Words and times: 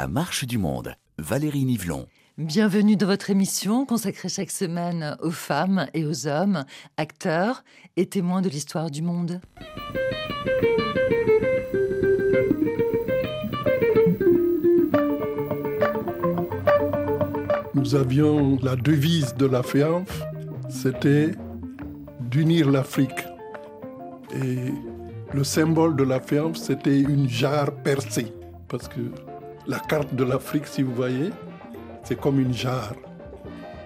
La 0.00 0.06
marche 0.06 0.44
du 0.44 0.58
monde. 0.58 0.94
Valérie 1.18 1.64
Nivelon. 1.64 2.06
Bienvenue 2.36 2.94
dans 2.94 3.08
votre 3.08 3.30
émission 3.30 3.84
consacrée 3.84 4.28
chaque 4.28 4.52
semaine 4.52 5.16
aux 5.20 5.32
femmes 5.32 5.88
et 5.92 6.04
aux 6.04 6.28
hommes, 6.28 6.64
acteurs 6.96 7.64
et 7.96 8.06
témoins 8.06 8.40
de 8.40 8.48
l'histoire 8.48 8.92
du 8.92 9.02
monde. 9.02 9.40
Nous 17.74 17.96
avions 17.96 18.56
la 18.62 18.76
devise 18.76 19.34
de 19.34 19.46
la 19.46 19.64
FEANF, 19.64 20.22
c'était 20.68 21.32
d'unir 22.20 22.70
l'Afrique. 22.70 23.26
Et 24.32 24.72
le 25.34 25.42
symbole 25.42 25.96
de 25.96 26.04
la 26.04 26.20
FEANF, 26.20 26.56
c'était 26.56 27.00
une 27.00 27.28
jarre 27.28 27.72
percée. 27.82 28.32
Parce 28.68 28.86
que 28.86 29.00
la 29.68 29.78
carte 29.78 30.14
de 30.14 30.24
l'Afrique, 30.24 30.66
si 30.66 30.82
vous 30.82 30.94
voyez, 30.94 31.30
c'est 32.02 32.18
comme 32.18 32.40
une 32.40 32.54
jarre. 32.54 32.94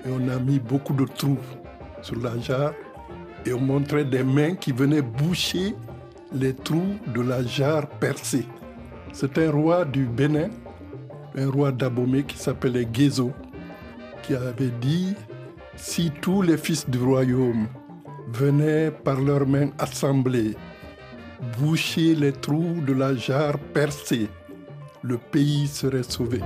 Et 0.07 0.09
on 0.09 0.29
a 0.29 0.39
mis 0.39 0.61
beaucoup 0.61 0.95
de 0.95 1.05
trous 1.05 1.37
sur 2.01 2.17
la 2.21 2.39
jarre 2.39 2.73
et 3.45 3.53
on 3.53 3.61
montrait 3.61 4.05
des 4.05 4.23
mains 4.23 4.55
qui 4.55 4.71
venaient 4.71 5.03
boucher 5.03 5.75
les 6.33 6.55
trous 6.55 6.97
de 7.13 7.21
la 7.21 7.43
jarre 7.43 7.89
percée. 7.89 8.47
C'est 9.13 9.37
un 9.39 9.51
roi 9.51 9.85
du 9.85 10.07
Bénin, 10.07 10.51
un 11.37 11.51
roi 11.51 11.73
d'Abomey 11.73 12.23
qui 12.23 12.39
s'appelait 12.39 12.89
Gézo, 12.93 13.33
qui 14.23 14.35
avait 14.37 14.73
dit 14.81 15.15
si 15.77 16.12
tous 16.21 16.43
les 16.43 16.57
fils 16.57 16.89
du 16.89 16.99
royaume 16.99 17.67
venaient 18.33 18.91
par 18.91 19.21
leurs 19.21 19.47
mains 19.47 19.71
assemblées 19.78 20.55
boucher 21.59 22.15
les 22.15 22.33
trous 22.33 22.81
de 22.87 22.93
la 22.93 23.17
jarre 23.17 23.59
percée, 23.59 24.28
le 25.03 25.19
pays 25.19 25.67
serait 25.67 26.05
sauvé. 26.05 26.41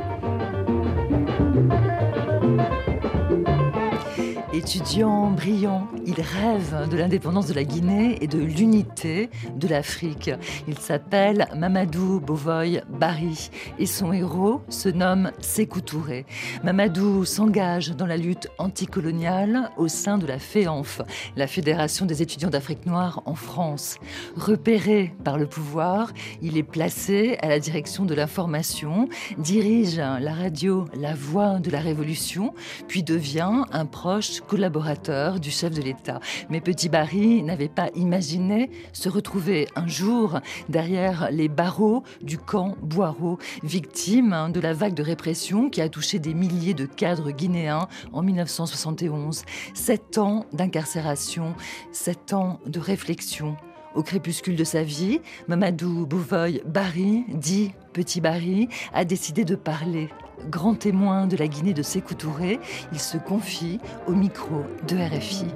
Étudiant 4.56 5.32
brillant, 5.32 5.86
il 6.06 6.18
rêve 6.18 6.88
de 6.90 6.96
l'indépendance 6.96 7.46
de 7.46 7.52
la 7.52 7.62
Guinée 7.62 8.16
et 8.22 8.26
de 8.26 8.38
l'unité 8.38 9.28
de 9.54 9.68
l'Afrique. 9.68 10.30
Il 10.66 10.78
s'appelle 10.78 11.46
Mamadou 11.54 12.20
Bovoy 12.20 12.80
Bari 12.88 13.50
et 13.78 13.84
son 13.84 14.14
héros 14.14 14.62
se 14.70 14.88
nomme 14.88 15.30
Sékou 15.40 15.82
Touré. 15.82 16.24
Mamadou 16.64 17.26
s'engage 17.26 17.90
dans 17.90 18.06
la 18.06 18.16
lutte 18.16 18.48
anticoloniale 18.56 19.70
au 19.76 19.88
sein 19.88 20.16
de 20.16 20.26
la 20.26 20.38
FEANF, 20.38 21.02
la 21.36 21.48
Fédération 21.48 22.06
des 22.06 22.22
étudiants 22.22 22.48
d'Afrique 22.48 22.86
noire 22.86 23.22
en 23.26 23.34
France. 23.34 23.98
Repéré 24.36 25.14
par 25.22 25.36
le 25.36 25.46
pouvoir, 25.46 26.14
il 26.40 26.56
est 26.56 26.62
placé 26.62 27.36
à 27.42 27.48
la 27.48 27.58
direction 27.58 28.06
de 28.06 28.14
l'information, 28.14 29.10
dirige 29.36 29.98
la 29.98 30.32
radio 30.32 30.86
La 30.98 31.14
Voix 31.14 31.58
de 31.58 31.70
la 31.70 31.80
Révolution, 31.80 32.54
puis 32.88 33.02
devient 33.02 33.64
un 33.70 33.84
proche 33.84 34.40
collaborateur 34.46 35.40
du 35.40 35.50
chef 35.50 35.72
de 35.72 35.82
l'État. 35.82 36.20
Mais 36.48 36.60
Petit 36.60 36.88
Barry 36.88 37.42
n'avait 37.42 37.68
pas 37.68 37.90
imaginé 37.94 38.70
se 38.92 39.08
retrouver 39.08 39.68
un 39.76 39.86
jour 39.86 40.40
derrière 40.68 41.28
les 41.30 41.48
barreaux 41.48 42.02
du 42.22 42.38
camp 42.38 42.76
Boireau, 42.80 43.38
victime 43.62 44.32
hein, 44.32 44.48
de 44.48 44.60
la 44.60 44.72
vague 44.72 44.94
de 44.94 45.02
répression 45.02 45.70
qui 45.70 45.80
a 45.80 45.88
touché 45.88 46.18
des 46.18 46.34
milliers 46.34 46.74
de 46.74 46.86
cadres 46.86 47.30
guinéens 47.30 47.88
en 48.12 48.22
1971. 48.22 49.44
Sept 49.74 50.18
ans 50.18 50.46
d'incarcération, 50.52 51.54
sept 51.92 52.32
ans 52.32 52.60
de 52.66 52.80
réflexion. 52.80 53.56
Au 53.94 54.02
crépuscule 54.02 54.56
de 54.56 54.64
sa 54.64 54.82
vie, 54.82 55.20
Mamadou 55.48 56.06
Bouvoy 56.06 56.60
Barry, 56.66 57.24
dit 57.28 57.72
Petit 57.94 58.20
Barry, 58.20 58.68
a 58.92 59.06
décidé 59.06 59.44
de 59.44 59.54
parler. 59.54 60.10
Grand 60.50 60.74
témoin 60.74 61.26
de 61.26 61.36
la 61.36 61.48
Guinée 61.48 61.74
de 61.74 61.82
Sékou 61.82 62.14
Touré, 62.14 62.60
il 62.92 63.00
se 63.00 63.16
confie 63.18 63.80
au 64.06 64.12
micro 64.12 64.64
de 64.86 64.96
RFI. 64.96 65.46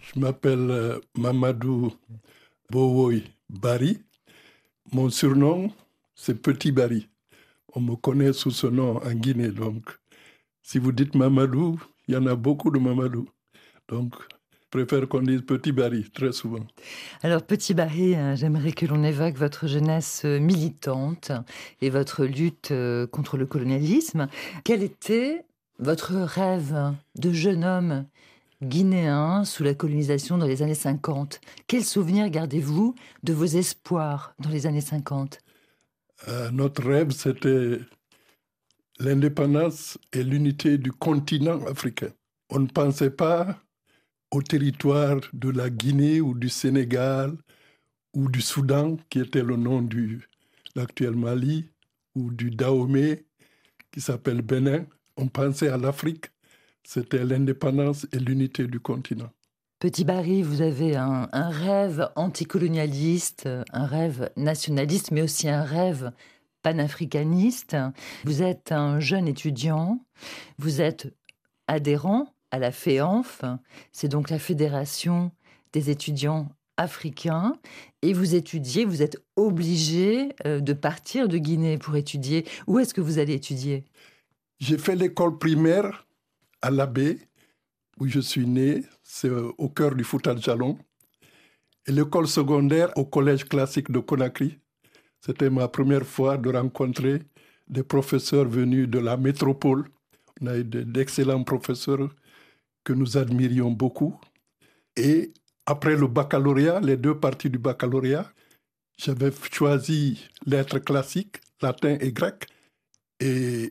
Je 0.00 0.18
m'appelle 0.18 0.70
euh, 0.70 1.00
Mamadou 1.16 1.92
Bowoy 2.70 3.24
Barry. 3.48 4.02
Mon 4.92 5.10
surnom, 5.10 5.70
c'est 6.14 6.40
Petit 6.40 6.72
Barry. 6.72 7.08
On 7.74 7.80
me 7.80 7.94
connaît 7.96 8.32
sous 8.32 8.50
ce 8.50 8.66
nom 8.66 8.96
en 8.96 9.12
Guinée. 9.12 9.50
Donc, 9.50 9.98
si 10.62 10.78
vous 10.78 10.92
dites 10.92 11.14
Mamadou, 11.14 11.78
il 12.08 12.14
y 12.14 12.16
en 12.16 12.26
a 12.26 12.34
beaucoup 12.34 12.70
de 12.70 12.78
Mamadou. 12.78 13.28
Donc, 13.88 14.14
préfère 14.70 15.08
qu'on 15.08 15.22
dise 15.22 15.42
Petit 15.42 15.72
Barry 15.72 16.08
très 16.10 16.32
souvent. 16.32 16.64
Alors, 17.22 17.42
Petit 17.42 17.74
Barry, 17.74 18.14
euh, 18.14 18.36
j'aimerais 18.36 18.72
que 18.72 18.86
l'on 18.86 19.02
évoque 19.02 19.34
votre 19.34 19.66
jeunesse 19.66 20.22
euh, 20.24 20.38
militante 20.38 21.32
et 21.82 21.90
votre 21.90 22.24
lutte 22.24 22.70
euh, 22.70 23.06
contre 23.06 23.36
le 23.36 23.46
colonialisme. 23.46 24.28
Quel 24.64 24.82
était 24.82 25.44
votre 25.78 26.14
rêve 26.14 26.94
de 27.18 27.32
jeune 27.32 27.64
homme 27.64 28.04
guinéen 28.62 29.44
sous 29.44 29.64
la 29.64 29.74
colonisation 29.74 30.38
dans 30.38 30.46
les 30.46 30.62
années 30.62 30.74
50 30.74 31.40
Quels 31.66 31.84
souvenirs 31.84 32.28
gardez-vous 32.28 32.94
de 33.24 33.32
vos 33.32 33.46
espoirs 33.46 34.34
dans 34.38 34.50
les 34.50 34.66
années 34.66 34.82
50 34.82 35.40
Notre 36.52 36.86
rêve, 36.86 37.10
c'était 37.12 37.80
l'indépendance 38.98 39.96
et 40.12 40.22
l'unité 40.22 40.76
du 40.76 40.92
continent 40.92 41.64
africain. 41.64 42.10
On 42.50 42.58
ne 42.58 42.66
pensait 42.66 43.10
pas 43.10 43.56
au 44.30 44.42
territoire 44.42 45.20
de 45.32 45.50
la 45.50 45.70
Guinée 45.70 46.20
ou 46.20 46.34
du 46.34 46.48
Sénégal 46.48 47.36
ou 48.14 48.28
du 48.28 48.40
Soudan, 48.40 48.96
qui 49.08 49.20
était 49.20 49.42
le 49.42 49.56
nom 49.56 49.82
de 49.82 50.18
l'actuel 50.74 51.14
Mali, 51.14 51.70
ou 52.14 52.30
du 52.30 52.50
Dahomey, 52.50 53.24
qui 53.92 54.00
s'appelle 54.00 54.42
Bénin. 54.42 54.84
On 55.16 55.28
pensait 55.28 55.68
à 55.68 55.76
l'Afrique. 55.76 56.26
C'était 56.82 57.24
l'indépendance 57.24 58.06
et 58.12 58.18
l'unité 58.18 58.66
du 58.66 58.80
continent. 58.80 59.30
Petit 59.78 60.04
Barry, 60.04 60.42
vous 60.42 60.60
avez 60.60 60.96
un, 60.96 61.28
un 61.32 61.48
rêve 61.48 62.10
anticolonialiste, 62.16 63.48
un 63.72 63.86
rêve 63.86 64.30
nationaliste, 64.36 65.10
mais 65.10 65.22
aussi 65.22 65.48
un 65.48 65.62
rêve 65.62 66.12
panafricaniste. 66.62 67.76
Vous 68.24 68.42
êtes 68.42 68.72
un 68.72 69.00
jeune 69.00 69.28
étudiant, 69.28 70.04
vous 70.58 70.80
êtes 70.80 71.14
adhérent 71.68 72.34
à 72.50 72.58
la 72.58 72.72
FEANF, 72.72 73.42
c'est 73.92 74.08
donc 74.08 74.30
la 74.30 74.38
Fédération 74.38 75.30
des 75.72 75.90
étudiants 75.90 76.48
africains, 76.76 77.56
et 78.02 78.12
vous 78.12 78.34
étudiez, 78.34 78.84
vous 78.84 79.02
êtes 79.02 79.22
obligé 79.36 80.30
euh, 80.46 80.60
de 80.60 80.72
partir 80.72 81.28
de 81.28 81.36
Guinée 81.36 81.76
pour 81.76 81.94
étudier. 81.96 82.46
Où 82.66 82.78
est-ce 82.78 82.94
que 82.94 83.02
vous 83.02 83.18
allez 83.18 83.34
étudier? 83.34 83.84
J'ai 84.58 84.78
fait 84.78 84.96
l'école 84.96 85.38
primaire 85.38 86.06
à 86.62 86.70
l'Abbé, 86.70 87.18
où 87.98 88.06
je 88.06 88.20
suis 88.20 88.46
né, 88.46 88.82
c'est 89.02 89.28
euh, 89.28 89.52
au 89.58 89.68
cœur 89.68 89.94
du 89.94 90.04
Fouta 90.04 90.34
Jalon, 90.36 90.78
et 91.86 91.92
l'école 91.92 92.26
secondaire 92.26 92.90
au 92.96 93.04
collège 93.04 93.44
classique 93.44 93.90
de 93.90 93.98
Conakry, 93.98 94.58
c'était 95.20 95.50
ma 95.50 95.68
première 95.68 96.06
fois 96.06 96.38
de 96.38 96.50
rencontrer 96.50 97.20
des 97.68 97.82
professeurs 97.82 98.48
venus 98.48 98.88
de 98.88 98.98
la 98.98 99.16
métropole. 99.16 99.84
On 100.40 100.46
a 100.46 100.56
eu 100.56 100.64
d'excellents 100.64 101.44
professeurs 101.44 102.08
que 102.84 102.92
nous 102.92 103.16
admirions 103.16 103.70
beaucoup. 103.70 104.18
Et 104.96 105.32
après 105.66 105.96
le 105.96 106.06
baccalauréat, 106.06 106.80
les 106.80 106.96
deux 106.96 107.18
parties 107.18 107.50
du 107.50 107.58
baccalauréat, 107.58 108.30
j'avais 108.98 109.30
choisi 109.52 110.28
lettres 110.46 110.78
classiques, 110.78 111.40
latin 111.62 111.96
et 112.00 112.12
grec. 112.12 112.46
Et 113.20 113.70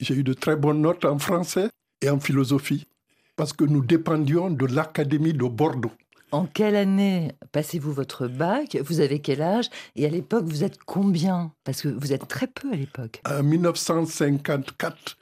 j'ai 0.00 0.14
eu 0.14 0.22
de 0.22 0.34
très 0.34 0.56
bonnes 0.56 0.80
notes 0.80 1.04
en 1.04 1.18
français 1.18 1.68
et 2.02 2.10
en 2.10 2.20
philosophie, 2.20 2.86
parce 3.36 3.52
que 3.52 3.64
nous 3.64 3.84
dépendions 3.84 4.50
de 4.50 4.66
l'Académie 4.66 5.32
de 5.32 5.44
Bordeaux. 5.44 5.92
En 6.32 6.46
quelle 6.46 6.76
année 6.76 7.32
passez-vous 7.52 7.92
votre 7.92 8.26
bac? 8.26 8.76
Vous 8.84 9.00
avez 9.00 9.20
quel 9.20 9.40
âge? 9.42 9.70
Et 9.94 10.04
à 10.04 10.08
l'époque, 10.08 10.44
vous 10.44 10.64
êtes 10.64 10.78
combien? 10.84 11.52
Parce 11.64 11.82
que 11.82 11.88
vous 11.88 12.12
êtes 12.12 12.28
très 12.28 12.48
peu 12.48 12.72
à 12.72 12.76
l'époque. 12.76 13.22
En 13.24 13.42
1954, 13.42 15.16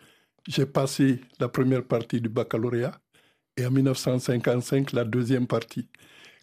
j'ai 0.49 0.67
passé 0.67 1.21
la 1.39 1.49
première 1.49 1.85
partie 1.85 2.21
du 2.21 2.29
baccalauréat 2.29 2.99
et 3.57 3.67
en 3.67 3.71
1955, 3.71 4.93
la 4.93 5.05
deuxième 5.05 5.47
partie. 5.47 5.89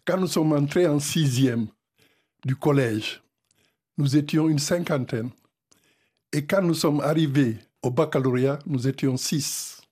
Quand 0.04 0.18
nous 0.18 0.26
sommes 0.26 0.52
entrés 0.52 0.86
en 0.86 0.98
sixième 0.98 1.66
du 2.44 2.56
collège, 2.56 3.22
nous 3.98 4.16
étions 4.16 4.48
une 4.48 4.58
cinquantaine. 4.58 5.30
Et 6.32 6.44
quand 6.46 6.62
nous 6.62 6.74
sommes 6.74 7.00
arrivés 7.00 7.58
au 7.82 7.90
baccalauréat, 7.90 8.58
nous 8.66 8.88
étions 8.88 9.16
six. 9.16 9.82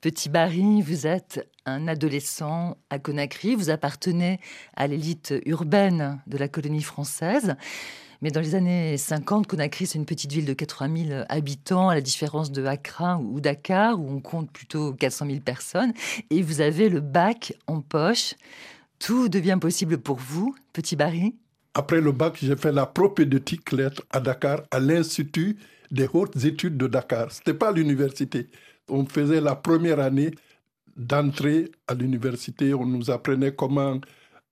Petit 0.00 0.28
Barry, 0.28 0.82
vous 0.82 1.06
êtes 1.06 1.48
un 1.66 1.88
adolescent 1.88 2.76
à 2.90 2.98
Conakry, 2.98 3.54
vous 3.54 3.70
appartenez 3.70 4.38
à 4.76 4.86
l'élite 4.86 5.34
urbaine 5.46 6.22
de 6.26 6.38
la 6.38 6.48
colonie 6.48 6.82
française. 6.82 7.56
Mais 8.22 8.30
dans 8.30 8.40
les 8.40 8.54
années 8.54 8.98
50, 8.98 9.46
Conakry, 9.46 9.86
c'est 9.86 9.98
une 9.98 10.04
petite 10.04 10.30
ville 10.30 10.44
de 10.44 10.52
80 10.52 11.06
000 11.08 11.24
habitants, 11.28 11.88
à 11.88 11.94
la 11.94 12.02
différence 12.02 12.52
de 12.52 12.64
Accra 12.64 13.18
ou 13.18 13.40
Dakar, 13.40 13.98
où 13.98 14.10
on 14.10 14.20
compte 14.20 14.50
plutôt 14.50 14.92
400 14.92 15.26
000 15.26 15.40
personnes. 15.40 15.94
Et 16.28 16.42
vous 16.42 16.60
avez 16.60 16.90
le 16.90 17.00
bac 17.00 17.54
en 17.66 17.80
poche. 17.80 18.34
tout 18.98 19.30
devient 19.30 19.56
possible 19.58 19.96
pour 19.98 20.16
vous, 20.16 20.54
petit 20.74 20.96
Barry? 20.96 21.34
Après 21.72 22.00
le 22.00 22.12
bac, 22.12 22.36
j'ai 22.42 22.56
fait 22.56 22.72
la 22.72 22.84
propédeutique 22.84 23.72
lettres 23.72 24.02
à 24.10 24.20
Dakar, 24.20 24.62
à 24.70 24.78
l'Institut 24.80 25.56
des 25.90 26.08
hautes 26.12 26.44
études 26.44 26.76
de 26.76 26.86
Dakar. 26.86 27.32
Ce 27.32 27.38
n'était 27.38 27.54
pas 27.54 27.72
l'université. 27.72 28.48
On 28.88 29.06
faisait 29.06 29.40
la 29.40 29.56
première 29.56 29.98
année 29.98 30.32
d'entrée 30.96 31.70
à 31.88 31.94
l'université. 31.94 32.74
On 32.74 32.84
nous 32.84 33.10
apprenait 33.10 33.54
comment 33.54 33.98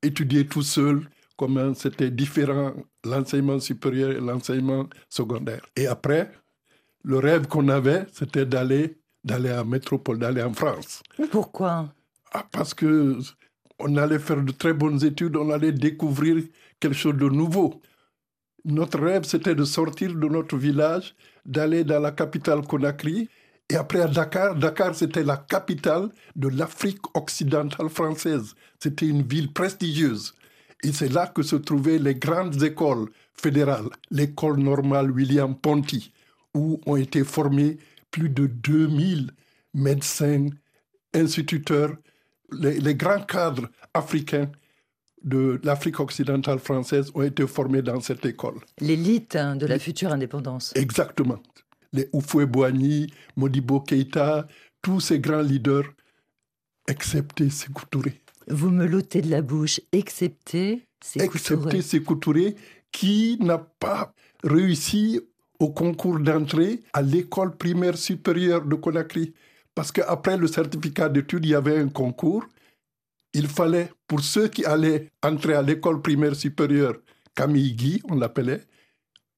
étudier 0.02 0.46
tout 0.46 0.62
seul, 0.62 1.02
comment 1.38 1.72
c'était 1.72 2.10
différent 2.10 2.74
l'enseignement 3.04 3.60
supérieur 3.60 4.10
et 4.10 4.20
l'enseignement 4.20 4.86
secondaire. 5.08 5.62
Et 5.76 5.86
après, 5.86 6.30
le 7.04 7.18
rêve 7.18 7.46
qu'on 7.46 7.68
avait, 7.68 8.04
c'était 8.12 8.44
d'aller 8.44 8.98
d'aller 9.24 9.52
en 9.52 9.64
métropole, 9.64 10.18
d'aller 10.18 10.42
en 10.42 10.52
France. 10.52 11.02
Pourquoi? 11.30 11.92
Ah, 12.32 12.46
Parce 12.50 12.74
que 12.74 13.18
on 13.78 13.96
allait 13.96 14.18
faire 14.18 14.42
de 14.42 14.52
très 14.52 14.72
bonnes 14.72 15.02
études, 15.04 15.36
on 15.36 15.50
allait 15.50 15.72
découvrir 15.72 16.42
quelque 16.80 16.96
chose 16.96 17.16
de 17.16 17.28
nouveau. 17.28 17.80
Notre 18.64 18.98
rêve, 19.00 19.24
c'était 19.24 19.54
de 19.54 19.64
sortir 19.64 20.14
de 20.14 20.28
notre 20.28 20.56
village, 20.56 21.14
d'aller 21.46 21.84
dans 21.84 22.00
la 22.00 22.10
capitale 22.10 22.62
Conakry, 22.62 23.28
et 23.70 23.76
après 23.76 24.00
à 24.00 24.08
Dakar. 24.08 24.54
Dakar, 24.56 24.94
c'était 24.94 25.22
la 25.22 25.36
capitale 25.36 26.08
de 26.34 26.48
l'Afrique 26.48 27.02
occidentale 27.14 27.88
française. 27.88 28.54
C'était 28.80 29.06
une 29.06 29.22
ville 29.22 29.52
prestigieuse. 29.52 30.34
Et 30.82 30.92
c'est 30.92 31.12
là 31.12 31.26
que 31.26 31.42
se 31.42 31.56
trouvaient 31.56 31.98
les 31.98 32.14
grandes 32.14 32.62
écoles 32.62 33.08
fédérales, 33.34 33.88
l'école 34.10 34.58
normale 34.58 35.10
William 35.10 35.56
Ponty, 35.56 36.12
où 36.54 36.80
ont 36.86 36.96
été 36.96 37.24
formés 37.24 37.78
plus 38.10 38.28
de 38.28 38.46
2000 38.46 39.30
médecins, 39.74 40.48
instituteurs, 41.14 41.96
les, 42.52 42.94
grands 42.94 43.20
cadres 43.20 43.68
africains 43.92 44.50
de 45.22 45.60
l'Afrique 45.64 46.00
occidentale 46.00 46.58
française 46.58 47.10
ont 47.14 47.22
été 47.22 47.46
formés 47.46 47.82
dans 47.82 48.00
cette 48.00 48.24
école. 48.24 48.60
L'élite 48.80 49.36
hein, 49.36 49.56
de 49.56 49.66
la 49.66 49.78
future 49.78 50.12
indépendance. 50.12 50.72
Exactement. 50.76 51.38
Les 51.92 52.08
Oufoué-Boigny, 52.12 53.12
Modibo 53.36 53.80
Keïta, 53.80 54.46
tous 54.80 55.00
ces 55.00 55.18
grands 55.18 55.42
leaders, 55.42 55.84
excepté 56.86 57.50
Sékou 57.50 57.84
Touré. 57.90 58.20
Vous 58.50 58.70
me 58.70 58.86
l'ôtez 58.86 59.20
de 59.20 59.30
la 59.30 59.42
bouche, 59.42 59.80
excepté 59.92 60.82
Touré. 61.00 61.24
Excepté 61.24 61.82
Sékou 61.82 62.14
Touré, 62.16 62.56
qui 62.90 63.36
n'a 63.40 63.58
pas 63.58 64.12
réussi 64.42 65.20
au 65.58 65.70
concours 65.70 66.18
d'entrée 66.18 66.80
à 66.92 67.02
l'école 67.02 67.56
primaire 67.56 67.98
supérieure 67.98 68.64
de 68.64 68.74
Conakry. 68.74 69.34
Parce 69.74 69.92
qu'après 69.92 70.36
le 70.36 70.46
certificat 70.46 71.08
d'études, 71.08 71.44
il 71.44 71.50
y 71.50 71.54
avait 71.54 71.78
un 71.78 71.88
concours. 71.88 72.44
Il 73.34 73.48
fallait, 73.48 73.90
pour 74.06 74.20
ceux 74.20 74.48
qui 74.48 74.64
allaient 74.64 75.10
entrer 75.22 75.54
à 75.54 75.62
l'école 75.62 76.00
primaire 76.00 76.34
supérieure, 76.34 76.94
Camille 77.34 77.74
Guy, 77.74 78.02
on 78.08 78.16
l'appelait, 78.16 78.62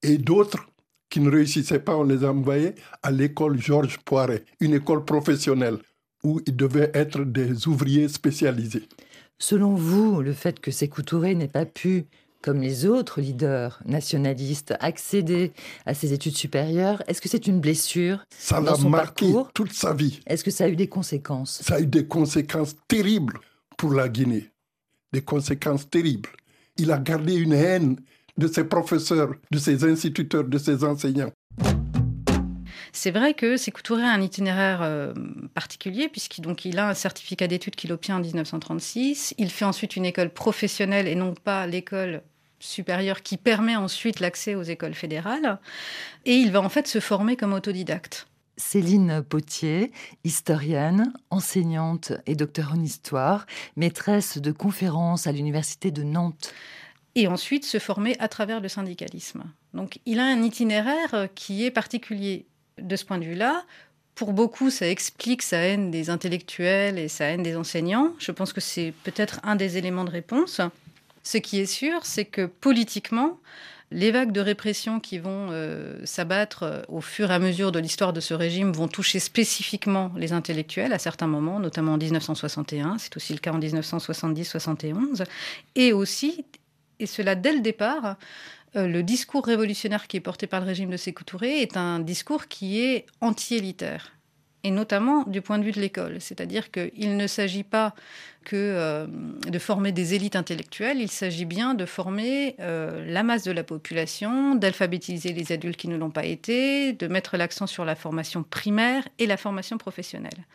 et 0.03 0.17
d'autres 0.19 0.67
qui 1.11 1.21
ne 1.21 1.31
réussissaient 1.31 1.81
pas, 1.81 1.97
on 1.97 2.05
les 2.05 2.25
envoyait 2.25 2.77
à 3.03 3.11
l'école 3.11 3.61
Georges 3.61 3.99
Poiret, 3.99 4.45
une 4.61 4.75
école 4.75 5.05
professionnelle 5.05 5.79
où 6.25 6.41
ils 6.47 6.57
devaient 6.57 6.91
être 6.95 7.25
des 7.25 7.69
ouvriers 7.69 8.09
spécialisés. 8.09 8.89
Selon 9.39 9.75
vous, 9.75 10.21
le 10.21 10.33
fait 10.33 10.61
que 10.61 10.71
ces 10.71 10.89
Touré 10.89 11.35
n'ait 11.35 11.49
pas 11.49 11.65
pu 11.67 12.07
comme 12.43 12.61
les 12.61 12.87
autres 12.87 13.21
leaders 13.21 13.81
nationalistes, 13.85 14.75
accéder 14.81 15.53
à 15.85 15.95
ses 15.95 16.13
études 16.13 16.37
supérieures 16.37 17.03
Est-ce 17.07 17.21
que 17.21 17.29
c'est 17.29 17.47
une 17.47 17.61
blessure 17.61 18.25
Ça 18.31 18.61
l'a 18.61 18.77
marqué 18.79 19.33
toute 19.55 19.73
sa 19.73 19.93
vie. 19.93 20.21
Est-ce 20.27 20.45
que 20.45 20.51
ça 20.51 20.65
a 20.65 20.69
eu 20.69 20.77
des 20.77 20.89
conséquences? 20.89 21.61
Ça 21.63 21.75
a 21.77 21.81
eu 21.81 21.87
des 21.87 22.07
conséquences 22.07 22.77
terribles 22.89 23.41
pour 23.77 23.93
la 23.93 24.09
Guinée. 24.09 24.51
Des 25.13 25.23
conséquences 25.23 25.89
terribles. 25.89 26.31
Il 26.77 26.93
a 26.93 26.99
gardé 26.99 27.35
une 27.35 27.53
haine 27.53 27.97
de 28.39 28.47
ses 28.47 28.65
professeurs, 28.65 29.35
de 29.51 29.59
ses 29.59 29.85
instituteurs, 29.85 30.45
de 30.45 30.57
ses 30.57 30.83
enseignants. 30.85 31.33
C'est 32.93 33.11
vrai 33.11 33.35
que 33.35 33.57
Sékou 33.57 33.83
Touré 33.83 34.03
a 34.03 34.11
un 34.11 34.21
itinéraire 34.21 34.81
euh, 34.83 35.13
particulier, 35.55 36.09
puisqu'il 36.09 36.79
a 36.79 36.89
un 36.89 36.95
certificat 36.95 37.47
d'études 37.47 37.77
qu'il 37.77 37.93
obtient 37.93 38.17
en 38.17 38.21
1936. 38.21 39.35
Il 39.39 39.51
fait 39.51 39.65
ensuite 39.65 39.97
une 39.97 40.05
école 40.05 40.31
professionnelle 40.31 41.07
et 41.07 41.15
non 41.15 41.35
pas 41.35 41.67
l'école 41.67 42.23
supérieure 42.59 43.23
qui 43.23 43.37
permet 43.37 43.77
ensuite 43.77 44.21
l'accès 44.21 44.55
aux 44.55 44.63
écoles 44.63 44.95
fédérales. 44.95 45.59
Et 46.25 46.35
il 46.35 46.53
va 46.53 46.61
en 46.61 46.69
fait 46.69 46.87
se 46.87 47.01
former 47.01 47.37
comme 47.37 47.53
autodidacte. 47.53 48.27
Céline 48.57 49.23
Potier, 49.23 49.91
historienne, 50.23 51.13
enseignante 51.31 52.13
et 52.27 52.35
docteur 52.35 52.73
en 52.75 52.81
histoire, 52.81 53.47
maîtresse 53.77 54.37
de 54.39 54.53
conférences 54.53 55.27
à 55.27 55.33
l'université 55.33 55.91
de 55.91 56.03
Nantes. 56.03 56.53
Et 57.15 57.27
ensuite 57.27 57.65
se 57.65 57.79
former 57.79 58.17
à 58.21 58.29
travers 58.29 58.61
le 58.61 58.69
syndicalisme. 58.69 59.45
Donc 59.73 59.99
il 60.05 60.21
a 60.21 60.27
un 60.27 60.43
itinéraire 60.43 61.29
qui 61.35 61.65
est 61.65 61.71
particulier 61.71 62.47
de 62.81 62.97
ce 62.97 63.05
point 63.05 63.19
de 63.19 63.25
vue-là. 63.25 63.65
Pour 64.15 64.32
beaucoup, 64.32 64.71
ça 64.71 64.88
explique 64.88 65.43
sa 65.43 65.59
haine 65.59 65.91
des 65.91 66.11
intellectuels 66.11 66.99
et 66.99 67.09
sa 67.09 67.27
haine 67.27 67.43
des 67.43 67.56
enseignants. 67.56 68.15
Je 68.19 68.32
pense 68.32 68.53
que 68.53 68.61
c'est 68.61 68.93
peut-être 69.05 69.41
un 69.44 69.56
des 69.56 69.79
éléments 69.79 70.05
de 70.05 70.11
réponse. 70.11 70.61
Ce 71.23 71.38
qui 71.38 71.61
est 71.61 71.67
sûr, 71.67 72.05
c'est 72.05 72.25
que 72.25 72.47
politiquement, 72.47 73.38
les 73.93 74.11
vagues 74.11 74.32
de 74.32 74.41
répression 74.41 75.00
qui 75.00 75.19
vont 75.19 75.49
euh, 75.50 76.05
s'abattre 76.05 76.62
euh, 76.62 76.82
au 76.88 77.00
fur 77.00 77.31
et 77.31 77.35
à 77.35 77.38
mesure 77.38 77.73
de 77.73 77.79
l'histoire 77.79 78.12
de 78.12 78.21
ce 78.21 78.35
régime 78.35 78.73
vont 78.73 78.88
toucher 78.88 79.19
spécifiquement 79.19 80.12
les 80.17 80.33
intellectuels 80.33 80.93
à 80.93 80.99
certains 80.99 81.26
moments, 81.26 81.59
notamment 81.59 81.94
en 81.94 81.99
1961, 81.99 82.99
c'est 82.99 83.17
aussi 83.17 83.33
le 83.33 83.41
cas 83.41 83.53
en 83.53 83.59
1970-71, 83.59 85.25
et 85.75 85.93
aussi, 85.93 86.44
et 87.00 87.06
cela 87.06 87.35
dès 87.35 87.53
le 87.53 87.61
départ, 87.61 88.17
le 88.75 89.03
discours 89.03 89.45
révolutionnaire 89.45 90.07
qui 90.07 90.17
est 90.17 90.21
porté 90.21 90.47
par 90.47 90.61
le 90.61 90.67
régime 90.67 90.91
de 90.91 90.97
Sékou 90.97 91.25
Touré 91.25 91.61
est 91.63 91.77
un 91.77 91.99
discours 91.99 92.47
qui 92.47 92.81
est 92.81 93.07
anti-élitaire 93.21 94.13
et 94.63 94.71
notamment 94.71 95.25
du 95.25 95.41
point 95.41 95.59
de 95.59 95.65
vue 95.65 95.73
de 95.73 95.81
l'école. 95.81 96.21
C'est-à-dire 96.21 96.71
qu'il 96.71 97.17
ne 97.17 97.27
s'agit 97.27 97.63
pas 97.63 97.95
que 98.45 98.57
euh, 98.57 99.07
de 99.07 99.59
former 99.59 99.93
des 99.93 100.15
élites 100.15 100.37
intellectuelles, 100.37 101.01
il 101.01 101.11
s'agit 101.11 101.45
bien 101.45 101.75
de 101.75 101.85
former 101.85 102.57
euh, 102.61 103.05
la 103.07 103.23
masse 103.23 103.45
de 103.45 103.53
la 103.53 103.65
population, 103.65 104.55
d'alphabétiser 104.55 105.33
les 105.33 105.53
adultes 105.53 105.77
qui 105.77 105.89
ne 105.89 105.97
l'ont 105.97 106.11
pas 106.11 106.25
été, 106.25 106.93
de 106.93 107.07
mettre 107.07 107.37
l'accent 107.37 107.67
sur 107.67 107.85
la 107.85 107.95
formation 107.95 108.43
primaire 108.43 109.07
et 109.19 109.27
la 109.27 109.37
formation 109.37 109.79
professionnelle. 109.79 110.47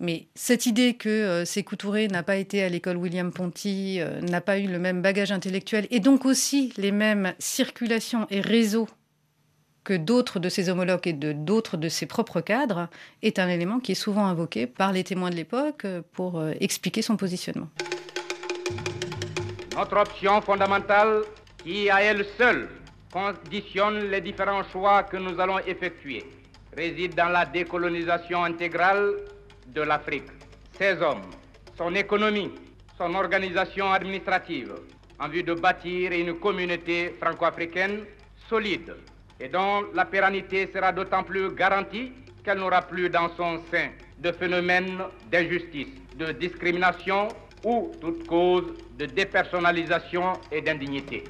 Mais 0.00 0.26
cette 0.34 0.66
idée 0.66 0.94
que 0.94 1.08
euh, 1.08 1.44
Sékou 1.44 1.76
Touré 1.76 2.08
n'a 2.08 2.22
pas 2.22 2.36
été 2.36 2.62
à 2.62 2.68
l'école 2.68 2.96
William 2.96 3.30
Ponty, 3.32 4.00
n'a 4.22 4.40
pas 4.40 4.58
eu 4.58 4.66
le 4.66 4.78
même 4.78 5.02
bagage 5.02 5.30
intellectuel 5.30 5.86
et 5.90 6.00
donc 6.00 6.24
aussi 6.24 6.72
les 6.76 6.90
mêmes 6.90 7.34
circulations 7.38 8.26
et 8.30 8.40
réseaux 8.40 8.88
que 9.84 9.94
d'autres 9.94 10.38
de 10.38 10.48
ses 10.48 10.68
homologues 10.68 11.06
et 11.06 11.12
de 11.12 11.32
d'autres 11.32 11.76
de 11.76 11.88
ses 11.88 12.06
propres 12.06 12.40
cadres 12.40 12.88
est 13.22 13.38
un 13.38 13.48
élément 13.48 13.80
qui 13.80 13.92
est 13.92 14.02
souvent 14.06 14.26
invoqué 14.26 14.66
par 14.66 14.92
les 14.92 15.04
témoins 15.04 15.30
de 15.30 15.36
l'époque 15.36 15.86
pour 16.12 16.38
euh, 16.38 16.52
expliquer 16.60 17.02
son 17.02 17.16
positionnement. 17.16 17.68
Notre 19.76 19.96
option 19.96 20.40
fondamentale, 20.42 21.22
qui 21.58 21.88
à 21.88 22.02
elle 22.02 22.26
seule 22.36 22.68
conditionne 23.12 24.10
les 24.10 24.20
différents 24.20 24.62
choix 24.70 25.02
que 25.02 25.16
nous 25.16 25.40
allons 25.40 25.58
effectuer, 25.60 26.24
réside 26.76 27.14
dans 27.14 27.28
la 27.28 27.46
décolonisation 27.46 28.44
intégrale 28.44 29.14
de 29.74 29.82
l'Afrique. 29.82 30.28
Ses 30.78 31.00
hommes, 31.02 31.22
son 31.76 31.94
économie, 31.94 32.50
son 32.96 33.14
organisation 33.14 33.92
administrative, 33.92 34.74
en 35.18 35.28
vue 35.28 35.42
de 35.42 35.54
bâtir 35.54 36.12
une 36.12 36.34
communauté 36.38 37.14
franco-africaine 37.20 38.04
solide 38.48 38.94
et 39.38 39.48
dont 39.48 39.84
la 39.94 40.04
pérennité 40.04 40.70
sera 40.72 40.92
d'autant 40.92 41.22
plus 41.22 41.54
garantie 41.54 42.12
qu'elle 42.44 42.58
n'aura 42.58 42.82
plus 42.82 43.08
dans 43.10 43.28
son 43.36 43.58
sein 43.70 43.88
de 44.18 44.32
phénomènes 44.32 44.98
d'injustice, 45.30 45.88
de 46.16 46.32
discrimination 46.32 47.28
ou 47.64 47.92
toute 48.00 48.26
cause 48.26 48.64
de 48.98 49.06
dépersonnalisation 49.06 50.32
et 50.50 50.60
d'indignité. 50.60 51.24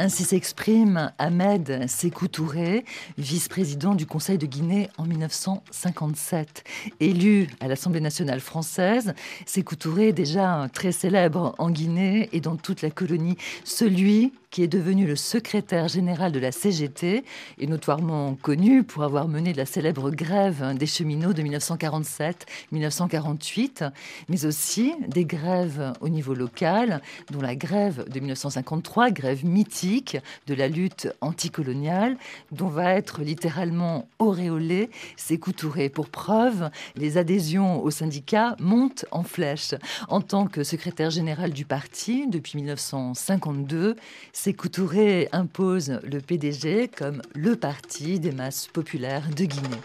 Ainsi 0.00 0.22
s'exprime 0.22 1.10
Ahmed 1.18 1.88
Sékou 1.88 2.28
Touré, 2.28 2.84
vice-président 3.18 3.96
du 3.96 4.06
Conseil 4.06 4.38
de 4.38 4.46
Guinée 4.46 4.90
en 4.96 5.04
1957. 5.04 6.62
Élu 7.00 7.48
à 7.58 7.66
l'Assemblée 7.66 8.00
nationale 8.00 8.38
française, 8.38 9.12
Sékou 9.44 9.74
Touré 9.74 10.10
est 10.10 10.12
déjà 10.12 10.68
très 10.72 10.92
célèbre 10.92 11.56
en 11.58 11.68
Guinée 11.68 12.28
et 12.30 12.40
dans 12.40 12.54
toute 12.54 12.80
la 12.82 12.90
colonie, 12.90 13.36
celui 13.64 14.32
qui 14.50 14.62
est 14.62 14.68
devenu 14.68 15.06
le 15.06 15.16
secrétaire 15.16 15.88
général 15.88 16.32
de 16.32 16.38
la 16.38 16.52
CGT 16.52 17.24
et 17.58 17.66
notoirement 17.66 18.34
connu 18.34 18.82
pour 18.82 19.02
avoir 19.02 19.28
mené 19.28 19.52
la 19.52 19.66
célèbre 19.66 20.10
grève 20.10 20.74
des 20.76 20.86
cheminots 20.86 21.32
de 21.32 21.42
1947-1948, 21.42 23.90
mais 24.28 24.46
aussi 24.46 24.94
des 25.06 25.24
grèves 25.24 25.92
au 26.00 26.08
niveau 26.08 26.34
local, 26.34 27.02
dont 27.30 27.40
la 27.40 27.56
grève 27.56 28.08
de 28.08 28.20
1953, 28.20 29.10
grève 29.10 29.44
mythique 29.44 30.16
de 30.46 30.54
la 30.54 30.68
lutte 30.68 31.08
anticoloniale, 31.20 32.16
dont 32.52 32.68
va 32.68 32.94
être 32.94 33.22
littéralement 33.22 34.08
auréolé 34.18 34.90
Sékou 35.16 35.52
Touré. 35.52 35.88
Pour 35.88 36.08
preuve, 36.08 36.70
les 36.96 37.18
adhésions 37.18 37.82
au 37.82 37.90
syndicat 37.90 38.56
montent 38.58 39.04
en 39.10 39.22
flèche. 39.22 39.74
En 40.08 40.20
tant 40.20 40.46
que 40.46 40.64
secrétaire 40.64 41.10
général 41.10 41.52
du 41.52 41.64
parti 41.64 42.26
depuis 42.28 42.56
1952, 42.56 43.96
Sékou 44.40 44.68
Touré 44.68 45.28
impose 45.32 45.98
le 46.04 46.20
PDG 46.20 46.86
comme 46.86 47.22
le 47.34 47.56
parti 47.56 48.20
des 48.20 48.30
masses 48.30 48.68
populaires 48.68 49.28
de 49.30 49.44
Guinée. 49.46 49.80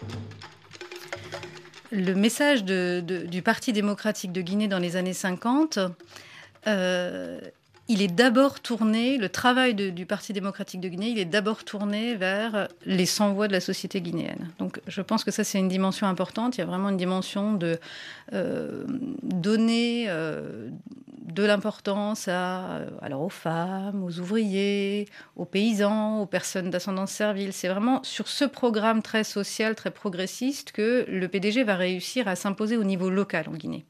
Le 1.90 2.14
message 2.14 2.62
du 2.64 3.42
Parti 3.42 3.72
démocratique 3.72 4.30
de 4.30 4.40
Guinée 4.42 4.68
dans 4.68 4.78
les 4.78 4.94
années 4.94 5.12
50 5.12 5.80
il 7.86 8.00
est 8.00 8.08
d'abord 8.08 8.60
tourné, 8.60 9.18
le 9.18 9.28
travail 9.28 9.74
du 9.74 10.06
Parti 10.06 10.32
démocratique 10.32 10.80
de 10.80 10.88
Guinée, 10.88 11.08
il 11.10 11.18
est 11.18 11.26
d'abord 11.26 11.64
tourné 11.64 12.14
vers 12.14 12.68
les 12.86 13.04
sans-voix 13.04 13.46
de 13.46 13.52
la 13.52 13.60
société 13.60 14.00
guinéenne. 14.00 14.50
Donc 14.58 14.80
je 14.86 15.02
pense 15.02 15.22
que 15.22 15.30
ça, 15.30 15.44
c'est 15.44 15.58
une 15.58 15.68
dimension 15.68 16.06
importante. 16.06 16.56
Il 16.56 16.60
y 16.60 16.62
a 16.62 16.66
vraiment 16.66 16.88
une 16.88 16.96
dimension 16.96 17.52
de 17.52 17.78
euh, 18.32 18.84
donner 19.22 20.06
euh, 20.08 20.63
de 21.34 21.42
l'importance 21.42 22.28
à, 22.28 22.82
alors 23.02 23.22
aux 23.22 23.28
femmes, 23.28 24.04
aux 24.04 24.20
ouvriers, 24.20 25.08
aux 25.36 25.44
paysans, 25.44 26.20
aux 26.20 26.26
personnes 26.26 26.70
d'ascendance 26.70 27.10
servile. 27.10 27.52
C'est 27.52 27.68
vraiment 27.68 28.02
sur 28.04 28.28
ce 28.28 28.44
programme 28.44 29.02
très 29.02 29.24
social, 29.24 29.74
très 29.74 29.90
progressiste 29.90 30.70
que 30.70 31.04
le 31.08 31.28
PDG 31.28 31.64
va 31.64 31.74
réussir 31.74 32.28
à 32.28 32.36
s'imposer 32.36 32.76
au 32.76 32.84
niveau 32.84 33.10
local 33.10 33.46
en 33.48 33.54
Guinée. 33.54 33.84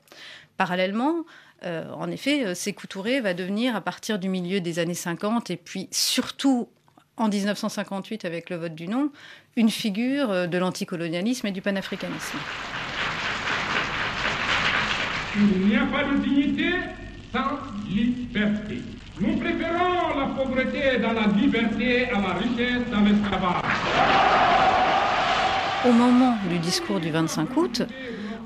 Parallèlement, 0.57 1.25
euh, 1.65 1.91
en 1.93 2.11
effet, 2.11 2.47
euh, 2.47 2.55
Sékou 2.55 2.87
Touré 2.87 3.21
va 3.21 3.35
devenir, 3.35 3.77
à 3.77 3.83
partir 3.83 4.19
du 4.19 4.29
milieu 4.29 4.61
des 4.61 4.79
années 4.79 4.95
50, 4.95 5.51
et 5.51 5.57
puis 5.57 5.89
surtout 5.91 6.69
en 7.17 7.29
1958 7.29 8.25
avec 8.25 8.49
le 8.51 8.57
vote 8.57 8.75
du 8.75 8.89
non, 8.89 9.11
une 9.57 9.71
figure 9.71 10.31
euh, 10.31 10.47
de 10.47 10.57
l'anticolonialisme 10.57 11.47
et 11.47 11.53
du 11.53 11.61
panafricanisme. 11.61 12.39
Il 15.37 15.79
sans 17.35 17.59
liberté. 17.91 18.79
Nous 19.21 19.37
préférons 19.39 20.19
la 20.21 20.27
pauvreté 20.37 20.99
dans 21.03 21.13
la 21.13 21.27
liberté 21.27 22.09
à 22.11 22.21
la 22.21 22.35
richesse 22.35 22.89
dans 22.93 23.01
l'esclavage. 23.01 23.63
Au 25.85 25.93
moment 25.93 26.37
du 26.49 26.61
discours 26.61 27.01
du 27.01 27.11
25 27.11 27.57
août, 27.57 27.83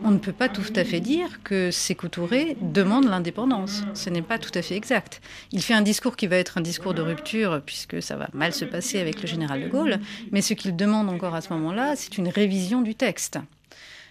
on 0.04 0.11
ne 0.11 0.16
peut 0.16 0.33
pas 0.33 0.49
tout 0.49 0.62
à 0.75 0.85
fait 0.85 1.00
dire 1.00 1.42
que 1.45 1.71
Sékou 1.71 2.09
Touré 2.09 2.57
demande 2.62 3.04
l'indépendance. 3.04 3.85
Ce 3.92 4.09
n'est 4.09 4.23
pas 4.23 4.38
tout 4.38 4.52
à 4.54 4.62
fait 4.62 4.76
exact. 4.76 5.21
Il 5.52 5.62
fait 5.62 5.75
un 5.75 5.83
discours 5.83 6.16
qui 6.16 6.26
va 6.26 6.37
être 6.37 6.57
un 6.57 6.62
discours 6.62 6.95
de 6.95 7.02
rupture, 7.02 7.61
puisque 7.66 8.02
ça 8.02 8.16
va 8.16 8.28
mal 8.33 8.54
se 8.54 8.64
passer 8.64 9.00
avec 9.00 9.21
le 9.21 9.28
général 9.28 9.62
de 9.62 9.68
Gaulle, 9.68 9.99
mais 10.33 10.40
ce 10.40 10.54
qu'il 10.54 10.76
demande 10.76 11.11
encore 11.11 11.35
à 11.35 11.42
ce 11.42 11.52
moment-là, 11.52 11.92
c'est 11.95 12.16
une 12.16 12.28
révision 12.28 12.80
du 12.80 12.95
texte. 12.95 13.38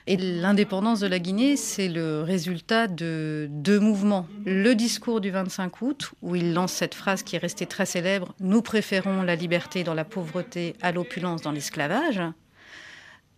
Et 0.09 0.15
l'indépendance 0.15 1.01
de 1.01 1.07
la 1.07 1.19
Guinée, 1.19 1.57
c'est 1.57 1.89
le 1.89 2.21
résultat 2.21 2.87
de 2.87 3.49
deux 3.51 3.77
mouvements. 3.77 4.25
Le 4.45 4.73
discours 4.73 5.19
du 5.19 5.31
25 5.31 5.81
août, 5.81 6.11
où 6.21 6.33
il 6.37 6.53
lance 6.53 6.71
cette 6.71 6.95
phrase 6.95 7.23
qui 7.23 7.35
est 7.35 7.39
restée 7.39 7.65
très 7.65 7.85
célèbre, 7.85 8.33
Nous 8.39 8.61
préférons 8.61 9.23
la 9.23 9.35
liberté 9.35 9.83
dans 9.83 9.93
la 9.93 10.05
pauvreté 10.05 10.77
à 10.81 10.93
l'opulence 10.93 11.41
dans 11.41 11.51
l'esclavage, 11.51 12.21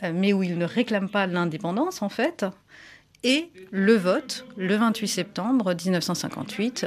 euh, 0.04 0.12
mais 0.14 0.32
où 0.32 0.44
il 0.44 0.60
ne 0.60 0.66
réclame 0.66 1.10
pas 1.10 1.26
l'indépendance 1.26 2.04
en 2.04 2.10
fait, 2.10 2.46
et 3.24 3.50
le 3.72 3.96
vote 3.96 4.46
le 4.56 4.76
28 4.76 5.08
septembre 5.08 5.74
1958 5.74 6.86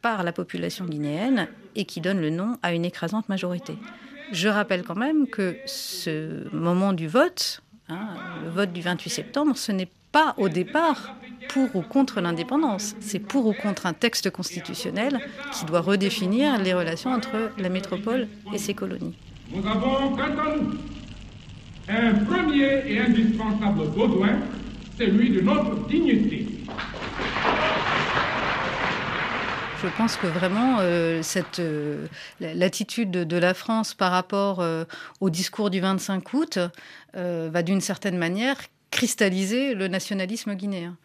par 0.00 0.22
la 0.22 0.30
population 0.30 0.84
guinéenne 0.84 1.48
et 1.74 1.86
qui 1.86 2.00
donne 2.00 2.20
le 2.20 2.30
nom 2.30 2.56
à 2.62 2.72
une 2.72 2.84
écrasante 2.84 3.28
majorité. 3.28 3.76
Je 4.30 4.48
rappelle 4.48 4.84
quand 4.84 4.94
même 4.94 5.26
que 5.26 5.56
ce 5.66 6.48
moment 6.54 6.92
du 6.92 7.08
vote, 7.08 7.63
hein, 7.88 8.08
le 8.42 8.50
vote 8.50 8.72
du 8.72 8.80
28 8.80 9.10
septembre, 9.10 9.56
ce 9.56 9.72
n'est 9.72 9.88
pas 10.12 10.34
au 10.36 10.48
départ 10.48 11.14
pour 11.48 11.74
ou 11.74 11.82
contre 11.82 12.20
l'indépendance, 12.20 12.94
c'est 13.00 13.18
pour 13.18 13.46
ou 13.46 13.52
contre 13.52 13.86
un 13.86 13.92
texte 13.92 14.30
constitutionnel 14.30 15.20
qui 15.52 15.64
doit 15.64 15.80
redéfinir 15.80 16.58
les 16.58 16.72
relations 16.72 17.10
entre 17.10 17.50
la 17.58 17.68
métropole 17.68 18.28
et 18.52 18.58
ses 18.58 18.74
colonies. 18.74 19.16
Nous 19.52 19.66
avons 19.66 20.16
un 21.88 22.14
premier 22.24 22.82
et 22.86 22.98
indispensable 22.98 23.88
besoin, 23.88 24.38
celui 24.98 25.30
de 25.30 25.40
notre 25.40 25.86
dignité. 25.86 26.43
Je 29.84 29.90
pense 29.98 30.16
que 30.16 30.26
vraiment, 30.26 30.78
euh, 30.80 31.22
cette 31.22 31.58
euh, 31.58 32.06
l'attitude 32.40 33.10
de, 33.10 33.36
la 33.36 33.52
France 33.52 33.92
par 33.92 34.12
rapport 34.12 34.60
euh, 34.60 34.84
au 35.20 35.28
discours 35.28 35.68
du 35.68 35.78
25 35.80 36.32
août 36.32 36.58
va 37.12 37.62
d'une 37.62 37.82
certaine 37.82 38.16
manière 38.16 38.56
cristalliser 38.90 39.74
le 39.74 39.86
nationalisme 39.88 40.54
guinéen, 40.54 40.96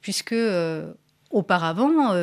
puisque 0.00 0.36
Auparavant, 1.30 2.14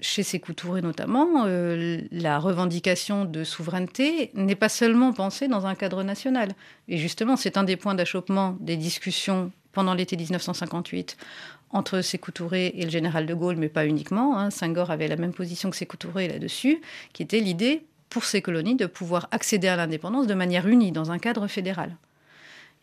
chez 0.00 0.22
Sékou 0.22 0.54
Touré 0.54 0.80
notamment, 0.80 1.44
la 1.44 2.38
revendication 2.38 3.26
de 3.26 3.44
souveraineté 3.44 4.30
n'est 4.32 4.54
pas 4.54 4.70
seulement 4.70 5.12
pensée 5.12 5.46
dans 5.46 5.66
un 5.66 5.74
cadre 5.74 6.02
national. 6.02 6.52
Et 6.88 6.96
justement, 6.96 7.36
c'est 7.36 7.58
un 7.58 7.64
des 7.64 7.76
points 7.76 7.94
d'achoppement 7.94 8.56
des 8.60 8.78
discussions 8.78 9.52
pendant 9.72 9.92
l'été 9.92 10.16
1958 10.16 11.18
entre 11.70 12.00
Sékou 12.00 12.32
Touré 12.32 12.72
et 12.76 12.84
le 12.84 12.90
général 12.90 13.26
de 13.26 13.34
Gaulle, 13.34 13.56
mais 13.56 13.68
pas 13.68 13.86
uniquement. 13.86 14.38
Hein. 14.38 14.50
Senghor 14.50 14.90
avait 14.90 15.08
la 15.08 15.16
même 15.16 15.32
position 15.32 15.70
que 15.70 15.76
Sékou 15.76 15.96
Touré 15.96 16.28
là-dessus, 16.28 16.80
qui 17.12 17.22
était 17.22 17.40
l'idée 17.40 17.82
pour 18.08 18.24
ces 18.24 18.40
colonies 18.40 18.76
de 18.76 18.86
pouvoir 18.86 19.28
accéder 19.30 19.68
à 19.68 19.76
l'indépendance 19.76 20.26
de 20.26 20.34
manière 20.34 20.66
unie 20.66 20.92
dans 20.92 21.10
un 21.10 21.18
cadre 21.18 21.46
fédéral. 21.48 21.96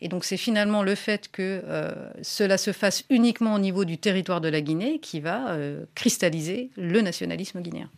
Et 0.00 0.08
donc 0.08 0.24
c'est 0.24 0.36
finalement 0.36 0.82
le 0.82 0.94
fait 0.94 1.30
que 1.30 1.62
euh, 1.64 1.92
cela 2.22 2.58
se 2.58 2.72
fasse 2.72 3.04
uniquement 3.10 3.54
au 3.54 3.58
niveau 3.58 3.84
du 3.84 3.96
territoire 3.96 4.40
de 4.40 4.48
la 4.48 4.60
Guinée 4.60 4.98
qui 4.98 5.20
va 5.20 5.50
euh, 5.50 5.84
cristalliser 5.94 6.70
le 6.76 7.00
nationalisme 7.00 7.60
guinéen. 7.62 7.88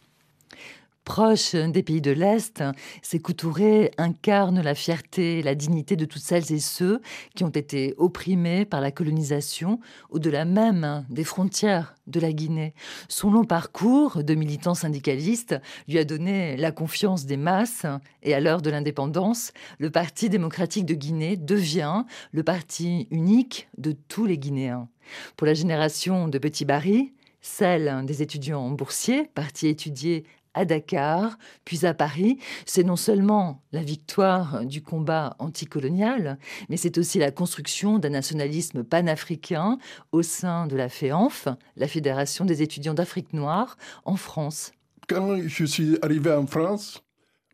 Proche 1.07 1.55
des 1.55 1.85
pays 1.85 2.01
de 2.01 2.11
l'Est, 2.11 2.65
Sékou 3.01 3.33
Touré 3.33 3.93
incarne 3.97 4.61
la 4.61 4.75
fierté 4.75 5.41
la 5.41 5.55
dignité 5.55 5.95
de 5.95 6.05
toutes 6.05 6.21
celles 6.21 6.51
et 6.51 6.59
ceux 6.59 7.01
qui 7.37 7.45
ont 7.45 7.49
été 7.49 7.95
opprimés 7.97 8.65
par 8.65 8.81
la 8.81 8.91
colonisation 8.91 9.79
au-delà 10.11 10.45
même 10.45 11.07
des 11.09 11.23
frontières 11.23 11.95
de 12.09 12.19
la 12.19 12.33
Guinée. 12.33 12.75
Son 13.09 13.31
long 13.31 13.45
parcours 13.45 14.25
de 14.25 14.35
militant 14.35 14.75
syndicaliste 14.75 15.55
lui 15.87 15.99
a 15.99 16.05
donné 16.05 16.57
la 16.57 16.73
confiance 16.73 17.25
des 17.25 17.37
masses 17.37 17.87
et 18.25 18.35
à 18.35 18.41
l'heure 18.41 18.61
de 18.61 18.71
l'indépendance, 18.71 19.53
le 19.79 19.91
Parti 19.91 20.29
démocratique 20.29 20.87
de 20.87 20.95
Guinée 20.95 21.37
devient 21.37 22.03
le 22.33 22.43
parti 22.43 23.07
unique 23.13 23.69
de 23.79 23.93
tous 23.93 24.27
les 24.27 24.39
Guinéens. 24.39 24.89
Pour 25.37 25.47
la 25.47 25.55
génération 25.55 26.27
de 26.27 26.39
Petit 26.39 26.65
Barry, 26.65 27.13
celle 27.41 28.05
des 28.07 28.23
étudiants 28.23 28.69
boursiers, 28.71 29.31
partis 29.33 29.69
étudier 29.69 30.25
à 30.57 30.65
Dakar, 30.65 31.39
puis 31.65 31.87
à 31.87 31.95
Paris, 31.95 32.39
c'est 32.65 32.83
non 32.83 32.97
seulement 32.97 33.63
la 33.73 33.83
victoire 33.83 34.65
du 34.65 34.83
combat 34.83 35.37
anticolonial, 35.39 36.39
mais 36.69 36.77
c'est 36.77 36.99
aussi 36.99 37.19
la 37.19 37.31
construction 37.31 37.99
d'un 37.99 38.09
nationalisme 38.09 38.83
panafricain 38.83 39.79
au 40.11 40.23
sein 40.23 40.67
de 40.67 40.75
la 40.75 40.89
FEANF, 40.89 41.47
la 41.77 41.87
Fédération 41.87 42.45
des 42.45 42.63
étudiants 42.63 42.95
d'Afrique 42.95 43.33
noire, 43.35 43.77
en 44.05 44.17
France. 44.17 44.73
Quand 45.09 45.39
je 45.47 45.65
suis 45.65 45.99
arrivé 46.03 46.33
en 46.33 46.47
France, 46.47 47.03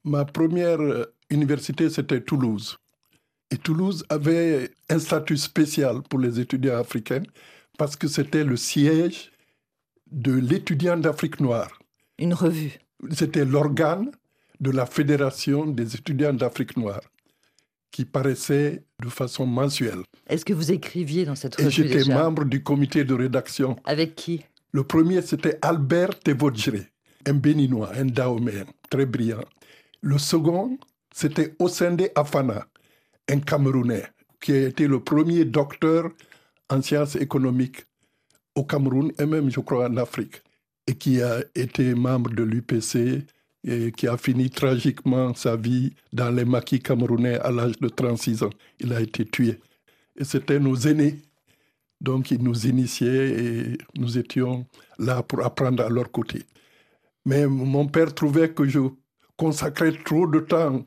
ma 0.05 0.25
première 0.25 0.79
université, 1.29 1.91
c'était 1.91 2.21
Toulouse. 2.21 2.79
Et 3.51 3.59
Toulouse 3.59 4.07
avait 4.09 4.71
un 4.89 4.99
statut 4.99 5.37
spécial 5.37 6.03
pour 6.09 6.21
les 6.21 6.41
étudiants 6.41 6.79
africains 6.79 7.25
parce 7.77 7.97
que 7.97 8.09
c'était 8.09 8.45
le 8.45 8.57
siège 8.57 9.33
de 10.11 10.33
l'étudiant 10.33 10.97
d'Afrique 10.97 11.41
noire. 11.41 11.79
Une 12.19 12.35
revue 12.35 12.79
c'était 13.11 13.45
l'organe 13.45 14.11
de 14.61 14.71
la 14.71 14.87
Fédération 14.87 15.67
des 15.67 15.95
étudiants 15.95 16.33
d'Afrique 16.33 16.77
noire 16.77 17.03
qui 17.91 18.05
paraissait 18.05 18.85
de 19.03 19.09
façon 19.09 19.47
mensuelle. 19.47 20.03
Est-ce 20.27 20.45
que 20.45 20.55
vous 20.55 20.73
écriviez 20.73 21.25
dans 21.27 21.35
cette 21.35 21.57
revue 21.57 21.69
Et 21.69 21.71
j'étais 21.71 22.13
membre 22.13 22.45
du 22.45 22.63
comité 22.63 23.05
de 23.05 23.13
rédaction. 23.13 23.77
Avec 23.85 24.15
qui? 24.15 24.45
Le 24.73 24.85
premier, 24.85 25.21
c'était 25.21 25.59
Albert 25.61 26.19
Tevodjre, 26.21 26.87
un 27.27 27.35
béninois, 27.35 27.91
un 27.95 28.07
daoméen, 28.07 28.65
très 28.89 29.05
brillant. 29.05 29.45
Le 30.01 30.17
second, 30.17 30.79
c'était 31.15 31.55
Osende 31.59 32.09
Afana, 32.15 32.67
un 33.29 33.41
Camerounais, 33.41 34.07
qui 34.41 34.53
a 34.53 34.69
été 34.69 34.87
le 34.87 35.01
premier 35.01 35.45
docteur 35.45 36.09
en 36.71 36.81
sciences 36.81 37.17
économiques 37.17 37.85
au 38.55 38.65
Cameroun 38.65 39.13
et 39.19 39.27
même, 39.27 39.51
je 39.51 39.61
crois, 39.61 39.89
en 39.89 39.97
Afrique 39.99 40.43
et 40.87 40.95
qui 40.95 41.23
a 41.23 41.43
été 41.55 41.95
membre 41.95 42.31
de 42.31 42.43
l'UPC 42.43 43.25
et 43.65 43.93
qui 43.93 44.09
a 44.09 44.17
fini 44.17 44.51
tragiquement 44.51 45.35
sa 45.35 45.57
vie 45.57 45.93
dans 46.13 46.31
les 46.31 46.45
maquis 46.45 46.81
camerounais 46.81 47.39
à 47.39 47.51
l'âge 47.51 47.79
de 47.79 47.89
36 47.89 48.43
ans. 48.43 48.51
Il 48.81 48.93
a 48.93 49.01
été 49.01 49.25
tué. 49.25 49.61
Et 50.17 50.25
c'était 50.25 50.59
nos 50.59 50.75
aînés. 50.77 51.17
Donc 52.01 52.33
ils 52.33 52.43
nous 52.43 52.67
initiaient 52.67 53.31
et 53.31 53.79
nous 53.97 54.19
étions 54.19 54.67
là 54.99 55.23
pour 55.23 55.45
apprendre 55.45 55.85
à 55.85 55.89
leur 55.89 56.11
côté. 56.11 56.43
Mais 57.25 57.47
mon 57.47 57.87
père 57.87 58.13
trouvait 58.13 58.51
que 58.51 58.67
je 58.67 58.81
consacrais 59.37 59.93
trop 60.05 60.27
de 60.27 60.41
temps 60.41 60.85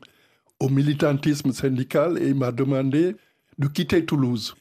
au 0.60 0.68
militantisme 0.68 1.52
syndical 1.52 2.18
et 2.18 2.28
il 2.28 2.34
m'a 2.34 2.52
demandé 2.52 3.16
de 3.58 3.68
quitter 3.68 4.04
Toulouse. 4.04 4.54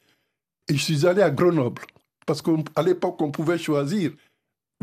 Et 0.70 0.76
je 0.76 0.84
suis 0.84 1.06
allé 1.06 1.22
à 1.22 1.30
Grenoble, 1.30 1.82
parce 2.26 2.42
qu'à 2.42 2.82
l'époque, 2.82 3.22
on 3.22 3.32
pouvait 3.32 3.58
choisir 3.58 4.12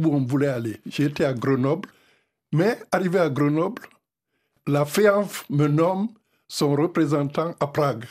où 0.00 0.08
on 0.08 0.24
voulait 0.24 0.48
aller. 0.48 0.80
J'étais 0.86 1.24
à 1.24 1.34
Grenoble, 1.34 1.88
mais 2.52 2.78
arrivé 2.90 3.18
à 3.18 3.30
Grenoble, 3.30 3.82
la 4.66 4.84
FEANF 4.84 5.44
me 5.50 5.66
nomme 5.68 6.08
son 6.48 6.74
représentant 6.74 7.54
à 7.60 7.66
Prague, 7.66 8.04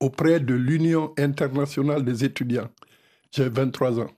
auprès 0.00 0.40
de 0.40 0.54
l'Union 0.54 1.12
internationale 1.18 2.04
des 2.04 2.24
étudiants. 2.24 2.70
J'ai 3.30 3.48
23 3.48 4.00
ans, 4.00 4.10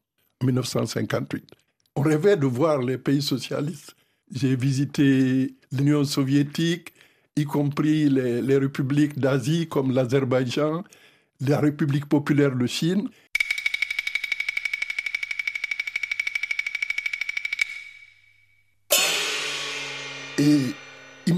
1958. 0.42 1.44
On 1.96 2.02
rêvait 2.02 2.36
de 2.36 2.46
voir 2.46 2.82
les 2.82 2.98
pays 2.98 3.22
socialistes. 3.22 3.94
J'ai 4.30 4.56
visité 4.56 5.54
l'Union 5.70 6.04
soviétique, 6.04 6.92
y 7.36 7.44
compris 7.44 8.08
les 8.08 8.58
républiques 8.58 9.18
d'Asie 9.18 9.68
comme 9.68 9.92
l'Azerbaïdjan, 9.92 10.82
la 11.40 11.60
République 11.60 12.06
populaire 12.06 12.56
de 12.56 12.66
Chine. 12.66 13.08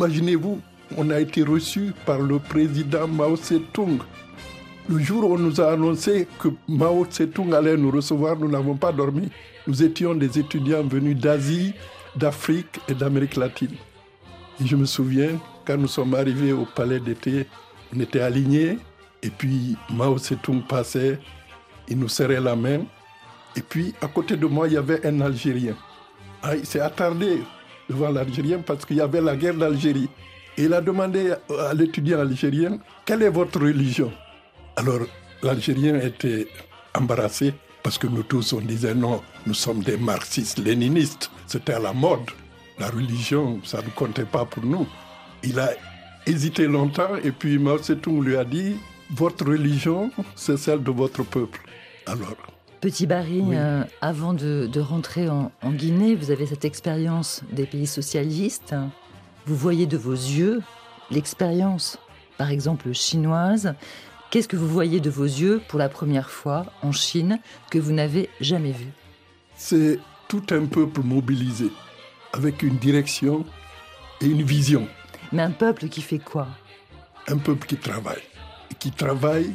Imaginez-vous, 0.06 0.60
on 0.96 1.10
a 1.10 1.18
été 1.18 1.42
reçu 1.42 1.92
par 2.04 2.20
le 2.20 2.38
président 2.38 3.08
Mao 3.08 3.36
Tse-tung. 3.36 3.98
Le 4.88 4.98
jour 5.00 5.28
où 5.28 5.34
on 5.34 5.38
nous 5.38 5.60
a 5.60 5.72
annoncé 5.72 6.28
que 6.38 6.48
Mao 6.68 7.04
Tse-tung 7.04 7.52
allait 7.52 7.76
nous 7.76 7.90
recevoir, 7.90 8.36
nous 8.36 8.48
n'avons 8.48 8.76
pas 8.76 8.92
dormi. 8.92 9.28
Nous 9.66 9.82
étions 9.82 10.14
des 10.14 10.38
étudiants 10.38 10.84
venus 10.84 11.16
d'Asie, 11.16 11.74
d'Afrique 12.14 12.80
et 12.88 12.94
d'Amérique 12.94 13.34
latine. 13.34 13.74
Et 14.60 14.66
je 14.66 14.76
me 14.76 14.84
souviens, 14.84 15.40
quand 15.66 15.76
nous 15.76 15.88
sommes 15.88 16.14
arrivés 16.14 16.52
au 16.52 16.66
palais 16.66 17.00
d'été, 17.00 17.48
on 17.92 17.98
était 17.98 18.20
alignés, 18.20 18.78
et 19.24 19.30
puis 19.30 19.76
Mao 19.92 20.18
Tse-tung 20.18 20.62
passait, 20.68 21.18
il 21.88 21.98
nous 21.98 22.08
serrait 22.08 22.40
la 22.40 22.54
main, 22.54 22.82
et 23.56 23.60
puis 23.60 23.92
à 24.00 24.06
côté 24.06 24.36
de 24.36 24.46
moi, 24.46 24.68
il 24.68 24.74
y 24.74 24.76
avait 24.76 25.04
un 25.04 25.20
Algérien. 25.20 25.74
Ah, 26.44 26.54
il 26.54 26.64
s'est 26.64 26.78
attardé 26.78 27.40
devant 27.88 28.10
l'Algérien 28.10 28.58
parce 28.58 28.84
qu'il 28.84 28.96
y 28.96 29.00
avait 29.00 29.20
la 29.20 29.36
guerre 29.36 29.54
d'Algérie. 29.54 30.08
Il 30.58 30.72
a 30.72 30.80
demandé 30.80 31.34
à 31.50 31.74
l'étudiant 31.74 32.20
algérien, 32.20 32.78
quelle 33.04 33.22
est 33.22 33.30
votre 33.30 33.60
religion? 33.60 34.10
Alors 34.76 35.00
l'Algérien 35.42 36.00
était 36.00 36.48
embarrassé 36.94 37.52
parce 37.82 37.98
que 37.98 38.06
nous 38.06 38.22
tous, 38.22 38.52
on 38.52 38.60
disait 38.60 38.94
non, 38.94 39.22
nous 39.46 39.54
sommes 39.54 39.82
des 39.82 39.96
marxistes, 39.96 40.58
léninistes. 40.58 41.30
C'était 41.46 41.74
à 41.74 41.78
la 41.78 41.92
mode. 41.92 42.30
La 42.78 42.88
religion, 42.88 43.60
ça 43.64 43.82
ne 43.82 43.88
comptait 43.90 44.24
pas 44.24 44.44
pour 44.44 44.64
nous. 44.64 44.86
Il 45.42 45.58
a 45.60 45.70
hésité 46.26 46.66
longtemps 46.66 47.16
et 47.22 47.30
puis 47.30 47.58
Mao 47.58 47.78
Tse-tung 47.78 48.22
lui 48.22 48.36
a 48.36 48.44
dit, 48.44 48.76
votre 49.10 49.46
religion, 49.46 50.10
c'est 50.34 50.56
celle 50.56 50.82
de 50.82 50.90
votre 50.90 51.22
peuple. 51.22 51.60
Alors, 52.06 52.36
Petit 52.86 53.08
Barry, 53.08 53.42
euh, 53.50 53.82
avant 54.00 54.32
de, 54.32 54.78
rentrer 54.78 55.28
en, 55.28 55.50
Guinée, 55.64 56.14
vous 56.14 56.30
avez 56.30 56.46
cette 56.46 56.64
expérience 56.64 57.42
des 57.50 57.66
pays 57.66 57.88
socialistes. 57.88 58.76
Vous 59.44 59.56
voyez 59.56 59.86
de 59.86 59.96
vos 59.96 60.12
yeux 60.12 60.62
l'expérience, 61.10 61.98
par 62.38 62.52
exemple 62.52 62.92
chinoise. 62.92 63.74
Qu'est-ce 64.30 64.46
que 64.46 64.54
vous 64.54 64.68
voyez 64.68 65.00
de 65.00 65.10
vos 65.10 65.24
yeux 65.24 65.60
pour 65.66 65.80
la 65.80 65.88
première 65.88 66.30
fois 66.30 66.66
en 66.80 66.92
Chine 66.92 67.40
que 67.72 67.80
vous 67.80 67.90
n'avez 67.90 68.30
jamais 68.40 68.70
vu? 68.70 68.92
C'est 69.56 69.98
tout 70.28 70.44
un 70.50 70.66
peuple 70.66 71.00
mobilisé, 71.02 71.72
avec 72.34 72.62
une 72.62 72.76
direction 72.76 73.44
et 74.20 74.26
une 74.26 74.44
vision. 74.44 74.86
Mais 75.32 75.42
un 75.42 75.50
peuple 75.50 75.88
qui 75.88 76.02
fait 76.02 76.20
quoi? 76.20 76.46
Un 77.26 77.38
peuple 77.38 77.66
qui 77.66 77.78
travaille. 77.78 78.22
Qui 78.78 78.92
travaille, 78.92 79.52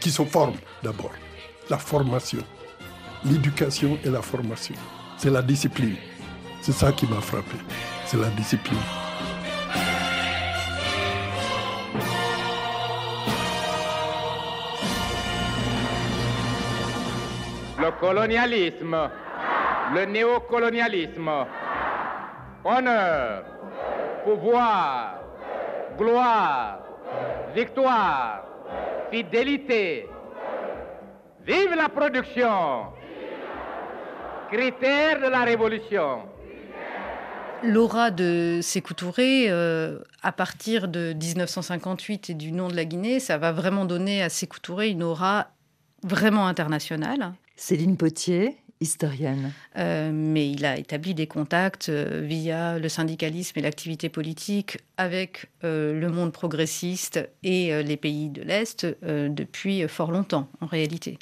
qui 0.00 0.10
se 0.10 0.24
forme 0.24 0.54
d'abord 0.82 1.12
la 1.68 1.78
formation. 1.78 2.42
L'éducation 3.24 3.98
et 4.04 4.10
la 4.10 4.22
formation. 4.22 4.74
C'est 5.16 5.30
la 5.30 5.42
discipline. 5.42 5.96
C'est 6.60 6.72
ça 6.72 6.92
qui 6.92 7.06
m'a 7.06 7.20
frappé. 7.20 7.56
C'est 8.04 8.18
la 8.18 8.28
discipline. 8.28 8.78
Le 17.78 17.90
colonialisme, 18.00 18.96
le 19.94 20.04
néocolonialisme, 20.06 21.30
honneur, 22.64 23.44
pouvoir, 24.24 25.20
gloire, 25.96 26.78
victoire, 27.54 28.44
fidélité, 29.10 30.08
Vive 31.46 31.76
la 31.76 31.88
production. 31.88 32.86
Critère 34.50 35.20
de 35.20 35.30
la 35.30 35.44
révolution. 35.44 36.22
L'aura 37.62 38.10
de 38.10 38.58
Sékou 38.62 38.94
Touré, 38.94 39.46
euh, 39.48 40.00
à 40.24 40.32
partir 40.32 40.88
de 40.88 41.12
1958 41.12 42.30
et 42.30 42.34
du 42.34 42.50
nom 42.50 42.66
de 42.66 42.74
la 42.74 42.84
Guinée, 42.84 43.20
ça 43.20 43.38
va 43.38 43.52
vraiment 43.52 43.84
donner 43.84 44.24
à 44.24 44.28
Sékou 44.28 44.58
Touré 44.58 44.88
une 44.88 45.04
aura 45.04 45.52
vraiment 46.02 46.48
internationale. 46.48 47.34
Céline 47.54 47.96
Potier, 47.96 48.56
historienne. 48.80 49.52
Euh, 49.76 50.10
mais 50.12 50.50
il 50.50 50.64
a 50.64 50.76
établi 50.76 51.14
des 51.14 51.26
contacts 51.26 51.88
euh, 51.88 52.22
via 52.24 52.78
le 52.78 52.88
syndicalisme 52.88 53.58
et 53.58 53.62
l'activité 53.62 54.08
politique 54.08 54.78
avec 54.96 55.46
euh, 55.64 55.98
le 55.98 56.08
monde 56.10 56.32
progressiste 56.32 57.28
et 57.42 57.82
les 57.82 57.96
pays 57.96 58.28
de 58.28 58.42
l'Est 58.42 58.86
depuis 59.02 59.86
fort 59.88 60.10
longtemps, 60.10 60.48
en 60.60 60.66
réalité. 60.66 61.18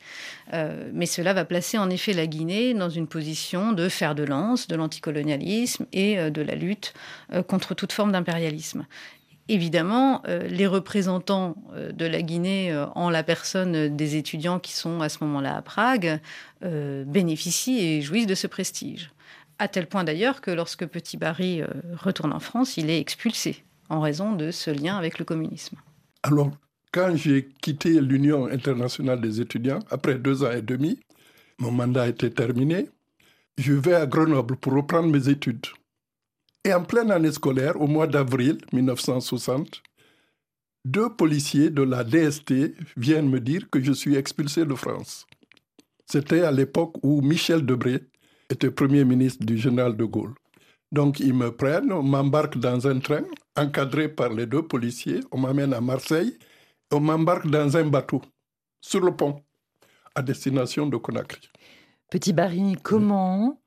mais 0.93 1.07
cela 1.07 1.33
va 1.33 1.45
placer 1.45 1.79
en 1.79 1.91
effet 1.91 2.13
la 2.13 2.27
Guinée 2.27 2.75
dans 2.75 2.89
une 2.89 3.07
position 3.07 3.73
de 3.73 3.89
fer 3.89 4.15
de 4.15 4.23
lance 4.23 4.69
de 4.69 4.77
l'anticolonialisme 4.77 5.87
et 5.93 6.31
de 6.31 6.43
la 6.43 6.55
lutte 6.55 6.95
contre 7.49 7.75
toute 7.75 7.93
forme 7.93 8.13
d'impérialisme. 8.13 8.87
Évidemment, 9.49 10.23
euh, 10.27 10.49
les 10.49 10.67
représentants 10.67 11.55
euh, 11.75 11.93
de 11.93 12.07
la 12.07 12.23
Guinée, 12.23 12.73
euh, 12.73 12.87
en 12.95 13.11
la 13.11 13.23
personne 13.23 13.95
des 13.95 14.17
étudiants 14.17 14.59
qui 14.59 14.73
sont 14.73 15.03
à 15.03 15.11
ce 15.11 15.23
moment-là 15.25 15.57
à 15.57 15.63
Prague, 15.63 16.21
bénéficient 16.63 17.79
et 17.79 18.01
jouissent 18.01 18.27
de 18.27 18.35
ce 18.35 18.47
prestige. 18.47 19.11
À 19.59 19.69
tel 19.69 19.87
point 19.87 20.03
d'ailleurs 20.03 20.41
que 20.41 20.51
lorsque 20.51 20.87
Petit 20.87 21.19
Barry 21.19 21.63
retourne 21.99 22.33
en 22.33 22.41
France, 22.41 22.79
il 22.79 22.89
est 22.89 22.99
expulsé 22.99 23.63
en 23.91 24.01
raison 24.01 24.33
de 24.33 24.51
ce 24.51 24.71
lien 24.71 24.97
avec 24.97 25.19
le 25.19 25.27
communisme. 25.27 25.77
Alors, 26.23 26.51
quand 26.91 27.15
j'ai 27.17 27.51
quitté 27.61 28.01
l'Union 28.01 28.47
internationale 28.47 29.21
des 29.21 29.43
étudiants, 29.43 29.81
après 29.91 30.15
deux 30.15 30.43
ans 30.43 30.53
et 30.53 30.63
demi, 30.63 30.99
mon 31.59 31.71
mandat 31.71 32.09
était 32.09 32.31
terminé, 32.31 32.89
je 33.59 33.75
vais 33.75 33.95
à 33.95 34.07
Grenoble 34.07 34.57
pour 34.57 34.73
reprendre 34.73 35.11
mes 35.11 35.29
études. 35.29 35.67
Et 36.65 36.73
en 36.73 36.83
pleine 36.83 37.11
année 37.11 37.33
scolaire, 37.33 37.79
au 37.81 37.87
mois 37.87 38.07
d'avril 38.07 38.59
1960, 38.73 39.83
deux 40.87 41.11
policiers 41.11 41.71
de 41.71 41.83
la 41.83 42.05
DST 42.05 42.75
viennent 42.97 43.29
me 43.29 43.41
dire 43.41 43.69
que 43.71 43.83
je 43.83 43.93
suis 43.93 44.17
expulsé 44.17 44.65
de 44.65 44.75
France. 44.75 45.27
C'était 46.07 46.43
à 46.43 46.51
l'époque 46.51 46.97
où 47.03 47.21
Michel 47.21 47.67
Debré 47.67 48.01
était 48.49 48.71
Premier 48.71 49.05
ministre 49.05 49.45
du 49.45 49.59
général 49.59 49.97
de 49.97 50.05
Gaulle. 50.05 50.35
Donc 50.93 51.21
ils 51.21 51.35
me 51.35 51.51
prennent, 51.51 51.93
on 51.93 52.03
m'embarque 52.03 52.59
dans 52.59 52.87
un 52.87 52.99
train 52.99 53.25
encadré 53.57 54.09
par 54.09 54.31
les 54.33 54.47
deux 54.47 54.63
policiers, 54.63 55.21
on 55.33 55.39
m'amène 55.39 55.75
à 55.75 55.81
Marseille, 55.81 56.39
on 56.93 57.01
m'embarque 57.01 57.47
dans 57.47 57.77
un 57.77 57.85
bateau 57.85 58.23
sur 58.81 59.01
le 59.01 59.15
pont 59.15 59.43
à 60.15 60.23
destination 60.23 60.87
de 60.87 60.97
Conakry. 60.97 61.51
Petit 62.11 62.33
Barry, 62.33 62.77
comment 62.83 63.59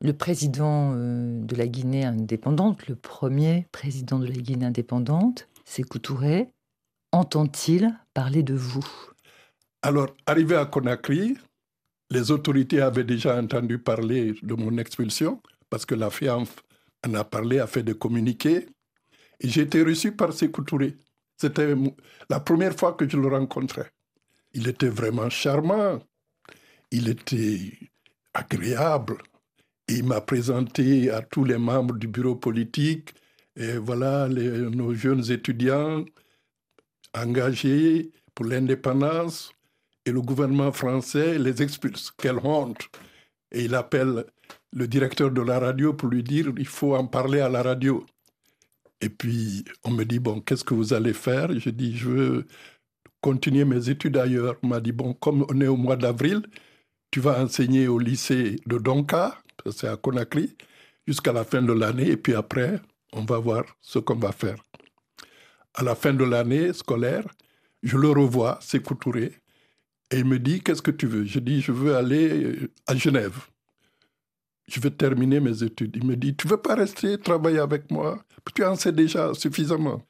le 0.00 0.12
président 0.12 0.92
euh, 0.94 1.40
de 1.42 1.56
la 1.56 1.66
Guinée 1.66 2.04
indépendante, 2.04 2.86
le 2.88 2.96
premier 2.96 3.66
président 3.72 4.18
de 4.18 4.26
la 4.26 4.34
Guinée 4.34 4.66
indépendante, 4.66 5.48
Sékou 5.64 5.98
Touré, 5.98 6.48
entend-il 7.12 7.94
parler 8.14 8.42
de 8.42 8.54
vous? 8.54 8.86
Alors, 9.82 10.08
arrivé 10.26 10.56
à 10.56 10.66
Conakry, 10.66 11.36
les 12.10 12.30
autorités 12.30 12.80
avaient 12.80 13.04
déjà 13.04 13.40
entendu 13.40 13.78
parler 13.78 14.34
de 14.42 14.54
mon 14.54 14.78
expulsion, 14.78 15.40
parce 15.70 15.86
que 15.86 15.94
la 15.94 16.10
FIANF 16.10 16.62
en 17.06 17.14
a 17.14 17.24
parlé, 17.24 17.58
a 17.58 17.66
fait 17.66 17.82
des 17.82 17.96
communiqués, 17.96 18.68
et 19.40 19.48
j'ai 19.48 19.62
été 19.62 19.82
reçu 19.82 20.12
par 20.12 20.32
Sékou 20.32 20.62
Touré. 20.62 20.96
C'était 21.36 21.74
la 22.30 22.40
première 22.40 22.74
fois 22.74 22.94
que 22.94 23.08
je 23.08 23.16
le 23.16 23.28
rencontrais. 23.28 23.90
Il 24.54 24.68
était 24.68 24.88
vraiment 24.88 25.28
charmant, 25.28 25.98
il 26.90 27.08
était 27.08 27.72
agréable, 28.32 29.18
Il 29.88 30.04
m'a 30.04 30.20
présenté 30.20 31.10
à 31.10 31.22
tous 31.22 31.44
les 31.44 31.58
membres 31.58 31.94
du 31.94 32.08
bureau 32.08 32.34
politique. 32.36 33.14
Et 33.56 33.76
voilà 33.78 34.28
nos 34.28 34.94
jeunes 34.94 35.30
étudiants 35.30 36.04
engagés 37.14 38.10
pour 38.34 38.46
l'indépendance. 38.46 39.52
Et 40.04 40.12
le 40.12 40.20
gouvernement 40.20 40.72
français 40.72 41.38
les 41.38 41.62
expulse. 41.62 42.12
Quelle 42.16 42.38
honte. 42.38 42.88
Et 43.52 43.64
il 43.64 43.74
appelle 43.74 44.24
le 44.72 44.88
directeur 44.88 45.30
de 45.30 45.40
la 45.40 45.58
radio 45.58 45.94
pour 45.94 46.08
lui 46.08 46.22
dire 46.22 46.52
il 46.56 46.66
faut 46.66 46.94
en 46.94 47.06
parler 47.06 47.40
à 47.40 47.48
la 47.48 47.62
radio. 47.62 48.04
Et 49.00 49.08
puis 49.08 49.64
on 49.84 49.90
me 49.90 50.04
dit 50.04 50.18
bon, 50.18 50.40
qu'est-ce 50.40 50.64
que 50.64 50.74
vous 50.74 50.92
allez 50.92 51.12
faire? 51.12 51.48
Je 51.58 51.70
dis 51.70 51.96
je 51.96 52.08
veux 52.08 52.46
continuer 53.20 53.64
mes 53.64 53.88
études 53.88 54.16
ailleurs. 54.16 54.56
On 54.62 54.68
m'a 54.68 54.80
dit 54.80 54.92
bon, 54.92 55.14
comme 55.14 55.46
on 55.48 55.60
est 55.60 55.66
au 55.68 55.76
mois 55.76 55.96
d'avril, 55.96 56.42
tu 57.10 57.20
vas 57.20 57.40
enseigner 57.42 57.88
au 57.88 57.98
lycée 57.98 58.56
de 58.66 58.78
Donka, 58.78 59.38
c'est 59.70 59.88
à 59.88 59.96
Conakry, 59.96 60.56
jusqu'à 61.06 61.32
la 61.32 61.44
fin 61.44 61.62
de 61.62 61.72
l'année, 61.72 62.10
et 62.10 62.16
puis 62.16 62.34
après, 62.34 62.80
on 63.12 63.22
va 63.24 63.38
voir 63.38 63.64
ce 63.80 63.98
qu'on 63.98 64.16
va 64.16 64.32
faire. 64.32 64.56
À 65.74 65.82
la 65.82 65.94
fin 65.94 66.14
de 66.14 66.24
l'année 66.24 66.72
scolaire, 66.72 67.26
je 67.82 67.96
le 67.96 68.08
revois, 68.10 68.58
c'est 68.62 68.82
Touré, 68.98 69.32
et 70.10 70.18
il 70.18 70.24
me 70.24 70.38
dit 70.38 70.60
Qu'est-ce 70.60 70.82
que 70.82 70.90
tu 70.90 71.06
veux? 71.06 71.24
Je 71.24 71.38
dis 71.38 71.60
Je 71.60 71.72
veux 71.72 71.96
aller 71.96 72.70
à 72.86 72.94
Genève. 72.94 73.36
Je 74.68 74.80
veux 74.80 74.90
terminer 74.90 75.40
mes 75.40 75.62
études. 75.62 75.96
Il 75.96 76.06
me 76.06 76.16
dit 76.16 76.34
Tu 76.36 76.48
veux 76.48 76.56
pas 76.56 76.74
rester 76.74 77.18
travailler 77.18 77.58
avec 77.58 77.90
moi? 77.90 78.22
Tu 78.54 78.64
en 78.64 78.76
sais 78.76 78.92
déjà 78.92 79.34
suffisamment. 79.34 80.06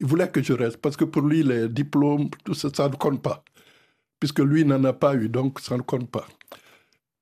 Il 0.00 0.06
voulait 0.06 0.30
que 0.30 0.42
je 0.42 0.52
reste 0.52 0.78
parce 0.78 0.96
que 0.96 1.04
pour 1.04 1.22
lui, 1.22 1.42
les 1.42 1.68
diplômes, 1.68 2.30
tout 2.44 2.54
ça, 2.54 2.68
ça 2.74 2.88
ne 2.88 2.94
compte 2.94 3.22
pas. 3.22 3.44
Puisque 4.20 4.40
lui 4.40 4.64
n'en 4.64 4.82
a 4.84 4.92
pas 4.92 5.14
eu, 5.14 5.28
donc 5.28 5.60
ça 5.60 5.76
ne 5.76 5.82
compte 5.82 6.10
pas. 6.10 6.26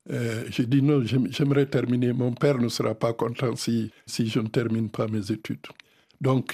Euh, 0.09 0.45
j'ai 0.49 0.65
dit 0.65 0.81
non, 0.81 1.03
j'aimerais 1.03 1.65
terminer. 1.67 2.13
Mon 2.13 2.33
père 2.33 2.57
ne 2.57 2.69
sera 2.69 2.95
pas 2.95 3.13
content 3.13 3.55
si, 3.55 3.91
si 4.05 4.27
je 4.27 4.39
ne 4.39 4.47
termine 4.47 4.89
pas 4.89 5.07
mes 5.07 5.31
études. 5.31 5.67
Donc, 6.19 6.53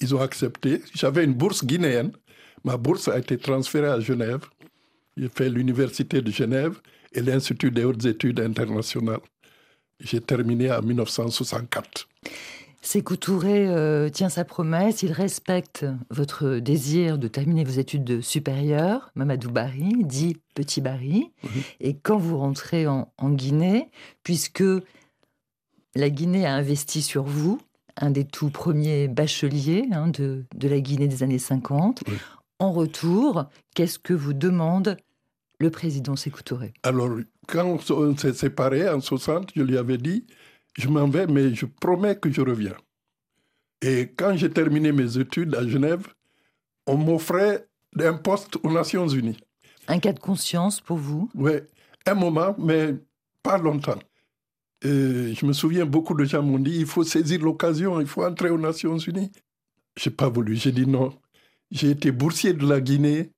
ils 0.00 0.14
ont 0.14 0.20
accepté. 0.20 0.82
J'avais 0.94 1.24
une 1.24 1.34
bourse 1.34 1.64
guinéenne. 1.64 2.12
Ma 2.64 2.76
bourse 2.76 3.08
a 3.08 3.18
été 3.18 3.38
transférée 3.38 3.88
à 3.88 4.00
Genève. 4.00 4.44
J'ai 5.16 5.28
fait 5.28 5.48
l'université 5.48 6.22
de 6.22 6.30
Genève 6.30 6.80
et 7.12 7.20
l'Institut 7.20 7.70
des 7.70 7.84
hautes 7.84 8.04
études 8.04 8.40
internationales. 8.40 9.20
J'ai 10.00 10.20
terminé 10.20 10.72
en 10.72 10.82
1964. 10.82 12.08
Sékou 12.82 13.16
Touré 13.16 13.68
euh, 13.68 14.08
tient 14.08 14.30
sa 14.30 14.44
promesse, 14.44 15.02
il 15.02 15.12
respecte 15.12 15.84
votre 16.08 16.56
désir 16.56 17.18
de 17.18 17.28
terminer 17.28 17.62
vos 17.62 17.78
études 17.78 18.22
supérieures, 18.22 19.10
Mamadou 19.14 19.50
Bari, 19.50 19.92
dit 20.04 20.38
Petit 20.54 20.80
Bari. 20.80 21.30
Mhm. 21.42 21.50
Et 21.80 21.96
quand 21.96 22.16
vous 22.16 22.38
rentrez 22.38 22.86
en, 22.86 23.06
Guinée, 23.22 23.90
puisque 24.22 24.64
la 25.94 26.08
Guinée 26.08 26.46
a 26.46 26.54
investi 26.54 27.02
sur 27.02 27.24
vous, 27.24 27.60
un 27.96 28.10
des 28.10 28.24
tout 28.24 28.48
premiers 28.48 29.08
bacheliers 29.08 29.86
hein, 29.92 30.08
de, 30.08 30.46
la 30.62 30.80
Guinée 30.80 31.08
des 31.08 31.22
années 31.22 31.38
50, 31.38 32.02
en 32.60 32.72
retour, 32.72 33.44
qu'est-ce 33.74 33.98
que 33.98 34.14
vous 34.14 34.32
demande 34.32 34.96
le 35.58 35.70
président 35.70 36.16
Sékou 36.16 36.42
Touré? 36.42 36.72
Alors, 36.82 37.10
quand 37.46 37.90
on 37.90 38.16
s'est 38.16 38.32
séparés 38.32 38.88
en 38.88 39.00
60, 39.00 39.50
je 39.54 39.62
lui 39.62 39.76
avais 39.76 39.98
dit 39.98 40.24
je 40.74 40.88
m'en 40.88 41.08
vais, 41.08 41.26
mais 41.26 41.54
je 41.54 41.66
promets 41.66 42.16
que 42.16 42.30
je 42.30 42.40
reviens. 42.40 42.76
Et 43.82 44.12
quand 44.16 44.36
j'ai 44.36 44.50
terminé 44.50 44.92
mes 44.92 45.18
études 45.18 45.54
à 45.54 45.66
Genève, 45.66 46.06
on 46.86 46.96
m'offrait 46.96 47.66
un 47.98 48.14
poste 48.14 48.56
aux 48.62 48.72
Nations 48.72 49.08
Unies. 49.08 49.38
Un 49.88 49.98
cas 49.98 50.12
de 50.12 50.20
conscience 50.20 50.80
pour 50.80 50.98
vous? 50.98 51.30
Oui, 51.34 51.52
un 52.06 52.14
moment, 52.14 52.54
mais 52.58 52.94
pas 53.42 53.58
longtemps. 53.58 53.98
Et 54.82 55.34
je 55.34 55.44
me 55.44 55.52
souviens, 55.52 55.84
beaucoup 55.84 56.14
de 56.14 56.24
gens 56.24 56.42
m'ont 56.42 56.58
dit, 56.58 56.78
il 56.78 56.86
faut 56.86 57.04
saisir 57.04 57.40
l'occasion, 57.42 58.00
il 58.00 58.06
faut 58.06 58.24
entrer 58.24 58.50
aux 58.50 58.58
Nations 58.58 58.98
Unies. 58.98 59.30
Je 59.96 60.08
n'ai 60.08 60.14
pas 60.14 60.28
voulu, 60.28 60.56
j'ai 60.56 60.72
dit 60.72 60.86
non. 60.86 61.12
J'ai 61.70 61.90
été 61.90 62.12
boursier 62.12 62.52
de 62.52 62.66
la 62.66 62.80
Guinée, 62.80 63.30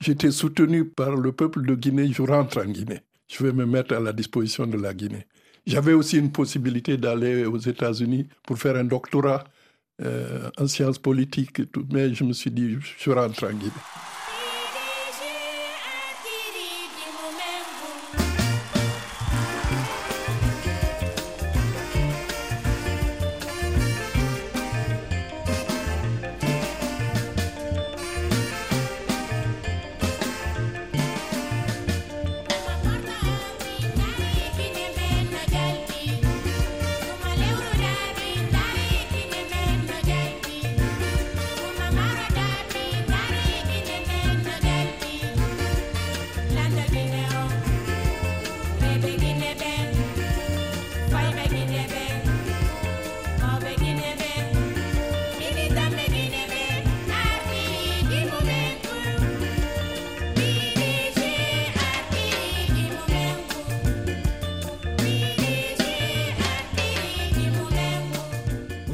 j'étais 0.00 0.30
soutenu 0.30 0.84
par 0.84 1.16
le 1.16 1.32
peuple 1.32 1.64
de 1.66 1.74
Guinée, 1.74 2.12
je 2.12 2.22
rentre 2.22 2.58
en 2.58 2.66
Guinée. 2.66 3.00
Je 3.28 3.44
vais 3.44 3.52
me 3.52 3.66
mettre 3.66 3.94
à 3.94 4.00
la 4.00 4.12
disposition 4.12 4.66
de 4.66 4.78
la 4.78 4.94
Guinée. 4.94 5.26
J'avais 5.68 5.92
aussi 5.92 6.18
une 6.18 6.32
possibilité 6.32 6.96
d'aller 6.96 7.44
aux 7.44 7.58
États-Unis 7.58 8.26
pour 8.44 8.58
faire 8.58 8.76
un 8.76 8.84
doctorat 8.84 9.44
euh, 10.02 10.50
en 10.56 10.66
sciences 10.66 10.98
politiques, 10.98 11.60
mais 11.92 12.14
je 12.14 12.24
me 12.24 12.32
suis 12.32 12.50
dit, 12.50 12.76
je 12.98 13.10
rentre 13.10 13.44
en 13.44 13.52
Guinée. 13.52 13.72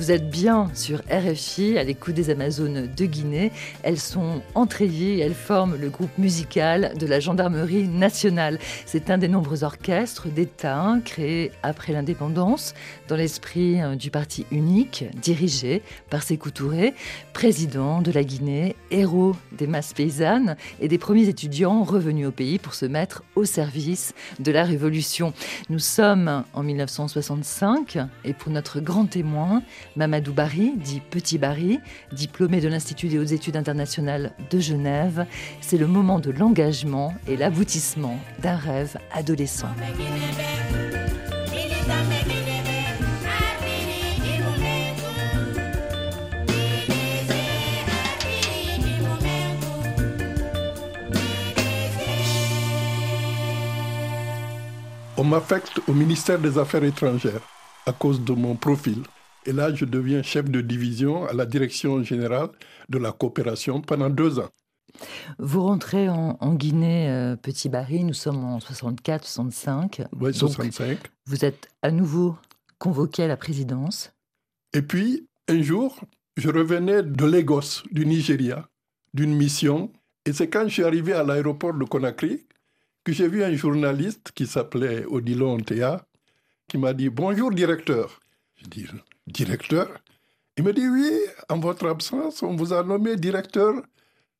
Vous 0.04 0.10
êtes 0.10 0.28
bien 0.28 0.70
sur 0.74 1.00
RFI 1.10 1.78
à 1.78 1.82
l'écoute 1.82 2.14
des 2.14 2.28
Amazones 2.28 2.90
de 2.94 3.04
Guinée. 3.06 3.52
Elles 3.82 3.98
sont 3.98 4.42
entrayées, 4.54 5.20
elles 5.20 5.32
forment 5.32 5.76
le 5.80 5.88
groupe 5.88 6.18
musical 6.18 6.92
de 6.98 7.06
la 7.06 7.20
Gendarmerie 7.20 7.88
nationale. 7.88 8.58
C'est 8.84 9.08
un 9.08 9.16
des 9.16 9.28
nombreux 9.28 9.64
orchestres 9.64 10.28
d'État 10.28 10.96
créés 11.06 11.52
après 11.62 11.94
l'indépendance 11.94 12.74
dans 13.08 13.16
l'esprit 13.16 13.80
euh, 13.80 13.96
du 13.96 14.10
parti 14.10 14.44
unique 14.50 15.06
dirigé 15.22 15.80
par 16.10 16.22
Sékou 16.22 16.50
Touré, 16.50 16.92
président 17.32 18.02
de 18.02 18.12
la 18.12 18.24
Guinée, 18.24 18.76
héros 18.90 19.34
des 19.52 19.66
masses 19.66 19.94
paysannes 19.94 20.56
et 20.80 20.88
des 20.88 20.98
premiers 20.98 21.30
étudiants 21.30 21.82
revenus 21.82 22.26
au 22.26 22.30
pays 22.30 22.58
pour 22.58 22.74
se 22.74 22.84
mettre 22.84 23.22
au 23.36 23.46
service 23.46 24.12
de 24.38 24.52
la 24.52 24.64
révolution. 24.64 25.32
Nous 25.70 25.78
sommes 25.78 26.44
en 26.52 26.62
1965 26.62 27.96
et 28.26 28.34
pour 28.34 28.52
notre 28.52 28.80
grand 28.80 29.06
témoin, 29.06 29.62
Mamadou 29.96 30.32
Bari, 30.32 30.72
dit 30.76 31.00
Petit 31.00 31.38
Bari, 31.38 31.80
diplômé 32.12 32.60
de 32.60 32.68
l'Institut 32.68 33.08
des 33.08 33.18
hautes 33.18 33.32
études 33.32 33.56
internationales 33.56 34.32
de 34.50 34.58
Genève, 34.58 35.26
c'est 35.60 35.78
le 35.78 35.86
moment 35.86 36.18
de 36.18 36.30
l'engagement 36.30 37.14
et 37.28 37.36
l'aboutissement 37.36 38.18
d'un 38.40 38.56
rêve 38.56 38.96
adolescent. 39.12 39.68
On 55.16 55.22
m'affecte 55.22 55.80
au 55.86 55.92
ministère 55.92 56.38
des 56.40 56.58
Affaires 56.58 56.82
étrangères 56.82 57.40
à 57.86 57.92
cause 57.92 58.20
de 58.20 58.32
mon 58.32 58.56
profil. 58.56 59.02
Et 59.46 59.52
là, 59.52 59.74
je 59.74 59.84
deviens 59.84 60.22
chef 60.22 60.50
de 60.50 60.60
division 60.60 61.26
à 61.26 61.32
la 61.32 61.44
direction 61.44 62.02
générale 62.02 62.48
de 62.88 62.98
la 62.98 63.12
coopération 63.12 63.80
pendant 63.80 64.08
deux 64.08 64.38
ans. 64.38 64.50
Vous 65.38 65.62
rentrez 65.62 66.08
en, 66.08 66.54
Guinée, 66.54 67.10
euh, 67.10 67.36
Petit 67.36 67.68
Barry, 67.68 68.04
nous 68.04 68.14
sommes 68.14 68.44
en 68.44 68.60
64, 68.60 69.24
65. 69.24 70.02
Oui, 70.20 70.32
65. 70.32 70.98
vous 71.26 71.44
êtes 71.44 71.68
à 71.82 71.90
nouveau 71.90 72.36
convoqué 72.78 73.24
à 73.24 73.26
la 73.26 73.36
présidence. 73.36 74.12
Et 74.72 74.82
puis, 74.82 75.26
un 75.48 75.62
jour, 75.62 76.00
je 76.36 76.48
revenais 76.48 77.02
de 77.02 77.24
Lagos, 77.24 77.82
du 77.90 78.06
Nigeria, 78.06 78.68
d'une 79.14 79.34
mission. 79.34 79.92
Et 80.26 80.32
c'est 80.32 80.48
quand 80.48 80.64
je 80.64 80.74
suis 80.74 80.84
arrivé 80.84 81.12
à 81.12 81.22
l'aéroport 81.22 81.74
de 81.74 81.84
Conakry 81.84 82.46
que 83.04 83.12
j'ai 83.12 83.28
vu 83.28 83.44
un 83.44 83.54
journaliste 83.54 84.32
qui 84.34 84.46
s'appelait 84.46 85.04
Odilon 85.06 85.60
Théa, 85.60 86.06
qui 86.68 86.78
m'a 86.78 86.94
dit 86.94 87.10
Bonjour, 87.10 87.50
directeur. 87.50 88.20
Je 88.56 88.66
dis 88.66 88.86
directeur 89.26 89.88
Il 90.56 90.64
me 90.64 90.72
dit 90.72 90.88
oui, 90.88 91.10
en 91.48 91.58
votre 91.58 91.86
absence, 91.88 92.42
on 92.42 92.54
vous 92.56 92.72
a 92.72 92.82
nommé 92.82 93.16
directeur 93.16 93.74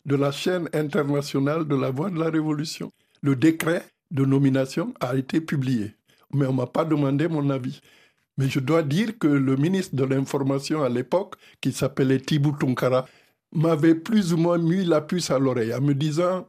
de 0.06 0.16
la 0.16 0.32
chaîne 0.32 0.68
internationale 0.72 1.66
de 1.66 1.74
la 1.76 1.90
voix 1.90 2.10
de 2.10 2.18
la 2.18 2.30
révolution. 2.30 2.92
Le 3.22 3.36
décret 3.36 3.84
de 4.10 4.24
nomination 4.24 4.94
a 5.00 5.16
été 5.16 5.40
publié. 5.40 5.94
mais 6.32 6.46
on 6.46 6.52
ne 6.52 6.56
m'a 6.58 6.66
pas 6.66 6.84
demandé 6.84 7.28
mon 7.28 7.50
avis. 7.50 7.80
Mais 8.36 8.48
je 8.48 8.60
dois 8.60 8.82
dire 8.82 9.18
que 9.18 9.28
le 9.28 9.56
ministre 9.56 9.94
de 9.96 10.04
l'Information 10.04 10.82
à 10.82 10.88
l'époque, 10.88 11.36
qui 11.60 11.72
s'appelait 11.72 12.20
Tibou 12.20 12.52
Tunkara, 12.52 13.06
m'avait 13.52 13.94
plus 13.94 14.32
ou 14.32 14.36
moins 14.36 14.58
mis 14.58 14.84
la 14.84 15.00
puce 15.00 15.30
à 15.30 15.38
l'oreille 15.38 15.72
en 15.74 15.80
me 15.80 15.94
disant 15.94 16.46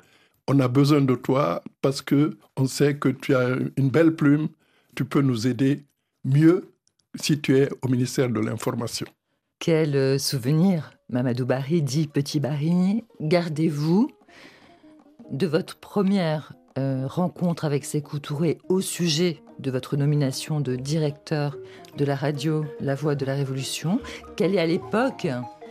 on 0.48 0.60
a 0.60 0.67
besoin 0.67 1.02
de 1.02 1.15
toi 1.15 1.63
parce 1.82 2.02
que 2.02 2.38
on 2.58 2.67
sait 2.67 2.98
que 2.98 3.10
tu 3.10 3.36
as 3.36 3.58
une 3.78 3.89
belle 3.89 4.15
plume, 4.15 4.50
tu 4.95 5.06
peux 5.06 5.21
nous 5.21 5.48
aider 5.48 5.86
mieux 6.24 6.74
si 7.21 7.39
tu 7.39 7.58
es 7.58 7.69
au 7.82 7.88
ministère 7.88 8.30
de 8.30 8.39
l'Information. 8.39 9.08
Quel 9.60 9.95
euh, 9.95 10.17
souvenir, 10.17 10.91
Mamadou 11.10 11.45
Barry 11.45 11.82
dit 11.82 12.08
Petit 12.08 12.39
Barry, 12.39 13.04
gardez-vous 13.21 14.10
de 15.32 15.47
votre 15.47 15.78
première 15.78 16.54
euh, 16.78 17.08
rencontre 17.08 17.65
avec 17.65 17.86
Sékou 17.86 18.19
Touré 18.19 18.58
au 18.67 18.82
sujet 18.82 19.41
de 19.60 19.71
votre 19.71 19.95
nomination 19.95 20.60
de 20.60 20.75
directeur 20.75 21.58
de 21.97 22.06
la 22.06 22.15
radio 22.15 22.65
La 22.82 22.95
Voix 22.95 23.15
de 23.15 23.25
la 23.25 23.34
Révolution? 23.34 23.99
Quelle 24.36 24.56
est 24.56 24.60
à 24.60 24.65
l'époque 24.65 25.28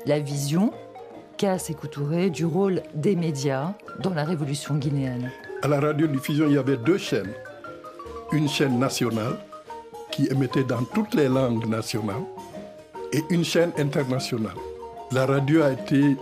la 0.06 0.18
vision 0.18 0.72
qu'a 1.36 1.58
Sékou 1.58 1.88
Touré 1.88 2.30
du 2.30 2.46
rôle 2.46 2.82
des 2.94 3.16
médias 3.16 3.74
dans 4.02 4.14
la 4.14 4.24
révolution 4.24 4.76
guinéenne? 4.76 5.30
À 5.62 5.68
la 5.68 5.80
radiodiffusion, 5.80 6.46
il 6.48 6.54
y 6.54 6.58
avait 6.58 6.78
deux 6.78 6.98
chaînes. 6.98 7.32
Une 8.32 8.48
chaîne 8.48 8.78
nationale 8.78 9.36
qui 10.14 10.28
émettait 10.30 10.62
dans 10.62 10.84
toutes 10.84 11.14
les 11.14 11.28
langues 11.28 11.66
nationales 11.66 12.22
et 13.12 13.24
une 13.30 13.44
chaîne 13.44 13.72
internationale. 13.78 14.54
La 15.10 15.26
radio 15.26 15.62
a 15.62 15.72
été 15.72 16.16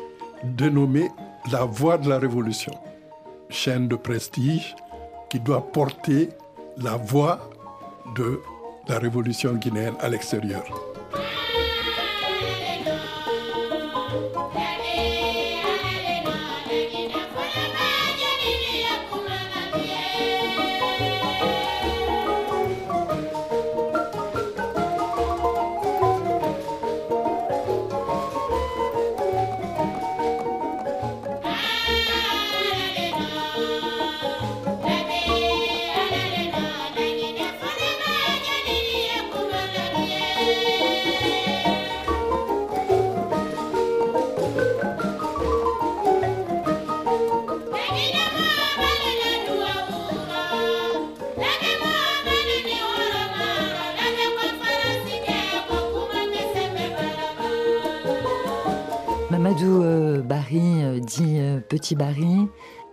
dénommée 0.45 1.11
La 1.51 1.65
Voix 1.65 1.99
de 1.99 2.09
la 2.09 2.19
Révolution, 2.19 2.73
chaîne 3.51 3.89
de 3.89 3.97
prestige 3.97 4.75
qui 5.29 5.41
doit 5.41 5.71
porter 5.73 6.31
la 6.79 6.97
voix 6.97 7.51
de 8.17 8.41
la 8.89 8.99
révolution 8.99 9.53
guinéenne 9.55 9.95
à 10.01 10.09
l'extérieur. 10.09 10.92
Petit 61.83 61.97
Barry. 61.97 62.47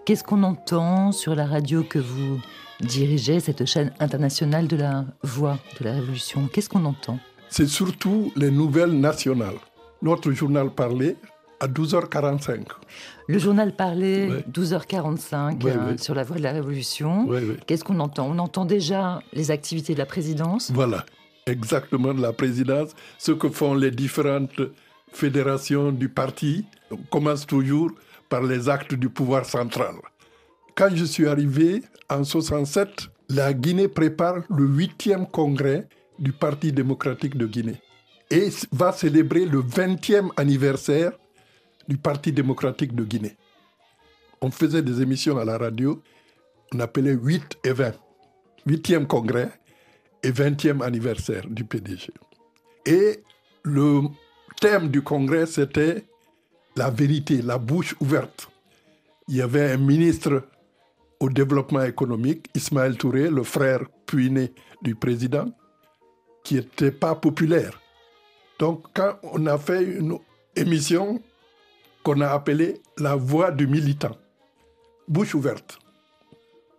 Qu'est-ce 0.03 0.23
qu'on 0.23 0.41
entend 0.41 1.11
sur 1.11 1.35
la 1.35 1.45
radio 1.45 1.83
que 1.83 1.99
vous 1.99 2.41
dirigez, 2.81 3.39
cette 3.39 3.63
chaîne 3.65 3.93
internationale 3.99 4.67
de 4.67 4.77
la 4.77 5.05
voix 5.21 5.59
de 5.79 5.85
la 5.85 5.93
révolution? 5.93 6.49
Qu'est-ce 6.51 6.69
qu'on 6.69 6.85
entend? 6.85 7.19
C'est 7.49 7.67
surtout 7.67 8.33
les 8.35 8.49
nouvelles 8.49 8.99
nationales. 8.99 9.59
Notre 10.01 10.31
journal 10.31 10.71
parlé 10.71 11.17
à 11.59 11.67
12h45. 11.67 12.61
Le 13.27 13.37
journal 13.37 13.75
parlé, 13.75 14.27
12h45, 14.51 16.01
sur 16.01 16.15
la 16.15 16.23
voie 16.23 16.37
de 16.37 16.41
la 16.41 16.51
Révolution. 16.51 17.29
Qu'est-ce 17.67 17.83
qu'on 17.83 17.99
entend? 17.99 18.25
On 18.27 18.39
entend 18.39 18.65
déjà 18.65 19.21
les 19.33 19.51
activités 19.51 19.93
de 19.93 19.99
la 19.99 20.07
présidence? 20.07 20.71
Voilà, 20.73 21.05
exactement 21.45 22.15
de 22.15 22.23
la 22.23 22.33
présidence, 22.33 22.95
ce 23.19 23.33
que 23.33 23.49
font 23.49 23.75
les 23.75 23.91
différentes 23.91 24.61
fédération 25.11 25.91
du 25.91 26.09
parti 26.09 26.65
commence 27.11 27.45
toujours 27.45 27.91
par 28.29 28.43
les 28.43 28.69
actes 28.69 28.93
du 28.93 29.09
pouvoir 29.09 29.45
central. 29.45 29.95
Quand 30.75 30.95
je 30.95 31.03
suis 31.03 31.27
arrivé 31.27 31.83
en 32.09 32.23
67, 32.23 33.09
la 33.29 33.53
Guinée 33.53 33.87
prépare 33.87 34.43
le 34.49 34.65
huitième 34.65 35.27
congrès 35.27 35.87
du 36.17 36.31
Parti 36.31 36.71
démocratique 36.71 37.37
de 37.37 37.45
Guinée 37.45 37.81
et 38.31 38.49
va 38.71 38.91
célébrer 38.91 39.45
le 39.45 39.61
20e 39.61 40.29
anniversaire 40.37 41.11
du 41.87 41.97
Parti 41.97 42.31
démocratique 42.31 42.95
de 42.95 43.03
Guinée. 43.03 43.35
On 44.41 44.51
faisait 44.51 44.83
des 44.83 45.01
émissions 45.01 45.37
à 45.37 45.45
la 45.45 45.57
radio, 45.57 46.01
on 46.73 46.79
appelait 46.79 47.13
8 47.13 47.57
et 47.63 47.73
20. 47.73 47.93
8e 48.67 49.07
congrès 49.07 49.49
et 50.23 50.31
20e 50.31 50.81
anniversaire 50.83 51.47
du 51.47 51.63
PDG. 51.63 52.11
Et 52.85 53.23
le 53.63 54.01
thème 54.61 54.89
du 54.89 55.01
congrès, 55.01 55.45
c'était 55.45 56.05
la 56.79 56.89
vérité, 56.89 57.41
la 57.41 57.57
bouche 57.57 57.93
ouverte. 57.99 58.47
Il 59.27 59.35
y 59.35 59.41
avait 59.41 59.71
un 59.71 59.77
ministre 59.77 60.43
au 61.19 61.29
développement 61.29 61.83
économique, 61.83 62.49
Ismaël 62.55 62.95
Touré, 62.95 63.29
le 63.29 63.43
frère 63.43 63.81
puiné 64.05 64.53
du 64.81 64.95
président, 64.95 65.47
qui 66.41 66.55
n'était 66.55 66.91
pas 66.91 67.15
populaire. 67.15 67.81
Donc, 68.59 68.85
quand 68.93 69.15
on 69.23 69.45
a 69.47 69.57
fait 69.57 69.83
une 69.83 70.17
émission 70.55 71.21
qu'on 72.01 72.21
a 72.21 72.29
appelée 72.29 72.81
La 72.97 73.15
voix 73.15 73.51
du 73.51 73.67
militant, 73.67 74.15
bouche 75.05 75.35
ouverte, 75.35 75.79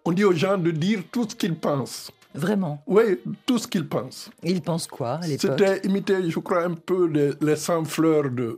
on 0.06 0.12
dit 0.12 0.24
aux 0.24 0.32
gens 0.32 0.56
de 0.56 0.70
dire 0.70 1.02
tout 1.12 1.26
ce 1.28 1.34
qu'ils 1.36 1.56
pensent. 1.56 2.10
Vraiment? 2.34 2.82
Oui, 2.86 3.18
tout 3.44 3.58
ce 3.58 3.68
qu'il 3.68 3.86
pense. 3.86 4.30
Il 4.42 4.62
pense 4.62 4.86
quoi 4.86 5.16
à 5.22 5.26
l'époque? 5.26 5.58
C'était 5.58 5.86
imité, 5.86 6.30
je 6.30 6.38
crois, 6.38 6.64
un 6.64 6.74
peu 6.74 7.06
les, 7.06 7.32
les 7.42 7.56
100 7.56 7.84
fleurs 7.84 8.30
de, 8.30 8.56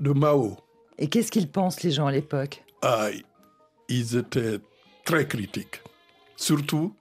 de 0.00 0.10
Mao. 0.12 0.56
Et 1.02 1.08
qu'est-ce 1.08 1.32
qu'ils 1.32 1.50
pensent, 1.50 1.82
les 1.82 1.90
gens, 1.90 2.06
à 2.06 2.12
l'époque? 2.12 2.62
Ah, 2.80 3.08
Ils 3.88 4.16
étaient 4.16 4.60
très 5.04 5.26
critiques, 5.26 5.82
surtout 6.36 6.94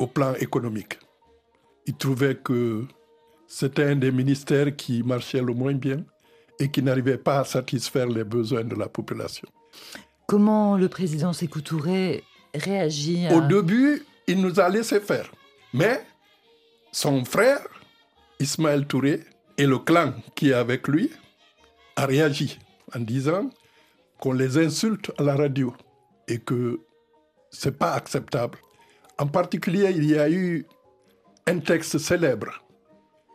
au 0.00 0.08
plan 0.08 0.34
économique. 0.34 0.98
Ils 1.86 1.94
trouvaient 1.94 2.34
que 2.34 2.84
c'était 3.46 3.84
un 3.84 3.94
des 3.94 4.10
ministères 4.10 4.74
qui 4.74 5.04
marchait 5.04 5.40
le 5.40 5.54
moins 5.54 5.74
bien 5.74 6.04
et 6.58 6.68
qui 6.68 6.82
n'arrivait 6.82 7.16
pas 7.16 7.38
à 7.38 7.44
satisfaire 7.44 8.08
les 8.08 8.24
besoins 8.24 8.64
de 8.64 8.74
la 8.74 8.88
population. 8.88 9.48
Comment 10.26 10.76
le 10.76 10.88
président 10.88 11.32
Sékou 11.32 11.60
Touré 11.60 12.24
réagit 12.54 13.28
à... 13.28 13.36
Au 13.36 13.40
début, 13.42 14.04
il 14.26 14.40
nous 14.40 14.58
a 14.58 14.68
laissé 14.68 14.98
faire. 14.98 15.30
Mais 15.72 16.04
son 16.90 17.24
frère, 17.24 17.60
Ismaël 18.40 18.84
Touré, 18.84 19.20
et 19.56 19.64
le 19.64 19.78
clan 19.78 20.14
qui 20.34 20.50
est 20.50 20.54
avec 20.54 20.88
lui, 20.88 21.12
a 21.94 22.04
réagi 22.04 22.58
en 22.94 23.00
disant 23.00 23.50
qu'on 24.20 24.32
les 24.32 24.58
insulte 24.58 25.12
à 25.18 25.22
la 25.22 25.36
radio 25.36 25.74
et 26.26 26.38
que 26.38 26.80
c'est 27.50 27.78
pas 27.78 27.92
acceptable. 27.92 28.58
En 29.18 29.26
particulier, 29.26 29.90
il 29.96 30.04
y 30.04 30.18
a 30.18 30.30
eu 30.30 30.66
un 31.46 31.58
texte 31.58 31.98
célèbre 31.98 32.64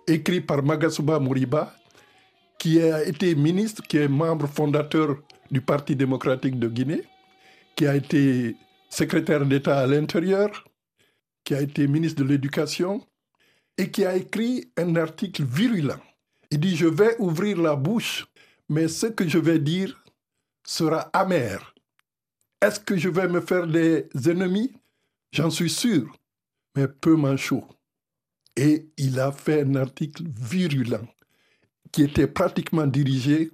écrit 0.07 0.41
par 0.41 0.63
Magasuba 0.63 1.19
Moriba, 1.19 1.73
qui 2.59 2.81
a 2.81 3.03
été 3.03 3.35
ministre, 3.35 3.81
qui 3.83 3.97
est 3.97 4.07
membre 4.07 4.47
fondateur 4.47 5.17
du 5.51 5.61
Parti 5.61 5.95
démocratique 5.95 6.59
de 6.59 6.67
Guinée, 6.67 7.03
qui 7.75 7.87
a 7.87 7.95
été 7.95 8.55
secrétaire 8.89 9.45
d'État 9.45 9.79
à 9.79 9.87
l'intérieur, 9.87 10.65
qui 11.43 11.55
a 11.55 11.61
été 11.61 11.87
ministre 11.87 12.23
de 12.23 12.29
l'Éducation 12.29 13.05
et 13.77 13.89
qui 13.89 14.05
a 14.05 14.15
écrit 14.15 14.71
un 14.77 14.95
article 14.95 15.43
virulent. 15.43 15.99
Il 16.51 16.59
dit, 16.59 16.75
je 16.75 16.85
vais 16.87 17.15
ouvrir 17.19 17.59
la 17.59 17.75
bouche, 17.75 18.25
mais 18.69 18.87
ce 18.87 19.07
que 19.07 19.27
je 19.27 19.37
vais 19.37 19.59
dire 19.59 20.03
sera 20.65 21.09
amer. 21.13 21.73
Est-ce 22.61 22.79
que 22.79 22.97
je 22.97 23.09
vais 23.09 23.27
me 23.27 23.41
faire 23.41 23.67
des 23.67 24.07
ennemis? 24.25 24.73
J'en 25.31 25.49
suis 25.49 25.69
sûr, 25.69 26.15
mais 26.75 26.87
peu 26.87 27.15
manchot. 27.15 27.65
Et 28.55 28.87
il 28.97 29.19
a 29.19 29.31
fait 29.31 29.63
un 29.63 29.75
article 29.75 30.23
virulent 30.27 31.07
qui 31.91 32.03
était 32.03 32.27
pratiquement 32.27 32.87
dirigé 32.87 33.51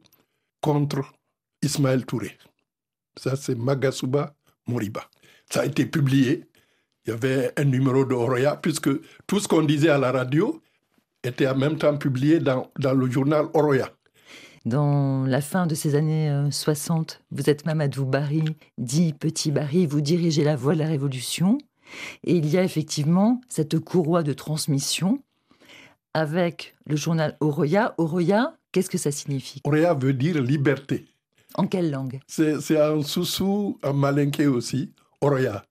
contre 0.61 1.13
Ismaël 1.61 2.05
Touré. 2.05 2.37
Ça, 3.17 3.35
c'est 3.35 3.55
Magasuba 3.55 4.35
Moriba. 4.67 5.09
Ça 5.49 5.61
a 5.61 5.65
été 5.65 5.85
publié 5.85 6.49
il 7.05 7.09
y 7.09 7.13
avait 7.13 7.51
un 7.57 7.63
numéro 7.63 8.05
de 8.05 8.13
Oroya, 8.13 8.55
puisque 8.57 8.89
tout 9.25 9.39
ce 9.39 9.47
qu'on 9.47 9.63
disait 9.63 9.89
à 9.89 9.97
la 9.97 10.11
radio 10.11 10.61
était 11.23 11.47
en 11.47 11.57
même 11.57 11.77
temps 11.77 11.97
publié 11.97 12.39
dans, 12.39 12.71
dans 12.77 12.93
le 12.93 13.09
journal 13.09 13.47
Oroya. 13.53 13.89
Dans 14.65 15.23
la 15.25 15.41
fin 15.41 15.67
de 15.67 15.75
ces 15.75 15.95
années 15.95 16.31
60, 16.51 17.19
euh, 17.21 17.25
vous 17.31 17.49
êtes 17.49 17.65
Mamadou 17.65 18.05
Barry, 18.05 18.43
dit 18.77 19.13
Petit 19.13 19.51
Barry, 19.51 19.85
vous 19.85 20.01
dirigez 20.01 20.43
la 20.43 20.55
voie 20.55 20.73
de 20.73 20.79
la 20.79 20.87
révolution. 20.87 21.57
Et 22.23 22.35
il 22.35 22.47
y 22.47 22.57
a 22.57 22.63
effectivement 22.63 23.41
cette 23.47 23.79
courroie 23.79 24.23
de 24.23 24.33
transmission 24.33 25.19
avec 26.13 26.75
le 26.85 26.95
journal 26.95 27.37
Oroya. 27.39 27.95
Oroya, 27.97 28.57
qu'est-ce 28.71 28.89
que 28.89 28.97
ça 28.97 29.11
signifie? 29.11 29.61
Oroya 29.63 29.93
veut 29.93 30.13
dire 30.13 30.41
liberté. 30.41 31.05
En 31.55 31.65
quelle 31.65 31.89
langue? 31.89 32.19
C'est 32.27 32.77
un 32.77 33.01
soussou, 33.01 33.79
un 33.81 33.93
malinké 33.93 34.47
aussi, 34.47 34.93
Oroya. 35.21 35.63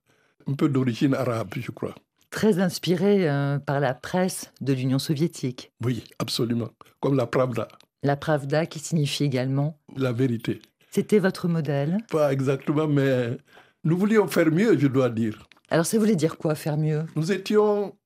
Un 0.47 0.55
peu 0.55 0.69
d'origine 0.69 1.15
arabe, 1.15 1.51
je 1.57 1.71
crois. 1.71 1.95
Très 2.31 2.59
inspiré 2.59 3.29
euh, 3.29 3.59
par 3.59 3.81
la 3.81 3.95
presse 3.95 4.53
de 4.61 4.73
l'Union 4.73 4.99
soviétique. 4.99 5.73
Oui, 5.85 6.05
absolument. 6.19 6.69
Comme 7.01 7.17
la 7.17 7.27
Pravda. 7.27 7.69
La 8.03 8.17
Pravda 8.17 8.67
qui 8.67 8.79
signifie 8.79 9.25
également 9.25 9.79
La 9.97 10.13
vérité. 10.13 10.63
C'était 10.91 11.19
votre 11.19 11.49
modèle 11.49 11.99
Pas 12.11 12.33
exactement, 12.33 12.87
mais 12.87 13.37
nous 13.85 13.97
voulions 13.99 14.29
faire 14.29 14.51
mieux, 14.51 14.79
je 14.79 14.87
dois 14.87 15.11
dire. 15.11 15.49
Alors 15.71 15.85
ça 15.85 15.99
voulait 15.99 16.17
dire 16.17 16.39
quoi, 16.39 16.55
faire 16.55 16.77
mieux? 16.77 17.05
Nous 17.17 17.33
étions 17.33 17.97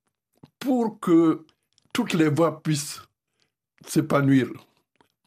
pour 0.58 0.98
que 0.98 1.44
toutes 1.92 2.14
les 2.14 2.28
voix 2.28 2.62
puissent 2.62 3.02
s'épanouir, 3.86 4.48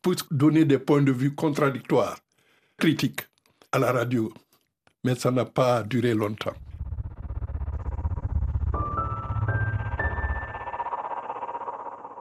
puissent 0.01 0.27
donner 0.31 0.65
des 0.65 0.79
points 0.79 1.01
de 1.01 1.11
vue 1.11 1.33
contradictoires, 1.35 2.17
critiques 2.77 3.21
à 3.71 3.79
la 3.79 3.91
radio. 3.91 4.33
Mais 5.03 5.15
ça 5.15 5.31
n'a 5.31 5.45
pas 5.45 5.83
duré 5.83 6.13
longtemps. 6.13 6.55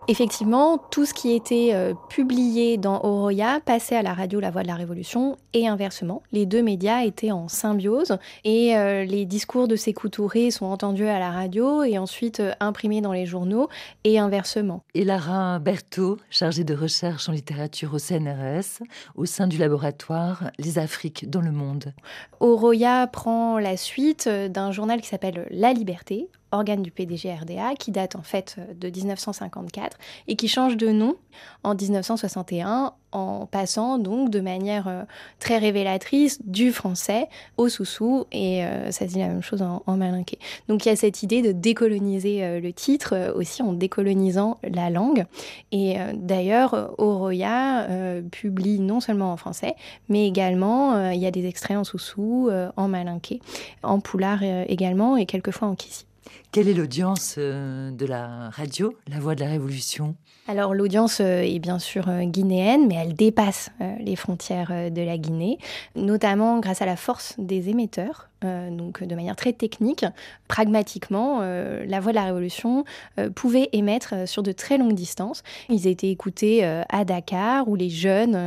Effectivement, 0.07 0.77
tout 0.77 1.07
ce 1.07 1.15
qui 1.15 1.33
était 1.33 1.71
euh, 1.73 1.95
publié 2.11 2.77
dans 2.77 3.01
Oroya 3.03 3.61
passait 3.65 3.97
à 3.97 4.03
la 4.03 4.13
radio 4.13 4.39
La 4.39 4.51
Voix 4.51 4.63
de 4.63 4.67
la 4.67 4.75
Révolution 4.75 5.39
et 5.55 5.67
inversement. 5.67 6.23
Les 6.31 6.45
deux 6.45 6.63
médias 6.63 7.05
étaient 7.05 7.31
en 7.31 7.49
symbiose 7.49 8.19
et 8.45 8.77
euh, 8.77 9.05
les 9.05 9.25
discours 9.25 9.67
de 9.67 9.77
Sékou 9.77 10.11
Touré 10.11 10.51
sont 10.51 10.67
entendus 10.67 11.07
à 11.07 11.19
la 11.19 11.31
radio 11.31 11.85
et 11.85 11.97
ensuite 11.97 12.41
euh, 12.41 12.53
imprimés 12.61 13.01
dans 13.01 13.13
les 13.13 13.25
journaux 13.25 13.71
et 14.05 14.19
inversement. 14.19 14.83
Et 14.93 15.05
Lara 15.05 15.59
Berthaud, 15.59 16.19
chargée 16.29 16.65
de 16.65 16.75
recherche 16.75 17.31
en 17.31 17.33
littérature 17.33 17.95
au 17.95 17.99
CNRS, 17.99 18.83
au 19.15 19.25
sein 19.25 19.47
du 19.47 19.57
laboratoire 19.57 20.51
Les 20.59 20.79
Afriques 20.79 21.31
dans 21.31 21.41
le 21.41 21.53
monde. 21.53 21.95
Oroya 22.41 23.07
prend 23.07 23.59
la 23.59 23.79
suite 23.79 24.29
d'un 24.29 24.71
journal 24.71 25.01
qui 25.01 25.09
s'appelle 25.09 25.47
La 25.51 25.73
Liberté, 25.73 26.29
organe 26.55 26.83
du 26.83 26.91
PDG 26.91 27.35
RDA, 27.35 27.75
qui 27.79 27.91
date 27.91 28.17
en 28.17 28.23
fait 28.23 28.59
de 28.79 28.89
1954 28.89 29.99
et 30.29 30.37
qui 30.37 30.49
change 30.49 30.77
de 30.77 30.89
nom 30.89 31.17
en 31.63 31.75
1961 31.75 32.95
en 33.15 33.47
passant 33.47 33.99
donc 33.99 34.31
de 34.31 34.41
manière 34.41 34.89
euh, 34.89 35.03
très 35.39 35.59
révélatrice 35.59 36.39
du 36.45 36.73
français 36.73 37.29
au 37.57 37.69
soussou 37.69 38.25
et 38.33 38.65
euh, 38.65 38.91
ça 38.91 39.07
dit 39.07 39.19
la 39.19 39.29
même 39.29 39.43
chose 39.43 39.63
en, 39.63 39.97
malinqué. 39.97 40.39
Donc 40.69 40.85
il 40.85 40.89
y 40.89 40.93
a 40.93 40.97
cette 40.97 41.23
idée 41.23 41.41
de 41.41 41.53
décoloniser 41.53 42.45
euh, 42.45 42.61
le 42.61 42.73
titre 42.73 43.33
aussi 43.37 43.63
en 43.63 43.73
décolonisant 43.73 44.59
la 44.65 44.91
langue 44.91 45.25
et 45.71 45.97
d'ailleurs 46.15 46.93
Oroya 46.99 47.87
publie 48.33 48.81
non 48.81 49.01
seulement 49.01 49.33
en 49.33 49.37
français 49.37 49.77
mais 50.09 50.27
également 50.27 51.11
il 51.11 51.21
y 51.21 51.27
a 51.27 51.31
des 51.31 51.47
extraits 51.47 51.77
en 51.77 51.85
soussou, 51.85 52.51
en 52.77 52.89
malinqué, 52.89 53.41
en 53.83 54.01
poulard 54.01 54.43
également 54.43 55.17
et 55.17 55.27
quelquefois 55.27 55.69
en 55.69 55.75
kissi. 55.75 56.07
Quelle 56.53 56.69
est 56.69 56.75
l'audience 56.75 57.37
de 57.39 58.07
la 58.07 58.51
radio, 58.51 58.95
La 59.09 59.19
Voix 59.19 59.35
de 59.35 59.41
la 59.41 59.49
Révolution? 59.49 60.15
Alors 60.47 60.75
l'audience 60.75 61.21
euh, 61.21 61.41
est 61.41 61.59
bien 61.59 61.79
sûr 61.79 62.09
euh, 62.09 62.25
guinéenne, 62.25 62.87
mais 62.87 62.97
elle 62.97 63.15
dépasse 63.15 63.71
euh, 63.81 63.95
les 63.99 64.15
frontières 64.15 64.91
de 64.91 65.03
la 65.03 65.17
Guinée, 65.17 65.59
notamment 65.97 66.61
grâce 66.61 66.83
à 66.83 66.87
la 66.87 66.97
force 66.97 67.35
des 67.39 67.71
émetteurs 67.71 68.29
euh, 68.45 68.71
donc 68.71 69.03
de 69.03 69.15
manière 69.15 69.37
très 69.37 69.53
technique, 69.53 70.05
pragmatiquement, 70.49 71.39
euh, 71.43 71.85
la 71.87 72.01
voix 72.01 72.13
de 72.13 72.17
la 72.17 72.25
Révolution 72.25 72.85
euh, 73.19 73.31
pouvait 73.31 73.69
émettre 73.73 74.29
sur 74.29 74.43
de 74.43 74.53
très 74.53 74.79
longues 74.79 74.95
distances. 74.95 75.43
Ils 75.69 75.87
étaient 75.87 76.11
écoutés 76.11 76.65
à 76.65 77.05
Dakar, 77.05 77.69
où 77.69 77.77
les 77.77 77.91
jeunes, 77.91 78.39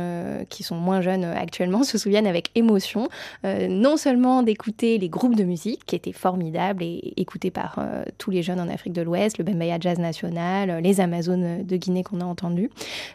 qui 0.48 0.62
sont 0.62 0.76
moins 0.76 1.00
jeunes 1.00 1.24
actuellement, 1.24 1.82
se 1.84 1.98
souviennent 1.98 2.26
avec 2.26 2.50
émotion, 2.54 3.08
non 3.44 3.96
seulement 3.96 4.42
d'écouter 4.42 4.98
les 4.98 5.08
groupes 5.08 5.36
de 5.36 5.44
musique, 5.44 5.84
qui 5.86 5.96
étaient 5.96 6.12
formidables 6.12 6.82
et 6.82 7.14
écoutés 7.16 7.50
par 7.50 7.80
tous 8.18 8.30
les 8.30 8.42
jeunes 8.42 8.60
en 8.60 8.68
Afrique 8.68 8.92
de 8.92 9.02
l'Ouest, 9.02 9.38
le 9.38 9.44
Bembaya 9.44 9.78
Jazz 9.80 9.98
National, 9.98 10.82
les 10.82 11.00
Amazones 11.00 11.64
de 11.64 11.76
Guinée 11.76 12.02
qu'on 12.02 12.20
a 12.20 12.24
entendu, 12.24 12.70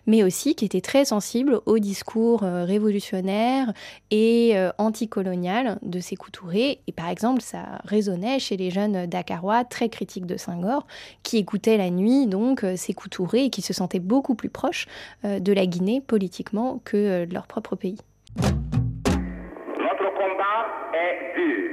mais 0.07 0.23
aussi 0.23 0.55
qui 0.55 0.65
étaient 0.65 0.81
très 0.81 1.05
sensibles 1.05 1.59
au 1.65 1.79
discours 1.79 2.41
révolutionnaire 2.41 3.73
et 4.11 4.55
anticolonial 4.77 5.79
de 5.81 5.99
ces 5.99 6.17
Touré 6.31 6.72
et 6.87 6.91
par 6.91 7.09
exemple, 7.09 7.41
ça 7.41 7.79
résonnait 7.85 8.39
chez 8.39 8.57
les 8.57 8.69
jeunes 8.69 9.05
dakarois 9.05 9.63
très 9.63 9.89
critiques 9.89 10.25
de 10.25 10.37
Senghor, 10.37 10.85
qui 11.23 11.37
écoutaient 11.37 11.77
la 11.77 11.89
nuit 11.89 12.27
donc 12.27 12.63
euh, 12.63 12.75
ces 12.75 12.93
Touré 13.11 13.45
et 13.45 13.49
qui 13.49 13.61
se 13.61 13.73
sentaient 13.73 13.99
beaucoup 13.99 14.33
plus 14.33 14.49
proches 14.49 14.87
euh, 15.25 15.39
de 15.39 15.51
la 15.51 15.65
Guinée 15.65 16.01
politiquement 16.01 16.79
que 16.85 16.97
euh, 16.97 17.25
de 17.25 17.33
leur 17.33 17.47
propre 17.47 17.75
pays. 17.75 17.97
Notre 18.37 20.13
combat 20.15 20.67
est 20.93 21.35
dur, 21.35 21.69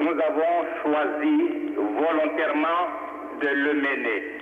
Nous 0.00 0.16
avons 0.28 0.56
choisi 0.82 1.74
volontairement 1.76 2.82
de 3.40 3.48
le 3.48 3.74
mener. 3.74 4.40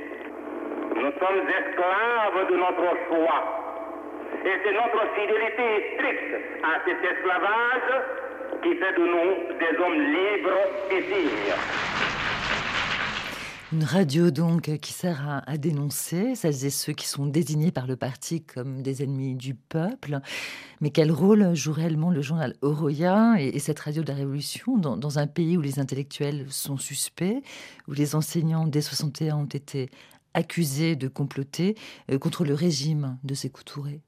Nous 0.97 1.13
sommes 1.19 1.49
esclaves 1.49 2.51
de 2.51 2.57
notre 2.57 2.97
choix. 3.09 3.58
Et 4.45 4.55
c'est 4.65 4.73
notre 4.73 5.03
fidélité 5.15 5.95
stricte 5.95 6.35
à 6.63 6.81
cet 6.85 6.99
esclavage 7.05 7.91
qui 8.63 8.75
fait 8.77 8.93
de 8.93 9.07
nous 9.07 9.59
des 9.59 9.79
hommes 9.79 10.01
libres 10.01 10.61
et 10.91 11.03
dignes. 11.03 11.55
Une 13.71 13.85
radio 13.85 14.31
donc 14.31 14.79
qui 14.79 14.95
sert 14.95 15.43
à, 15.47 15.59
dénoncer 15.59 16.35
celles 16.35 16.65
et 16.65 16.71
ceux 16.71 16.95
qui 16.95 17.07
sont 17.07 17.27
désignés 17.27 17.71
par 17.71 17.87
le 17.87 17.97
parti 17.97 18.43
comme 18.43 18.81
des 18.81 19.03
ennemis 19.03 19.35
du 19.35 19.55
peuple. 19.55 20.21
Mais 20.81 20.89
quel 20.89 21.13
rôle 21.13 21.55
joue 21.55 21.73
réellement 21.73 22.11
le 22.11 22.23
journal 22.23 22.55
Oroya 22.63 23.35
et, 23.39 23.59
cette 23.59 23.81
radio 23.81 24.03
de 24.03 24.09
la 24.09 24.15
Révolution 24.15 24.79
dans, 24.79 25.19
un 25.19 25.27
pays 25.27 25.59
où 25.59 25.61
les 25.61 25.79
intellectuels 25.81 26.47
sont 26.49 26.79
suspects, 26.79 27.43
où 27.89 27.93
les 27.93 28.15
enseignants 28.15 28.67
dès 28.67 28.81
61 28.81 29.37
ont 29.37 29.45
été 29.45 29.91
accusé 30.35 30.97
de 30.97 31.09
comploter 31.09 31.77
euh, 32.11 32.19
contre 32.19 32.45
le 32.45 32.55
régime 32.55 33.19
de 33.25 33.35
Sékou 33.35 33.63
Touré. 33.65 34.01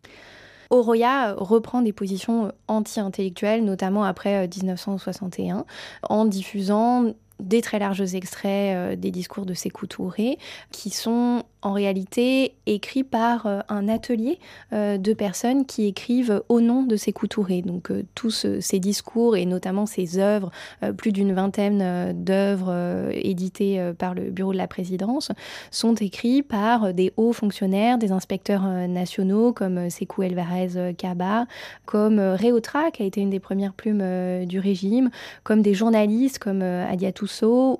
Oroya 0.71 1.35
reprend 1.35 1.83
des 1.83 1.93
positions 1.93 2.53
anti-intellectuelles, 2.69 3.65
notamment 3.65 4.05
après 4.05 4.47
1961, 4.47 5.59
euh, 5.59 5.63
en 6.09 6.25
diffusant 6.27 7.15
des 7.41 7.63
très 7.63 7.79
larges 7.79 8.15
extraits 8.15 8.77
euh, 8.77 8.97
des 8.97 9.11
discours 9.11 9.47
de 9.47 9.55
Sékou 9.55 9.87
Touré, 9.87 10.39
qui 10.71 10.91
sont 10.91 11.43
en 11.63 11.73
réalité 11.73 12.55
écrits 12.67 13.05
par 13.05 13.47
euh, 13.47 13.61
un 13.69 13.89
atelier 13.89 14.39
euh, 14.73 14.99
de 14.99 15.13
personnes 15.13 15.67
qui 15.67 15.87
écrivent 15.87 16.43
au 16.49 16.61
nom 16.61 16.83
de 16.83 16.97
Sékou 16.97 17.27
Touré. 17.27 17.63
Donc 17.63 17.93
tous 18.15 18.47
ces 18.61 18.79
discours 18.79 19.37
et 19.37 19.45
notamment 19.47 19.87
ces 19.87 20.19
œuvres, 20.19 20.51
plus 20.97 21.13
d'une 21.13 21.33
vingtaine 21.33 22.13
d'œuvres 22.13 23.11
éditées 23.13 23.93
par 23.99 24.15
le 24.15 24.31
bureau 24.31 24.53
de 24.53 24.59
la 24.59 24.67
présidence, 24.67 25.31
sont 25.71 25.95
écrits 25.95 26.43
par 26.43 26.93
des 26.95 27.13
hauts 27.17 27.33
fonctionnaires, 27.33 27.99
des 27.99 28.13
inspecteurs 28.13 28.63
nationaux 28.89 29.53
comme 29.53 29.91
Sékou 29.91 30.23
Elvarez 30.23 30.95
Kaba, 30.97 31.47
comme 31.87 32.19
Réotra, 32.19 32.91
qui 32.91 33.03
a 33.03 33.07
été 33.07 33.21
une 33.21 33.31
des 33.31 33.41
premières 33.41 33.75
plumes 33.75 34.45
du 34.47 34.59
régime, 34.59 35.11
comme 35.43 35.63
des 35.63 35.75
journalistes 35.75 36.39
comme 36.39 36.63
Adiatou 36.63 37.27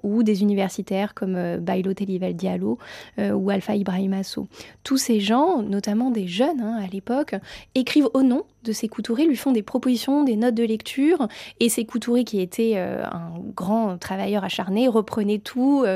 ou 0.03 0.23
des 0.23 0.43
universitaires 0.43 1.15
comme 1.15 1.37
euh, 1.37 1.59
Bailo 1.59 1.95
Telivel 1.95 2.35
Diallo 2.35 2.79
euh, 3.19 3.33
ou 3.33 3.51
Alpha 3.51 3.75
Ibrahim 3.75 4.13
Asso. 4.13 4.47
Tous 4.85 4.97
ces 4.97 5.21
gens, 5.21 5.63
notamment 5.63 6.11
des 6.11 6.27
jeunes 6.27 6.61
hein, 6.61 6.79
à 6.83 6.87
l'époque, 6.87 7.35
écrivent 7.75 8.09
au 8.15 8.23
nom 8.23 8.45
de 8.63 8.73
ces 8.73 8.89
Touré, 8.89 9.25
lui 9.25 9.37
font 9.37 9.53
des 9.53 9.63
propositions, 9.63 10.23
des 10.23 10.37
notes 10.37 10.55
de 10.55 10.65
lecture, 10.65 11.29
et 11.61 11.71
ces 11.71 11.87
Touré, 11.87 12.25
qui 12.25 12.41
était 12.41 12.75
euh, 12.77 13.03
un 13.07 13.33
grand 13.57 13.97
travailleur 13.97 14.45
acharné, 14.45 14.87
reprenait 14.89 15.39
tout, 15.39 15.87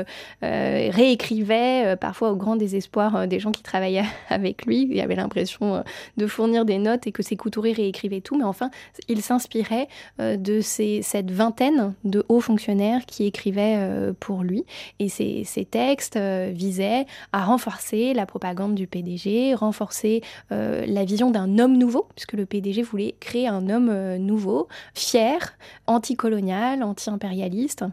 réécrivait, 0.41 1.95
parfois 1.97 2.31
au 2.31 2.35
grand 2.35 2.55
désespoir 2.55 3.27
des 3.27 3.39
gens 3.39 3.51
qui 3.51 3.61
travaillaient 3.61 4.05
avec 4.29 4.65
lui. 4.65 4.87
Il 4.89 4.99
avait 4.99 5.15
l'impression 5.15 5.83
de 6.17 6.27
fournir 6.27 6.65
des 6.65 6.79
notes 6.79 7.05
et 7.05 7.11
que 7.11 7.21
ces 7.21 7.35
Touré 7.35 7.71
réécrivait 7.73 8.21
tout, 8.21 8.35
mais 8.35 8.43
enfin, 8.43 8.71
il 9.07 9.21
s'inspirait 9.21 9.87
de 10.19 10.59
ces, 10.61 11.03
cette 11.03 11.29
vingtaine 11.29 11.93
de 12.03 12.25
hauts 12.29 12.41
fonctionnaires 12.41 13.05
qui 13.05 13.25
écrivaient 13.25 13.44
euh, 13.57 14.13
pour 14.19 14.43
lui. 14.43 14.65
Et 14.99 15.09
ces, 15.09 15.45
textes 15.69 16.17
euh, 16.17 16.51
visaient 16.53 17.05
à 17.31 17.45
renforcer 17.45 18.13
la 18.13 18.25
propagande 18.25 18.75
du 18.75 18.87
PDG, 18.87 19.53
renforcer 19.55 20.21
euh, 20.51 20.85
la 20.87 21.05
vision 21.05 21.31
d'un 21.31 21.59
homme 21.59 21.77
nouveau, 21.77 22.07
puisque 22.15 22.33
le 22.33 22.45
PDG 22.45 22.81
voulait 22.81 23.15
créer 23.19 23.47
un 23.47 23.69
homme 23.69 24.17
nouveau, 24.17 24.67
fier, 24.93 25.57
anticolonial, 25.87 26.83
anti-impérialiste. 26.83 27.85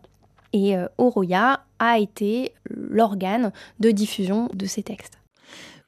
Et 0.52 0.74
Oroya 0.98 1.64
a 1.78 1.98
été 1.98 2.52
l'organe 2.68 3.52
de 3.80 3.90
diffusion 3.90 4.50
de 4.52 4.66
ces 4.66 4.82
textes. 4.82 5.18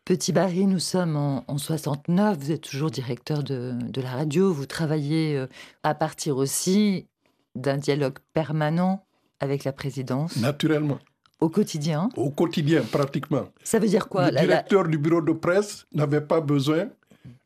Petit 0.06 0.32
Barry, 0.32 0.66
nous 0.66 0.78
sommes 0.78 1.16
en, 1.16 1.58
69, 1.58 2.38
vous 2.38 2.50
êtes 2.50 2.62
toujours 2.62 2.90
directeur 2.90 3.42
de, 3.42 3.76
la 4.00 4.10
radio, 4.10 4.52
vous 4.54 4.64
travaillez 4.64 5.44
à 5.82 5.94
partir 5.94 6.38
aussi 6.38 7.06
d'un 7.54 7.76
dialogue 7.76 8.18
permanent 8.32 9.03
avec 9.40 9.64
la 9.64 9.72
présidence. 9.72 10.36
Naturellement. 10.36 10.98
Au 11.40 11.48
quotidien 11.48 12.08
Au 12.16 12.30
quotidien, 12.30 12.82
pratiquement. 12.82 13.48
Ça 13.62 13.78
veut 13.78 13.88
dire 13.88 14.08
quoi 14.08 14.30
Le 14.30 14.40
directeur 14.40 14.88
du 14.88 14.98
bureau 14.98 15.20
de 15.20 15.32
presse 15.32 15.84
n'avait 15.92 16.20
pas 16.20 16.40
besoin 16.40 16.88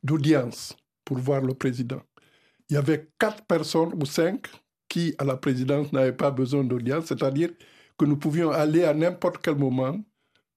d'audience 0.03 0.77
pour 1.05 1.19
voir 1.19 1.41
le 1.41 1.55
président. 1.55 2.01
Il 2.69 2.75
y 2.75 2.77
avait 2.77 3.09
quatre 3.19 3.45
personnes 3.45 3.93
ou 4.01 4.05
cinq 4.05 4.47
qui, 4.89 5.15
à 5.19 5.25
la 5.25 5.37
présidence, 5.37 5.93
n'avaient 5.93 6.13
pas 6.13 6.31
besoin 6.31 6.65
d'audience, 6.65 7.07
c'est-à-dire 7.07 7.51
que 7.99 8.05
nous 8.05 8.17
pouvions 8.17 8.51
aller 8.51 8.85
à 8.85 8.95
n'importe 8.95 9.39
quel 9.43 9.57
moment, 9.57 9.99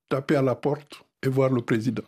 taper 0.09 0.35
à 0.35 0.41
la 0.41 0.55
porte 0.55 1.03
et 1.23 1.29
voir 1.29 1.49
le 1.49 1.61
président. 1.61 2.03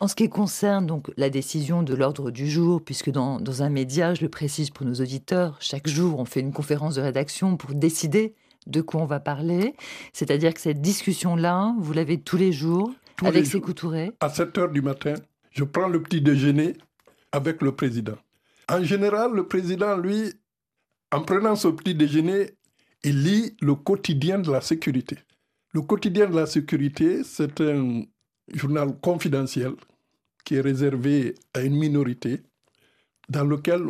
En 0.00 0.08
ce 0.08 0.14
qui 0.14 0.28
concerne 0.28 0.86
donc 0.86 1.10
la 1.16 1.30
décision 1.30 1.82
de 1.82 1.94
l'ordre 1.94 2.30
du 2.30 2.48
jour, 2.48 2.82
puisque 2.82 3.10
dans, 3.10 3.40
dans 3.40 3.62
un 3.62 3.70
média, 3.70 4.14
je 4.14 4.22
le 4.22 4.28
précise 4.28 4.70
pour 4.70 4.86
nos 4.86 4.94
auditeurs, 4.94 5.56
chaque 5.60 5.88
jour 5.88 6.18
on 6.18 6.24
fait 6.24 6.40
une 6.40 6.52
conférence 6.52 6.96
de 6.96 7.00
rédaction 7.00 7.56
pour 7.56 7.74
décider 7.74 8.34
de 8.68 8.80
quoi 8.80 9.00
on 9.00 9.06
va 9.06 9.20
parler. 9.20 9.74
C'est-à-dire 10.12 10.54
que 10.54 10.60
cette 10.60 10.80
discussion-là, 10.80 11.74
vous 11.78 11.92
l'avez 11.92 12.20
tous 12.20 12.36
les 12.36 12.52
jours 12.52 12.92
avec 13.24 13.46
ses 13.46 13.60
À 14.20 14.28
7 14.28 14.58
heures 14.58 14.70
du 14.70 14.82
matin, 14.82 15.14
je 15.50 15.64
prends 15.64 15.88
le 15.88 16.02
petit 16.02 16.20
déjeuner 16.20 16.74
avec 17.32 17.62
le 17.62 17.72
président. 17.72 18.16
En 18.70 18.82
général, 18.82 19.32
le 19.32 19.46
président, 19.46 19.96
lui, 19.96 20.32
en 21.10 21.22
prenant 21.22 21.56
ce 21.56 21.68
petit 21.68 21.94
déjeuner, 21.94 22.52
il 23.02 23.22
lit 23.22 23.56
le 23.60 23.74
quotidien 23.74 24.38
de 24.38 24.50
la 24.50 24.60
sécurité. 24.60 25.16
Le 25.72 25.82
quotidien 25.82 26.28
de 26.28 26.36
la 26.36 26.46
sécurité, 26.46 27.24
c'est 27.24 27.60
un 27.60 28.02
journal 28.52 28.98
confidentiel 29.00 29.72
qui 30.44 30.56
est 30.56 30.60
réservé 30.60 31.34
à 31.54 31.60
une 31.60 31.76
minorité 31.76 32.42
dans 33.28 33.44
lequel 33.44 33.82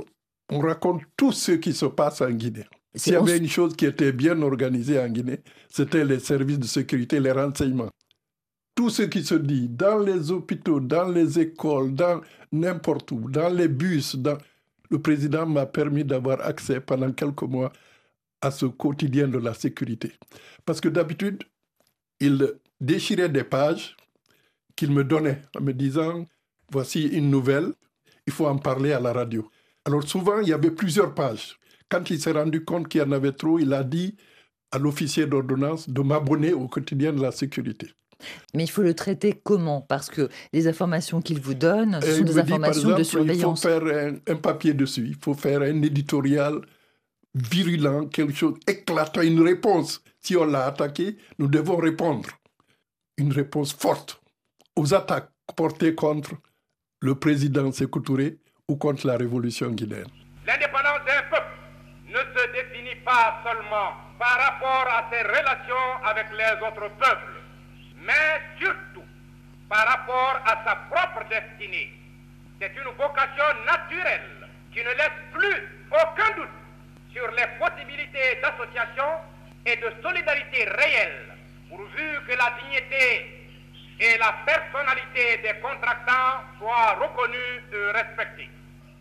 on 0.50 0.58
raconte 0.60 1.02
tout 1.16 1.32
ce 1.32 1.52
qui 1.52 1.72
se 1.72 1.86
passe 1.86 2.20
en 2.20 2.30
Guinée. 2.30 2.66
S'il 2.98 3.12
y 3.12 3.16
avait 3.16 3.38
une 3.38 3.48
chose 3.48 3.76
qui 3.76 3.86
était 3.86 4.12
bien 4.12 4.42
organisée 4.42 4.98
en 4.98 5.08
Guinée, 5.08 5.40
c'était 5.68 6.04
les 6.04 6.18
services 6.18 6.58
de 6.58 6.66
sécurité, 6.66 7.20
les 7.20 7.30
renseignements. 7.30 7.90
Tout 8.74 8.90
ce 8.90 9.02
qui 9.02 9.24
se 9.24 9.36
dit 9.36 9.68
dans 9.68 9.98
les 9.98 10.32
hôpitaux, 10.32 10.80
dans 10.80 11.08
les 11.08 11.38
écoles, 11.38 11.94
dans 11.94 12.20
n'importe 12.50 13.12
où, 13.12 13.30
dans 13.30 13.48
les 13.48 13.68
bus, 13.68 14.16
dans... 14.16 14.38
le 14.90 15.00
président 15.00 15.46
m'a 15.46 15.66
permis 15.66 16.04
d'avoir 16.04 16.40
accès 16.40 16.80
pendant 16.80 17.12
quelques 17.12 17.42
mois 17.42 17.72
à 18.40 18.50
ce 18.50 18.66
quotidien 18.66 19.28
de 19.28 19.38
la 19.38 19.54
sécurité. 19.54 20.12
Parce 20.64 20.80
que 20.80 20.88
d'habitude, 20.88 21.44
il 22.20 22.54
déchirait 22.80 23.28
des 23.28 23.44
pages 23.44 23.96
qu'il 24.74 24.90
me 24.90 25.04
donnait 25.04 25.42
en 25.56 25.60
me 25.60 25.72
disant, 25.72 26.26
voici 26.70 27.06
une 27.06 27.30
nouvelle, 27.30 27.72
il 28.26 28.32
faut 28.32 28.46
en 28.46 28.58
parler 28.58 28.92
à 28.92 29.00
la 29.00 29.12
radio. 29.12 29.48
Alors 29.84 30.02
souvent, 30.02 30.40
il 30.40 30.48
y 30.48 30.52
avait 30.52 30.70
plusieurs 30.70 31.14
pages. 31.14 31.58
Quand 31.88 32.10
il 32.10 32.20
s'est 32.20 32.32
rendu 32.32 32.64
compte 32.64 32.88
qu'il 32.88 33.00
y 33.00 33.04
en 33.04 33.12
avait 33.12 33.32
trop, 33.32 33.58
il 33.58 33.72
a 33.72 33.82
dit 33.82 34.16
à 34.70 34.78
l'officier 34.78 35.26
d'ordonnance 35.26 35.88
de 35.88 36.00
m'abonner 36.02 36.52
au 36.52 36.68
quotidien 36.68 37.12
de 37.12 37.22
la 37.22 37.32
sécurité. 37.32 37.88
Mais 38.54 38.64
il 38.64 38.70
faut 38.70 38.82
le 38.82 38.94
traiter 38.94 39.40
comment? 39.42 39.80
Parce 39.80 40.10
que 40.10 40.28
les 40.52 40.66
informations 40.66 41.22
qu'il 41.22 41.40
vous 41.40 41.54
donne 41.54 42.00
sont 42.02 42.24
des 42.24 42.38
informations 42.38 42.96
de 42.96 43.02
surveillance. 43.02 43.64
Il 43.64 43.70
faut 43.70 43.80
faire 43.80 44.12
un, 44.26 44.36
papier 44.36 44.74
dessus, 44.74 45.06
il 45.06 45.16
faut 45.22 45.34
faire 45.34 45.62
un 45.62 45.82
éditorial 45.82 46.60
virulent, 47.34 48.06
quelque 48.06 48.34
chose 48.34 48.54
éclatant, 48.66 49.22
une 49.22 49.40
réponse. 49.40 50.02
Si 50.20 50.36
on 50.36 50.44
l'a 50.44 50.66
attaqué, 50.66 51.16
nous 51.38 51.46
devons 51.46 51.76
répondre. 51.76 52.28
Une 53.16 53.32
réponse 53.32 53.72
forte 53.72 54.20
aux 54.76 54.94
attaques 54.94 55.30
portées 55.56 55.94
contre 55.94 56.32
le 57.00 57.14
président 57.14 57.70
Sékou 57.72 58.00
Touré 58.00 58.38
ou 58.68 58.76
contre 58.76 59.06
la 59.06 59.16
révolution 59.16 59.70
guinéenne. 59.70 60.06
L'indépendance 60.46 61.04
d'un 61.06 61.22
peuple 61.30 61.58
ne 62.06 62.18
se 62.18 62.52
définit 62.52 62.97
pas 63.08 63.40
seulement 63.42 63.96
par 64.18 64.36
rapport 64.36 64.86
à 64.92 65.08
ses 65.10 65.22
relations 65.22 65.88
avec 66.04 66.26
les 66.30 66.52
autres 66.66 66.90
peuples, 67.00 67.40
mais 67.96 68.28
surtout 68.60 69.06
par 69.66 69.86
rapport 69.86 70.36
à 70.44 70.62
sa 70.66 70.76
propre 70.92 71.26
destinée. 71.30 71.90
C'est 72.60 72.74
une 72.76 72.92
vocation 72.98 73.48
naturelle 73.64 74.48
qui 74.74 74.80
ne 74.80 74.90
laisse 74.90 75.20
plus 75.32 75.58
aucun 75.90 76.36
doute 76.36 76.56
sur 77.14 77.26
les 77.30 77.48
possibilités 77.58 78.40
d'association 78.42 79.10
et 79.64 79.76
de 79.76 79.90
solidarité 80.02 80.64
réelle, 80.64 81.32
pourvu 81.70 82.08
que 82.28 82.36
la 82.36 82.52
dignité 82.60 83.48
et 84.00 84.18
la 84.18 84.34
personnalité 84.44 85.38
des 85.42 85.58
contractants 85.60 86.44
soient 86.58 86.92
reconnues 87.00 87.64
et 87.72 87.90
respectées. 87.92 88.50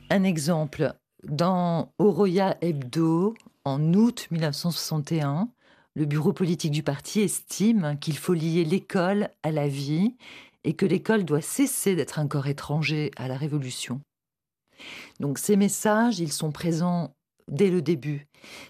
Un 0.10 0.24
exemple, 0.24 0.94
dans 1.24 1.92
Oroya 2.00 2.56
Hebdo, 2.62 3.36
en 3.68 3.94
août 3.94 4.28
1961, 4.32 5.50
le 5.96 6.06
bureau 6.06 6.32
politique 6.32 6.72
du 6.72 6.84
parti 6.84 7.22
estime 7.22 7.98
qu'il 8.00 8.18
faut 8.18 8.34
lier 8.34 8.64
l'école 8.64 9.30
à 9.44 9.52
la 9.52 9.68
vie 9.68 10.16
et 10.64 10.74
que 10.74 10.86
l'école 10.86 11.26
doit 11.26 11.42
cesser 11.42 11.96
d'être 11.96 12.20
un 12.20 12.28
corps 12.28 12.48
étranger 12.48 13.12
à 13.18 13.28
la 13.28 13.36
Révolution. 13.36 14.02
Donc 15.20 15.38
ces 15.38 15.56
messages, 15.56 16.20
ils 16.20 16.32
sont 16.32 16.52
présents 16.52 17.14
dès 17.48 17.70
le 17.70 17.82
début, 17.82 18.28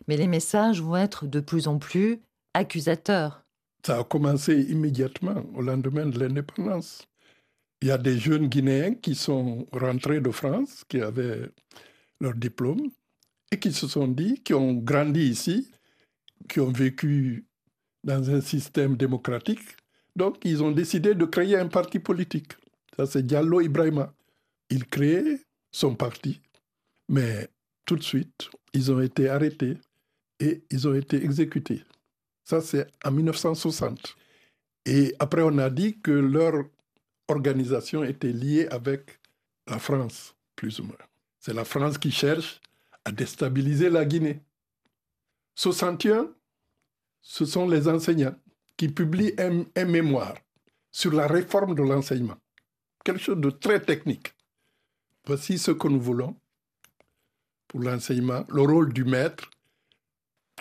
mais 0.07 0.17
les 0.17 0.27
messages 0.27 0.81
vont 0.81 0.95
être 0.95 1.27
de 1.27 1.39
plus 1.39 1.67
en 1.67 1.77
plus 1.77 2.21
accusateurs. 2.53 3.43
Ça 3.85 3.99
a 3.99 4.03
commencé 4.03 4.61
immédiatement 4.61 5.43
au 5.53 5.61
lendemain 5.61 6.07
de 6.07 6.19
l'indépendance. 6.19 7.07
Il 7.81 7.89
y 7.89 7.91
a 7.91 7.97
des 7.97 8.17
jeunes 8.17 8.47
Guinéens 8.47 8.95
qui 8.95 9.15
sont 9.15 9.67
rentrés 9.71 10.21
de 10.21 10.31
France, 10.31 10.83
qui 10.87 11.01
avaient 11.01 11.49
leur 12.19 12.33
diplôme, 12.33 12.89
et 13.51 13.59
qui 13.59 13.71
se 13.71 13.87
sont 13.87 14.07
dit, 14.07 14.41
qui 14.43 14.53
ont 14.53 14.73
grandi 14.73 15.21
ici, 15.21 15.69
qui 16.49 16.59
ont 16.59 16.71
vécu 16.71 17.45
dans 18.03 18.29
un 18.29 18.41
système 18.41 18.95
démocratique. 18.95 19.75
Donc, 20.15 20.37
ils 20.43 20.63
ont 20.63 20.71
décidé 20.71 21.13
de 21.13 21.25
créer 21.25 21.57
un 21.57 21.67
parti 21.67 21.99
politique. 21.99 22.53
Ça, 22.95 23.05
c'est 23.05 23.23
Diallo 23.23 23.61
Ibrahima. 23.61 24.13
Il 24.69 24.85
crée 24.85 25.41
son 25.71 25.95
parti, 25.95 26.41
mais 27.07 27.49
tout 27.85 27.95
de 27.95 28.03
suite, 28.03 28.49
ils 28.73 28.91
ont 28.91 28.99
été 28.99 29.29
arrêtés 29.29 29.77
et 30.39 30.63
ils 30.71 30.87
ont 30.87 30.93
été 30.93 31.23
exécutés. 31.23 31.83
Ça, 32.43 32.61
c'est 32.61 32.87
en 33.03 33.11
1960. 33.11 34.15
Et 34.85 35.13
après, 35.19 35.41
on 35.43 35.57
a 35.57 35.69
dit 35.69 35.99
que 35.99 36.11
leur 36.11 36.65
organisation 37.27 38.03
était 38.03 38.31
liée 38.31 38.67
avec 38.67 39.19
la 39.67 39.79
France, 39.79 40.35
plus 40.55 40.79
ou 40.79 40.85
moins. 40.85 40.95
C'est 41.39 41.53
la 41.53 41.65
France 41.65 41.97
qui 41.97 42.11
cherche 42.11 42.61
à 43.07 43.11
déstabiliser 43.13 43.89
la 43.89 44.03
Guinée. 44.03 44.41
61, 45.55 46.29
ce 47.21 47.45
sont 47.45 47.65
les 47.65 47.87
enseignants 47.87 48.35
qui 48.75 48.89
publient 48.89 49.33
un, 49.37 49.63
un 49.77 49.85
mémoire 49.85 50.35
sur 50.91 51.13
la 51.13 51.25
réforme 51.25 51.73
de 51.73 51.83
l'enseignement. 51.83 52.35
Quelque 53.05 53.21
chose 53.21 53.39
de 53.39 53.49
très 53.49 53.79
technique. 53.79 54.33
Voici 55.25 55.57
ce 55.57 55.71
que 55.71 55.87
nous 55.87 56.01
voulons 56.01 56.35
pour 57.69 57.79
l'enseignement, 57.79 58.43
le 58.49 58.61
rôle 58.63 58.91
du 58.91 59.05
maître, 59.05 59.49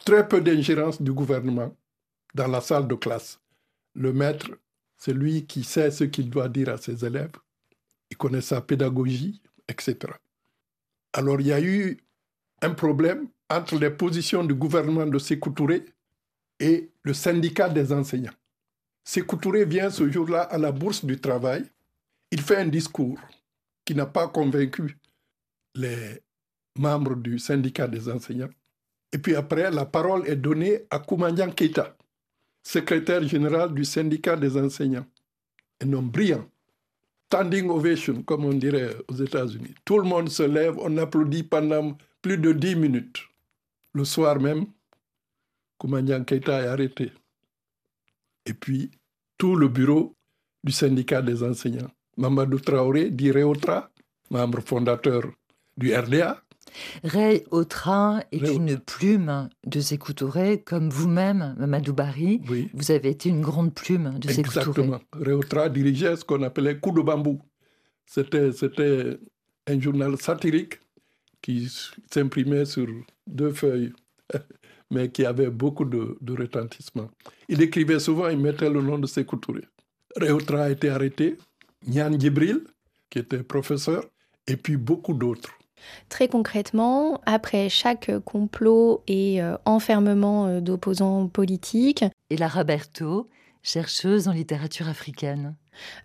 très 0.05 0.29
peu 0.29 0.41
d'ingérence 0.41 1.03
du 1.03 1.13
gouvernement 1.13 1.77
dans 2.33 2.47
la 2.47 2.61
salle 2.61 2.87
de 2.87 2.95
classe. 2.95 3.41
Le 3.95 4.13
maître, 4.13 4.51
c'est 4.97 5.15
lui 5.15 5.47
qui 5.47 5.65
sait 5.65 5.91
ce 5.91 6.05
qu'il 6.05 6.31
doit 6.31 6.49
dire 6.49 6.69
à 6.69 6.79
ses 6.79 7.05
élèves, 7.05 7.33
il 8.09 8.17
connaît 8.17 8.41
sa 8.41 8.61
pédagogie, 8.61 9.43
etc. 9.67 9.97
Alors 11.13 11.41
il 11.41 11.49
y 11.49 11.53
a 11.53 11.61
eu 11.61 12.06
un 12.63 12.71
problème 12.71 13.29
entre 13.49 13.79
les 13.79 13.91
positions 13.91 14.45
du 14.45 14.55
gouvernement 14.55 15.07
de 15.07 15.19
Sékou 15.19 15.51
Touré 15.51 15.85
et 16.59 16.91
le 17.03 17.15
syndicat 17.15 17.69
des 17.69 17.93
enseignants. 17.93 18.33
Sékou 19.05 19.37
Touré 19.37 19.65
vient 19.65 19.91
ce 19.91 20.11
jour-là 20.11 20.43
à 20.43 20.59
la 20.59 20.73
bourse 20.73 21.05
du 21.05 21.21
travail. 21.21 21.65
Il 22.31 22.41
fait 22.41 22.57
un 22.57 22.67
discours 22.67 23.19
qui 23.85 23.95
n'a 23.95 24.07
pas 24.07 24.29
convaincu 24.29 24.99
les 25.75 26.23
membres 26.79 27.15
du 27.15 27.39
syndicat 27.39 27.87
des 27.87 28.09
enseignants. 28.09 28.51
Et 29.13 29.19
puis 29.19 29.37
après, 29.37 29.71
la 29.71 29.87
parole 29.87 30.29
est 30.29 30.37
donnée 30.37 30.83
à 30.91 30.99
Koumandian 30.99 31.51
Keita, 31.51 31.97
secrétaire 32.63 33.23
général 33.27 33.73
du 33.73 33.85
syndicat 33.85 34.37
des 34.37 34.57
enseignants. 34.57 35.07
Un 35.81 35.93
homme 35.93 36.11
brillant. 36.11 36.45
Standing 37.27 37.69
ovation, 37.71 38.23
comme 38.23 38.45
on 38.45 38.53
dirait 38.53 38.95
aux 39.09 39.15
États-Unis. 39.15 39.75
Tout 39.85 39.99
le 39.99 40.05
monde 40.05 40.29
se 40.29 40.43
lève, 40.43 40.77
on 40.79 40.97
applaudit 40.97 41.43
pendant 41.43 41.97
plus 42.27 42.39
de 42.39 42.53
dix 42.53 42.75
minutes. 42.75 43.21
Le 43.93 44.05
soir 44.05 44.41
même, 44.41 44.67
Koumandian 45.79 46.25
Keita 46.25 46.61
est 46.61 46.67
arrêté. 46.67 47.13
Et 48.47 48.53
puis, 48.53 48.91
tout 49.39 49.55
le 49.55 49.69
bureau 49.69 50.17
du 50.65 50.73
syndicat 50.73 51.23
des 51.23 51.45
enseignants. 51.45 51.93
Mamadou 52.17 52.59
Traoré, 52.59 53.11
dit 53.11 53.31
Réotra, 53.31 53.91
membre 54.31 54.61
fondateur 54.61 55.23
du 55.77 55.95
RDA, 55.95 56.43
Ray 57.05 57.45
est 58.33 58.55
une 58.55 58.77
plume 58.81 59.49
de 59.65 59.79
Sékou 59.79 60.13
Touré, 60.13 60.61
comme 60.63 60.91
vous-même, 60.91 61.55
Mamadou 61.61 61.93
Bari. 61.93 62.43
Oui. 62.49 62.69
Vous 62.75 62.91
avez 62.91 63.11
été 63.11 63.29
une 63.29 63.41
grande 63.41 63.73
plume 63.73 64.19
de 64.19 64.29
Sékou 64.29 64.51
Touré. 64.51 64.83
Exactement. 64.83 65.01
Ray 65.13 65.71
dirigeait 65.71 66.17
ce 66.17 66.25
qu'on 66.25 66.43
appelait 66.43 66.81
Coup 66.81 66.91
de 66.91 67.03
bambou. 67.03 67.41
C'était, 68.05 68.51
c'était 68.51 69.17
un 69.69 69.81
journal 69.81 70.21
satirique 70.21 70.81
qui 71.47 71.69
s'imprimait 72.13 72.65
sur 72.65 72.89
deux 73.29 73.53
feuilles, 73.53 73.93
mais 74.91 75.11
qui 75.11 75.25
avait 75.25 75.49
beaucoup 75.49 75.85
de, 75.85 76.19
de, 76.21 76.33
retentissement. 76.33 77.09
Il 77.49 77.63
écrivait 77.63 78.01
souvent, 78.01 78.29
il 78.29 78.39
mettait 78.39 78.69
le 78.69 78.83
nom 78.83 78.99
de 78.99 79.07
Touré. 79.07 79.63
Ray 80.17 80.33
Otra 80.33 80.65
a 80.65 80.71
été 80.71 80.89
arrêté, 80.89 81.39
Nyan 81.87 82.19
Djibril, 82.19 82.65
qui 83.11 83.21
était 83.21 83.45
professeur, 83.45 84.05
et 84.49 84.57
puis 84.57 84.77
beaucoup 84.77 85.15
d'autres. 85.15 85.53
Très 86.09 86.27
concrètement, 86.27 87.21
après 87.27 87.69
chaque 87.69 88.11
complot 88.25 89.05
et 89.07 89.41
euh, 89.41 89.57
enfermement 89.67 90.49
euh, 90.49 90.61
d'opposants 90.61 91.29
politiques, 91.29 92.05
et 92.31 92.37
Lara 92.37 92.65
Berthaud, 92.65 93.29
chercheuse 93.63 94.27
en 94.27 94.33
littérature 94.33 94.89
africaine, 94.89 95.55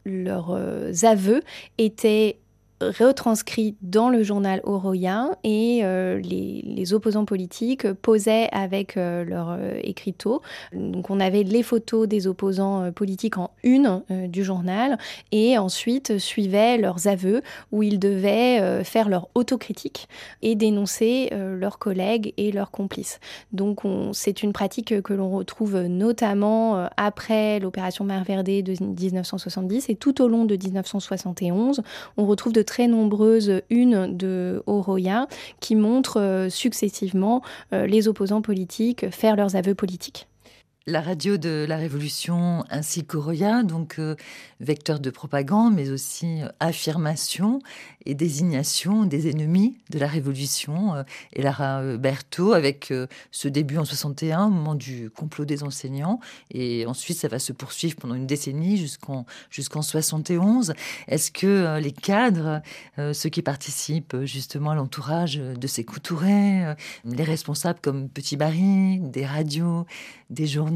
leurs 0.06 0.52
euh, 0.52 0.92
aveux 1.02 1.42
étaient 1.80 2.42
retranscrits 2.82 3.76
dans 3.82 4.10
le 4.10 4.24
journal 4.24 4.62
Oroya 4.64 5.38
et 5.44 5.82
euh, 5.84 6.20
les, 6.20 6.94
opposants 6.94 7.26
politiques 7.26 7.92
posaient 7.94 8.50
avec 8.52 8.98
euh, 8.98 9.24
leur 9.24 9.52
euh, 9.52 9.80
écriteau. 9.84 10.42
Donc 10.74 11.10
on 11.10 11.20
avait 11.20 11.44
les 11.44 11.64
photos 11.64 12.08
des 12.08 12.28
opposants 12.28 12.84
euh, 12.84 12.92
politiques 12.92 13.38
en 13.38 13.52
une 13.64 14.02
du 14.10 14.44
journal 14.44 14.98
et 15.32 15.58
ensuite 15.58 16.18
suivaient 16.18 16.78
leurs 16.78 17.08
aveux 17.08 17.42
où 17.72 17.84
ils 17.84 18.00
devaient 18.00 18.84
faire 18.84 19.10
leur 19.10 19.30
autocritique 19.36 20.08
et 20.42 20.56
dénoncer 20.56 21.30
leurs 21.32 21.80
collègues 21.80 22.34
et 22.38 22.52
leurs 22.52 22.72
complices. 22.72 23.20
Donc 23.52 23.82
c'est 24.14 24.44
une 24.44 24.54
pratique 24.54 25.02
que 25.02 25.14
l'on 25.14 25.30
retrouve 25.30 25.78
notamment 25.82 26.88
après 26.98 27.60
l'opération 27.60 28.06
Mer 28.06 28.24
Verdée 28.24 28.64
de 28.64 28.74
1970 28.82 29.90
et 29.90 29.96
tout 29.96 30.22
au 30.22 30.28
long 30.28 30.46
de 30.46 30.56
1971, 30.56 31.82
on 32.18 32.26
retrouve 32.26 32.54
de 32.54 32.64
très 32.72 32.88
nombreuses 32.88 33.62
unes 33.70 34.16
de 34.16 34.64
Oroya 34.66 35.28
qui 35.60 35.76
montrent 35.76 36.22
euh, 36.22 36.50
successivement 36.50 37.42
euh, 37.74 37.86
les 37.86 38.08
opposants 38.08 38.42
politiques 38.42 39.10
faire 39.10 39.36
leurs 39.36 39.58
aveux 39.58 39.76
politiques 39.76 40.30
la 40.88 41.02
radio 41.02 41.38
de 41.38 41.66
la 41.68 41.78
Révolution 41.78 42.64
ainsi 42.72 43.06
qu'Oroya, 43.06 43.62
donc 43.62 44.00
euh, 44.00 44.16
vecteur 44.60 45.00
de 45.00 45.12
propagande, 45.12 45.76
mais 45.76 45.92
aussi 45.92 46.42
euh, 46.42 46.48
affirmation 46.60 47.60
et 48.06 48.16
désignation 48.16 49.06
des 49.06 49.30
ennemis 49.30 49.78
de 49.92 50.00
la 50.00 50.08
Révolution. 50.08 50.96
Euh, 50.96 51.04
et 51.34 51.44
Lara 51.44 51.98
Berthaud, 51.98 52.54
avec 52.54 52.92
ce 53.32 53.48
début 53.48 53.78
en 53.78 53.86
61, 53.86 54.48
au 54.48 54.50
moment 54.50 54.74
du 54.74 55.12
complot 55.12 55.46
des 55.46 55.64
enseignants, 55.64 56.20
et 56.50 56.86
ensuite 56.88 57.18
ça 57.18 57.28
va 57.28 57.38
se 57.38 57.54
poursuivre 57.54 57.96
pendant 57.96 58.16
une 58.16 58.26
décennie 58.26 58.78
jusqu'en 58.78 59.26
jusqu'en 59.50 59.82
71. 59.82 60.74
Est-ce 61.08 61.32
que 61.32 61.80
les 61.80 61.92
cadres, 61.92 62.62
ceux 62.98 63.30
qui 63.30 63.42
participent 63.42 64.18
justement 64.24 64.72
à 64.72 64.76
l'entourage 64.76 65.36
de 65.36 65.68
ces 65.68 65.84
couturés, 65.84 66.74
les 67.06 67.24
responsables 67.24 67.80
comme 67.82 68.10
Petit 68.10 68.38
Barry, 68.38 69.00
des 69.00 69.26
radios, 69.26 69.86
des 70.30 70.48
journaux, 70.48 70.71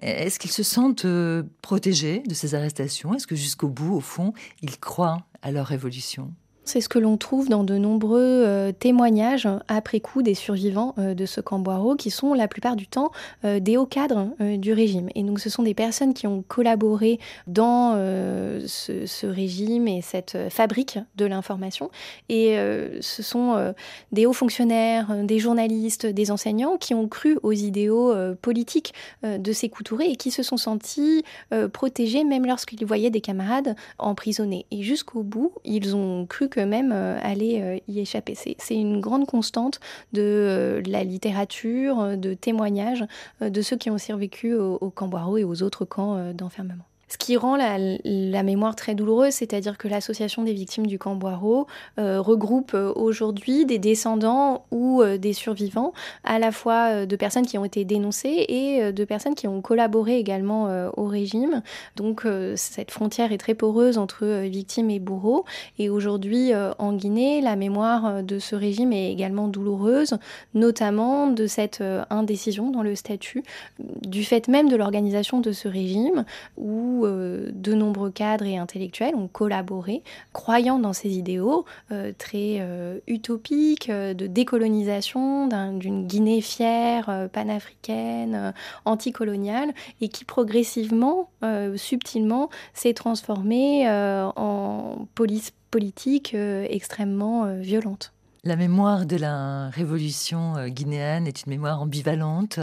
est-ce 0.00 0.38
qu'ils 0.38 0.50
se 0.50 0.62
sentent 0.62 1.04
euh, 1.04 1.42
protégés 1.62 2.22
de 2.26 2.34
ces 2.34 2.54
arrestations? 2.54 3.14
Est-ce 3.14 3.26
que 3.26 3.36
jusqu'au 3.36 3.68
bout, 3.68 3.94
au 3.94 4.00
fond, 4.00 4.32
ils 4.62 4.78
croient 4.78 5.24
à 5.42 5.50
leur 5.50 5.66
révolution 5.66 6.32
c'est 6.68 6.80
ce 6.80 6.88
que 6.88 6.98
l'on 6.98 7.16
trouve 7.16 7.48
dans 7.48 7.64
de 7.64 7.78
nombreux 7.78 8.20
euh, 8.20 8.72
témoignages 8.72 9.48
après 9.68 10.00
coup 10.00 10.22
des 10.22 10.34
survivants 10.34 10.94
euh, 10.98 11.14
de 11.14 11.26
ce 11.26 11.40
camp 11.40 11.58
Boireau, 11.58 11.96
qui 11.96 12.10
sont 12.10 12.34
la 12.34 12.46
plupart 12.46 12.76
du 12.76 12.86
temps 12.86 13.10
euh, 13.44 13.58
des 13.58 13.76
hauts 13.76 13.86
cadres 13.86 14.28
du 14.38 14.72
régime. 14.72 15.08
Et 15.14 15.22
donc 15.22 15.40
ce 15.40 15.48
sont 15.48 15.62
des 15.62 15.74
personnes 15.74 16.12
qui 16.12 16.26
ont 16.26 16.44
collaboré 16.46 17.18
dans 17.46 17.94
ce, 17.94 19.06
ce, 19.06 19.26
régime 19.26 19.88
et 19.88 20.02
cette 20.02 20.36
fabrique 20.50 20.98
de 21.16 21.24
l'information. 21.24 21.90
Et 22.28 22.56
ce 23.00 23.22
sont 23.22 23.74
des 24.12 24.26
hauts 24.26 24.32
fonctionnaires, 24.32 25.24
des 25.24 25.38
journalistes, 25.38 26.06
des 26.06 26.30
enseignants 26.30 26.76
qui 26.76 26.94
ont 26.94 27.08
cru 27.08 27.38
aux 27.42 27.52
idéaux 27.52 28.14
politiques 28.42 28.92
de 29.22 29.52
ces 29.52 29.70
Touré 29.84 30.10
et 30.10 30.16
qui 30.16 30.30
se 30.30 30.42
sont 30.42 30.56
sentis 30.56 31.24
protégés 31.72 32.24
même 32.24 32.44
lorsqu'ils 32.44 32.84
voyaient 32.84 33.10
des 33.10 33.20
camarades 33.20 33.76
emprisonnés. 33.98 34.66
Et 34.70 34.82
jusqu'au 34.82 35.22
bout, 35.22 35.52
ils 35.64 35.94
ont 35.94 36.26
cru 36.26 36.48
que 36.48 36.57
même 36.60 36.92
euh, 36.92 37.18
aller 37.22 37.60
euh, 37.60 37.78
y 37.88 38.00
échapper. 38.00 38.34
C'est 38.34 38.74
une 38.74 39.00
grande 39.00 39.26
constante 39.26 39.80
de 40.12 40.22
euh, 40.22 40.82
la 40.86 41.04
littérature, 41.04 42.16
de 42.16 42.34
témoignages 42.34 43.04
de 43.40 43.62
ceux 43.62 43.76
qui 43.76 43.90
ont 43.90 43.98
survécu 43.98 44.54
au, 44.54 44.78
au 44.80 44.90
camp 44.90 45.08
Boireau 45.08 45.38
et 45.38 45.44
aux 45.44 45.62
autres 45.62 45.84
camps 45.84 46.32
d'enfermement. 46.32 46.84
Ce 47.08 47.16
qui 47.16 47.36
rend 47.36 47.56
la, 47.56 48.42
mémoire 48.42 48.76
très 48.76 48.94
douloureuse, 48.94 49.32
c'est-à-dire 49.34 49.78
que 49.78 49.88
l'association 49.88 50.42
des 50.42 50.52
victimes 50.52 50.86
du 50.86 50.98
camp 50.98 51.14
Boireau 51.14 51.66
euh, 51.98 52.20
regroupe 52.20 52.72
euh, 52.74 52.92
aujourd'hui 52.94 53.64
des 53.64 53.78
descendants 53.78 54.64
ou 54.70 55.02
euh, 55.02 55.16
des 55.16 55.32
survivants, 55.32 55.92
à 56.24 56.38
la 56.38 56.52
fois 56.52 57.06
de 57.06 57.16
personnes 57.16 57.46
qui 57.46 57.56
ont 57.56 57.64
été 57.64 57.84
dénoncées 57.84 58.44
et 58.48 58.92
de 58.92 59.04
personnes 59.04 59.34
qui 59.34 59.48
ont 59.48 59.60
collaboré 59.60 60.18
également 60.18 60.90
au 60.96 61.06
régime. 61.06 61.62
Donc 61.96 62.26
cette 62.56 62.90
frontière 62.90 63.32
est 63.32 63.38
très 63.38 63.54
poreuse 63.54 63.98
entre 63.98 64.42
victimes 64.44 64.90
et 64.90 64.98
bourreaux. 64.98 65.44
Et 65.78 65.88
aujourd'hui, 65.88 66.52
en 66.78 66.92
Guinée, 66.92 67.40
la 67.40 67.56
mémoire 67.56 68.22
de 68.22 68.38
ce 68.38 68.56
régime 68.56 68.92
est 68.92 69.10
également 69.10 69.48
douloureuse, 69.48 70.18
notamment 70.54 71.28
de 71.28 71.46
cette 71.46 71.82
indécision 72.10 72.70
dans 72.70 72.82
le 72.82 72.94
statut, 72.94 73.42
du 73.78 74.24
fait 74.24 74.48
même 74.48 74.68
de 74.68 74.76
l'organisation 74.76 75.40
de 75.40 75.52
ce 75.52 75.68
régime, 75.68 76.24
où 76.56 76.97
euh, 77.04 77.50
de 77.52 77.74
nombreux 77.74 78.10
cadres 78.10 78.46
et 78.46 78.56
intellectuels 78.56 79.14
ont 79.14 79.28
collaboré, 79.28 80.02
croyant 80.32 80.78
dans 80.78 80.92
ces 80.92 81.10
idéaux 81.10 81.64
euh, 81.92 82.12
très 82.16 82.58
euh, 82.60 82.98
utopiques 83.06 83.90
de 83.90 84.26
décolonisation 84.26 85.46
d'une 85.46 85.54
un, 85.54 86.02
Guinée 86.02 86.40
fière, 86.40 87.28
panafricaine, 87.32 88.54
anticoloniale, 88.84 89.72
et 90.00 90.08
qui 90.08 90.24
progressivement, 90.24 91.30
subtilement, 91.76 92.50
s'est 92.72 92.94
transformée 92.94 93.88
en 93.88 95.06
police 95.14 95.52
politique 95.70 96.34
extrêmement 96.34 97.54
violente. 97.56 98.12
La 98.48 98.56
mémoire 98.56 99.04
de 99.04 99.16
la 99.16 99.68
révolution 99.68 100.68
guinéenne 100.68 101.26
est 101.26 101.44
une 101.44 101.50
mémoire 101.50 101.82
ambivalente, 101.82 102.60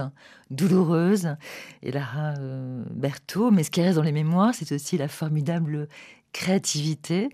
douloureuse, 0.50 1.36
et 1.84 1.92
Lara 1.92 2.34
euh, 2.40 2.84
Berthaud, 2.90 3.52
mais 3.52 3.62
ce 3.62 3.70
qui 3.70 3.84
reste 3.84 3.98
dans 3.98 4.02
les 4.02 4.12
mémoires, 4.12 4.56
c'est 4.56 4.72
aussi 4.72 4.98
la 4.98 5.08
formidable 5.08 5.88
créativité 6.34 7.30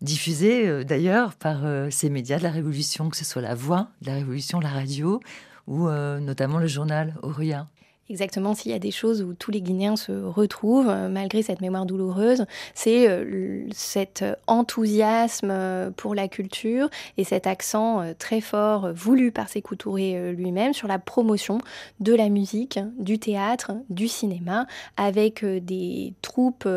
diffusée 0.00 0.66
euh, 0.66 0.84
d'ailleurs 0.84 1.34
par 1.34 1.66
euh, 1.66 1.90
ces 1.90 2.08
médias 2.08 2.38
de 2.38 2.44
la 2.44 2.50
révolution, 2.50 3.10
que 3.10 3.16
ce 3.18 3.26
soit 3.26 3.42
la 3.42 3.54
voix 3.54 3.88
de 4.00 4.06
la 4.06 4.14
révolution, 4.14 4.58
la 4.58 4.70
radio, 4.70 5.20
ou 5.66 5.86
euh, 5.86 6.18
notamment 6.18 6.58
le 6.58 6.68
journal 6.68 7.14
Auria. 7.22 7.68
Exactement, 8.08 8.54
s'il 8.54 8.70
y 8.70 8.74
a 8.74 8.78
des 8.78 8.92
choses 8.92 9.20
où 9.20 9.34
tous 9.34 9.50
les 9.50 9.60
Guinéens 9.60 9.96
se 9.96 10.12
retrouvent, 10.12 10.88
euh, 10.88 11.08
malgré 11.08 11.42
cette 11.42 11.60
mémoire 11.60 11.86
douloureuse, 11.86 12.46
c'est 12.72 13.08
euh, 13.08 13.66
cet 13.72 14.24
enthousiasme 14.46 15.50
euh, 15.50 15.90
pour 15.90 16.14
la 16.14 16.28
culture 16.28 16.88
et 17.18 17.24
cet 17.24 17.48
accent 17.48 18.04
très 18.18 18.40
fort 18.40 18.92
voulu 18.94 19.32
par 19.32 19.48
Sékou 19.48 19.74
Touré 19.74 20.32
lui-même 20.32 20.72
sur 20.72 20.86
la 20.86 20.98
promotion 20.98 21.58
de 21.98 22.14
la 22.14 22.28
musique, 22.28 22.78
du 22.98 23.18
théâtre, 23.18 23.72
du 23.90 24.06
cinéma, 24.06 24.66
avec 24.96 25.44
des 25.44 26.14
troupes 26.22 26.68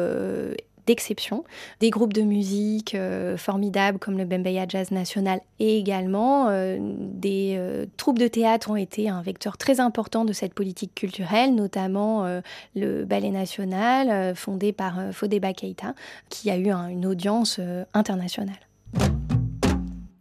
d'exception. 0.90 1.44
Des 1.82 1.92
groupes 1.92 2.14
de 2.14 2.24
musique 2.24 2.96
euh, 2.96 3.38
formidables 3.38 4.00
comme 4.00 4.18
le 4.18 4.26
Bembeya 4.26 4.66
Jazz 4.68 4.90
National 4.90 5.40
et 5.60 5.78
également 5.78 6.48
euh, 6.50 6.78
des 6.82 7.54
euh, 7.60 7.86
troupes 7.96 8.18
de 8.18 8.28
théâtre 8.28 8.72
ont 8.72 8.76
été 8.76 9.08
un 9.08 9.22
vecteur 9.22 9.56
très 9.58 9.80
important 9.80 10.26
de 10.26 10.34
cette 10.34 10.56
politique 10.56 10.96
culturelle, 10.96 11.54
notamment 11.54 12.26
euh, 12.26 12.42
le 12.76 13.06
Ballet 13.06 13.30
National 13.30 14.10
euh, 14.10 14.34
fondé 14.34 14.74
par 14.74 14.98
euh, 14.98 15.12
Fodeba 15.12 15.54
Keita 15.54 15.94
qui 16.30 16.50
a 16.50 16.58
eu 16.58 16.70
un, 16.72 16.88
une 16.88 17.06
audience 17.06 17.58
euh, 17.60 17.86
internationale. 17.94 18.60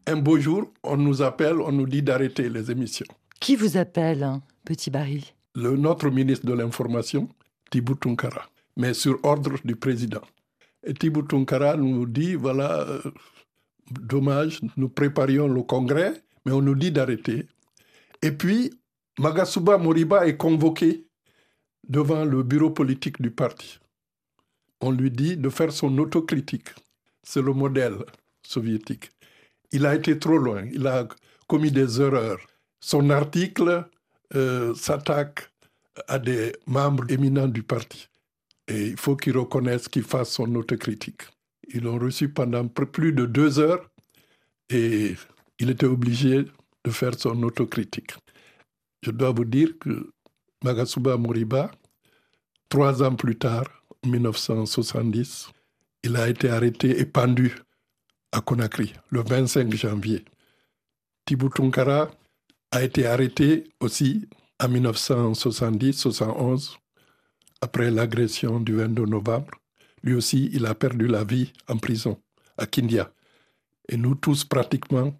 Un 0.06 0.16
beau 0.16 0.38
jour, 0.38 0.70
on 0.84 0.98
nous 0.98 1.22
appelle, 1.22 1.60
on 1.62 1.72
nous 1.72 1.86
dit 1.86 2.02
d'arrêter 2.02 2.50
les 2.50 2.70
émissions. 2.70 3.06
Qui 3.40 3.56
vous 3.56 3.78
appelle, 3.78 4.22
hein, 4.22 4.42
Petit 4.66 4.90
Barry 4.90 5.32
Le, 5.54 5.78
Notre 5.78 6.10
ministre 6.10 6.44
de 6.44 6.52
l'Information, 6.52 7.26
Tibou 7.70 7.94
Tunkara, 7.94 8.44
mais 8.76 8.92
sur 8.92 9.18
ordre 9.22 9.54
du 9.64 9.76
président. 9.76 10.20
Et 10.84 10.94
Tibou 10.94 11.22
Tunkara 11.22 11.76
nous 11.76 12.06
dit, 12.06 12.34
voilà, 12.34 12.80
euh, 12.80 13.02
dommage, 13.90 14.60
nous 14.76 14.88
préparions 14.88 15.48
le 15.48 15.62
congrès, 15.62 16.22
mais 16.44 16.52
on 16.52 16.62
nous 16.62 16.74
dit 16.74 16.92
d'arrêter. 16.92 17.46
Et 18.22 18.32
puis, 18.32 18.72
Magasuba 19.18 19.78
Moriba 19.78 20.26
est 20.26 20.36
convoqué 20.36 21.04
devant 21.88 22.24
le 22.24 22.42
bureau 22.42 22.70
politique 22.70 23.20
du 23.20 23.30
parti. 23.30 23.78
On 24.80 24.92
lui 24.92 25.10
dit 25.10 25.36
de 25.36 25.48
faire 25.48 25.72
son 25.72 25.96
autocritique. 25.98 26.68
C'est 27.22 27.42
le 27.42 27.52
modèle 27.52 27.96
soviétique. 28.42 29.10
Il 29.72 29.84
a 29.86 29.94
été 29.94 30.18
trop 30.18 30.38
loin. 30.38 30.64
Il 30.72 30.86
a 30.86 31.08
commis 31.48 31.72
des 31.72 32.00
erreurs. 32.00 32.38
Son 32.80 33.10
article 33.10 33.88
euh, 34.34 34.74
s'attaque 34.74 35.50
à 36.06 36.18
des 36.18 36.52
membres 36.66 37.10
éminents 37.10 37.48
du 37.48 37.62
parti. 37.62 38.08
Et 38.68 38.88
il 38.88 38.96
faut 38.96 39.16
qu'il 39.16 39.36
reconnaisse 39.36 39.88
qu'il 39.88 40.04
fasse 40.04 40.30
son 40.30 40.54
autocritique. 40.54 41.22
Ils 41.72 41.82
l'ont 41.82 41.98
reçu 41.98 42.28
pendant 42.28 42.68
plus 42.68 43.12
de 43.12 43.26
deux 43.26 43.58
heures 43.58 43.90
et 44.70 45.16
il 45.58 45.70
était 45.70 45.86
obligé 45.86 46.44
de 46.84 46.90
faire 46.90 47.18
son 47.18 47.42
autocritique. 47.42 48.12
Je 49.02 49.10
dois 49.10 49.32
vous 49.32 49.44
dire 49.44 49.76
que 49.78 50.12
Magasuba 50.64 51.16
Moriba, 51.16 51.70
trois 52.68 53.02
ans 53.02 53.14
plus 53.14 53.36
tard, 53.36 53.64
en 54.04 54.08
1970, 54.08 55.48
il 56.02 56.16
a 56.16 56.28
été 56.28 56.50
arrêté 56.50 57.00
et 57.00 57.06
pendu 57.06 57.54
à 58.32 58.40
Conakry 58.40 58.92
le 59.10 59.22
25 59.22 59.72
janvier. 59.74 60.24
Thibou 61.24 61.48
Tunkara 61.48 62.10
a 62.70 62.82
été 62.82 63.06
arrêté 63.06 63.64
aussi 63.80 64.28
en 64.60 64.68
1970-71 64.68 66.76
après 67.60 67.90
l'agression 67.90 68.60
du 68.60 68.74
22 68.74 69.06
novembre. 69.06 69.50
Lui 70.02 70.14
aussi, 70.14 70.50
il 70.52 70.66
a 70.66 70.74
perdu 70.74 71.06
la 71.06 71.24
vie 71.24 71.52
en 71.68 71.76
prison 71.76 72.20
à 72.56 72.66
Kindia. 72.66 73.12
Et 73.88 73.96
nous 73.96 74.14
tous, 74.14 74.44
pratiquement, 74.44 75.18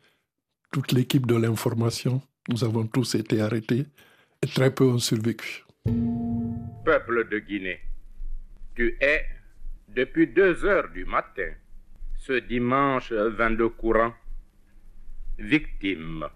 toute 0.72 0.92
l'équipe 0.92 1.26
de 1.26 1.36
l'information, 1.36 2.22
nous 2.48 2.64
avons 2.64 2.86
tous 2.86 3.14
été 3.14 3.40
arrêtés 3.40 3.86
et 4.42 4.46
très 4.46 4.72
peu 4.74 4.84
ont 4.84 4.98
survécu. 4.98 5.64
Peuple 6.84 7.28
de 7.28 7.38
Guinée, 7.38 7.80
tu 8.74 8.96
es, 9.00 9.24
depuis 9.88 10.26
deux 10.26 10.64
heures 10.64 10.90
du 10.90 11.04
matin, 11.04 11.50
ce 12.16 12.34
dimanche 12.34 13.12
22 13.12 13.70
courant, 13.70 14.12
victime 15.38 16.26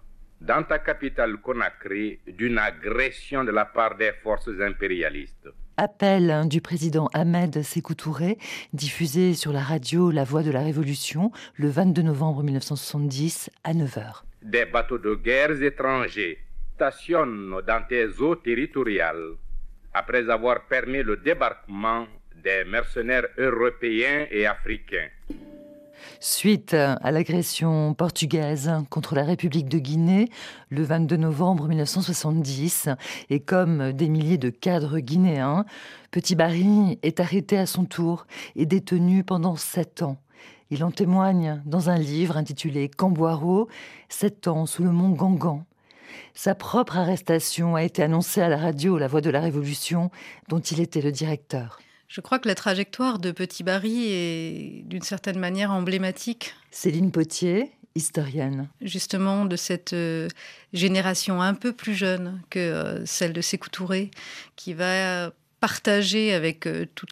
dans 0.41 0.63
ta 0.63 0.79
capitale 0.79 1.37
Conakry 1.37 2.19
d'une 2.27 2.57
agression 2.57 3.43
de 3.43 3.51
la 3.51 3.65
part 3.65 3.95
des 3.95 4.11
forces 4.21 4.59
impérialistes. 4.59 5.49
Appel 5.77 6.47
du 6.47 6.61
président 6.61 7.09
Ahmed 7.13 7.63
Sékou 7.63 7.95
Touré, 7.95 8.37
diffusé 8.73 9.33
sur 9.33 9.51
la 9.51 9.61
radio 9.61 10.11
La 10.11 10.23
Voix 10.23 10.43
de 10.43 10.51
la 10.51 10.61
Révolution 10.61 11.31
le 11.55 11.67
22 11.67 12.03
novembre 12.03 12.43
1970 12.43 13.49
à 13.63 13.73
9h. 13.73 14.21
Des 14.43 14.65
bateaux 14.65 14.99
de 14.99 15.15
guerre 15.15 15.63
étrangers 15.63 16.37
stationnent 16.75 17.59
dans 17.65 17.81
tes 17.89 18.05
eaux 18.19 18.35
territoriales 18.35 19.31
après 19.95 20.29
avoir 20.29 20.67
permis 20.67 21.01
le 21.01 21.17
débarquement 21.17 22.05
des 22.43 22.63
mercenaires 22.65 23.27
européens 23.39 24.27
et 24.29 24.45
africains. 24.45 25.09
Suite 26.19 26.73
à 26.73 27.11
l'agression 27.11 27.93
portugaise 27.93 28.71
contre 28.89 29.15
la 29.15 29.23
République 29.23 29.69
de 29.69 29.79
Guinée 29.79 30.29
le 30.69 30.83
22 30.83 31.17
novembre 31.17 31.67
1970, 31.67 32.89
et 33.29 33.39
comme 33.39 33.91
des 33.91 34.09
milliers 34.09 34.37
de 34.37 34.49
cadres 34.49 34.99
guinéens, 34.99 35.65
Petit 36.11 36.35
Barry 36.35 36.99
est 37.01 37.19
arrêté 37.19 37.57
à 37.57 37.65
son 37.65 37.85
tour 37.85 38.27
et 38.55 38.65
détenu 38.65 39.23
pendant 39.23 39.55
sept 39.55 40.01
ans. 40.01 40.17
Il 40.69 40.83
en 40.83 40.91
témoigne 40.91 41.61
dans 41.65 41.89
un 41.89 41.97
livre 41.97 42.37
intitulé 42.37 42.89
Camboiro, 42.89 43.67
Sept 44.09 44.47
ans 44.47 44.65
sous 44.65 44.83
le 44.83 44.91
mont 44.91 45.09
Gangan. 45.09 45.65
Sa 46.33 46.55
propre 46.55 46.97
arrestation 46.97 47.75
a 47.75 47.83
été 47.83 48.01
annoncée 48.01 48.41
à 48.41 48.49
la 48.49 48.57
radio 48.57 48.97
La 48.97 49.07
Voix 49.07 49.21
de 49.21 49.29
la 49.29 49.39
Révolution, 49.39 50.09
dont 50.49 50.59
il 50.59 50.79
était 50.79 51.01
le 51.01 51.11
directeur. 51.11 51.79
Je 52.13 52.21
crois 52.21 52.37
que 52.37 52.47
la 52.47 52.53
trajectoire 52.53 53.17
de 53.17 53.31
Petit 53.31 53.63
Barry 53.63 54.05
est 54.05 54.83
d'une 54.85 55.01
certaine 55.01 55.39
manière 55.39 55.71
emblématique. 55.71 56.53
Céline 56.69 57.11
Potier, 57.11 57.71
historienne. 57.95 58.69
Justement, 58.81 59.45
de 59.45 59.55
cette 59.55 59.93
euh, 59.93 60.27
génération 60.73 61.41
un 61.41 61.55
peu 61.55 61.73
plus 61.73 61.95
jeune 61.95 62.39
que 62.51 62.59
euh, 62.59 63.03
celle 63.07 63.33
de 63.33 63.41
Sékou 63.41 63.69
Touré, 63.69 64.11
qui 64.55 64.75
va 64.75 65.31
partager 65.59 66.35
avec 66.35 66.67
euh, 66.67 66.85
tout 66.93 67.07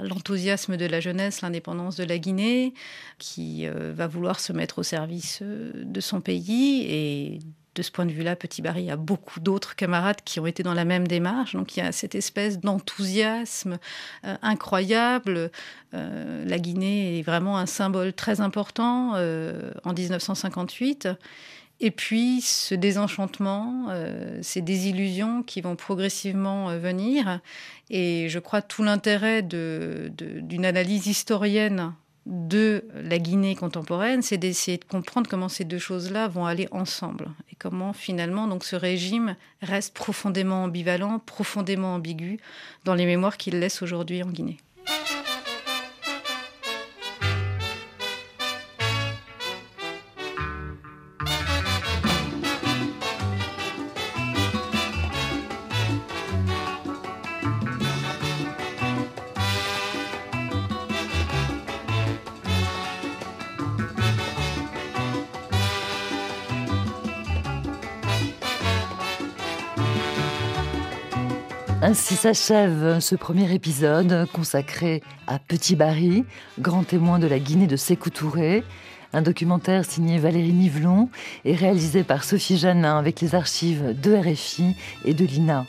l'enthousiasme 0.00 0.76
de 0.76 0.86
la 0.86 0.98
jeunesse 0.98 1.40
l'indépendance 1.42 1.94
de 1.94 2.02
la 2.02 2.18
Guinée, 2.18 2.74
qui 3.18 3.68
va 3.68 4.08
vouloir 4.08 4.40
se 4.40 4.52
mettre 4.52 4.80
au 4.80 4.82
service 4.82 5.40
de 5.40 6.00
son 6.00 6.20
pays 6.20 6.84
et 6.88 7.38
de 7.74 7.82
ce 7.82 7.90
point 7.90 8.04
de 8.04 8.12
vue-là, 8.12 8.36
Petit 8.36 8.60
Barry 8.60 8.90
a 8.90 8.96
beaucoup 8.96 9.40
d'autres 9.40 9.76
camarades 9.76 10.20
qui 10.24 10.40
ont 10.40 10.46
été 10.46 10.62
dans 10.62 10.74
la 10.74 10.84
même 10.84 11.08
démarche. 11.08 11.54
Donc 11.54 11.76
il 11.76 11.80
y 11.80 11.82
a 11.82 11.92
cette 11.92 12.14
espèce 12.14 12.60
d'enthousiasme 12.60 13.78
euh, 14.24 14.36
incroyable. 14.42 15.50
Euh, 15.94 16.44
la 16.44 16.58
Guinée 16.58 17.18
est 17.18 17.22
vraiment 17.22 17.56
un 17.56 17.66
symbole 17.66 18.12
très 18.12 18.40
important 18.40 19.12
euh, 19.14 19.70
en 19.84 19.94
1958. 19.94 21.08
Et 21.80 21.90
puis 21.90 22.42
ce 22.42 22.76
désenchantement, 22.76 23.88
ces 24.40 24.62
désillusions 24.62 25.42
qui 25.42 25.60
vont 25.60 25.74
progressivement 25.74 26.78
venir. 26.78 27.40
Et 27.90 28.28
je 28.28 28.38
crois 28.38 28.62
tout 28.62 28.84
l'intérêt 28.84 29.42
d'une 29.42 30.64
analyse 30.64 31.08
historienne 31.08 31.92
de 32.26 32.84
la 32.94 33.18
Guinée 33.18 33.56
contemporaine, 33.56 34.22
c'est 34.22 34.38
d'essayer 34.38 34.78
de 34.78 34.84
comprendre 34.84 35.28
comment 35.28 35.48
ces 35.48 35.64
deux 35.64 35.78
choses-là 35.78 36.28
vont 36.28 36.46
aller 36.46 36.68
ensemble 36.70 37.30
comment 37.62 37.92
finalement 37.92 38.48
donc 38.48 38.64
ce 38.64 38.74
régime 38.74 39.36
reste 39.62 39.94
profondément 39.94 40.64
ambivalent, 40.64 41.20
profondément 41.20 41.94
ambigu 41.94 42.40
dans 42.84 42.94
les 42.94 43.06
mémoires 43.06 43.36
qu'il 43.36 43.60
laisse 43.60 43.82
aujourd'hui 43.82 44.22
en 44.24 44.30
Guinée. 44.30 44.56
Ainsi 71.92 72.16
s'achève 72.16 73.00
ce 73.00 73.14
premier 73.14 73.52
épisode 73.52 74.26
consacré 74.32 75.02
à 75.26 75.38
Petit 75.38 75.76
Barry, 75.76 76.24
grand 76.58 76.84
témoin 76.84 77.18
de 77.18 77.26
la 77.26 77.38
Guinée 77.38 77.66
de 77.66 77.76
Sékou 77.76 78.08
Touré. 78.08 78.64
Un 79.12 79.20
documentaire 79.20 79.84
signé 79.84 80.18
Valérie 80.18 80.54
Nivelon 80.54 81.10
et 81.44 81.54
réalisé 81.54 82.02
par 82.02 82.24
Sophie 82.24 82.56
Janin 82.56 82.98
avec 82.98 83.20
les 83.20 83.34
archives 83.34 83.94
de 84.00 84.14
RFI 84.14 84.74
et 85.04 85.12
de 85.12 85.26
l'INA. 85.26 85.66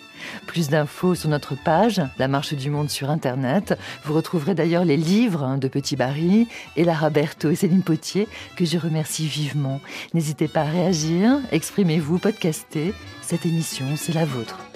Plus 0.48 0.70
d'infos 0.70 1.14
sur 1.14 1.28
notre 1.28 1.62
page, 1.62 2.02
La 2.18 2.30
Marche 2.30 2.54
du 2.54 2.70
Monde 2.70 2.90
sur 2.90 3.10
Internet. 3.10 3.78
Vous 4.06 4.14
retrouverez 4.14 4.56
d'ailleurs 4.56 4.86
les 4.86 4.96
livres 4.96 5.58
de 5.58 5.68
Petit 5.68 5.98
Barry, 5.98 6.48
et 6.78 6.86
Lara 6.86 7.10
et 7.14 7.56
Céline 7.56 7.84
Potier, 7.84 8.30
que 8.56 8.64
je 8.64 8.78
remercie 8.78 9.28
vivement. 9.28 9.82
N'hésitez 10.14 10.48
pas 10.48 10.62
à 10.62 10.72
réagir, 10.72 11.42
exprimez-vous, 11.52 12.18
podcastez. 12.18 12.94
Cette 13.22 13.46
émission, 13.46 13.88
c'est 13.98 14.14
la 14.14 14.24
vôtre. 14.24 14.73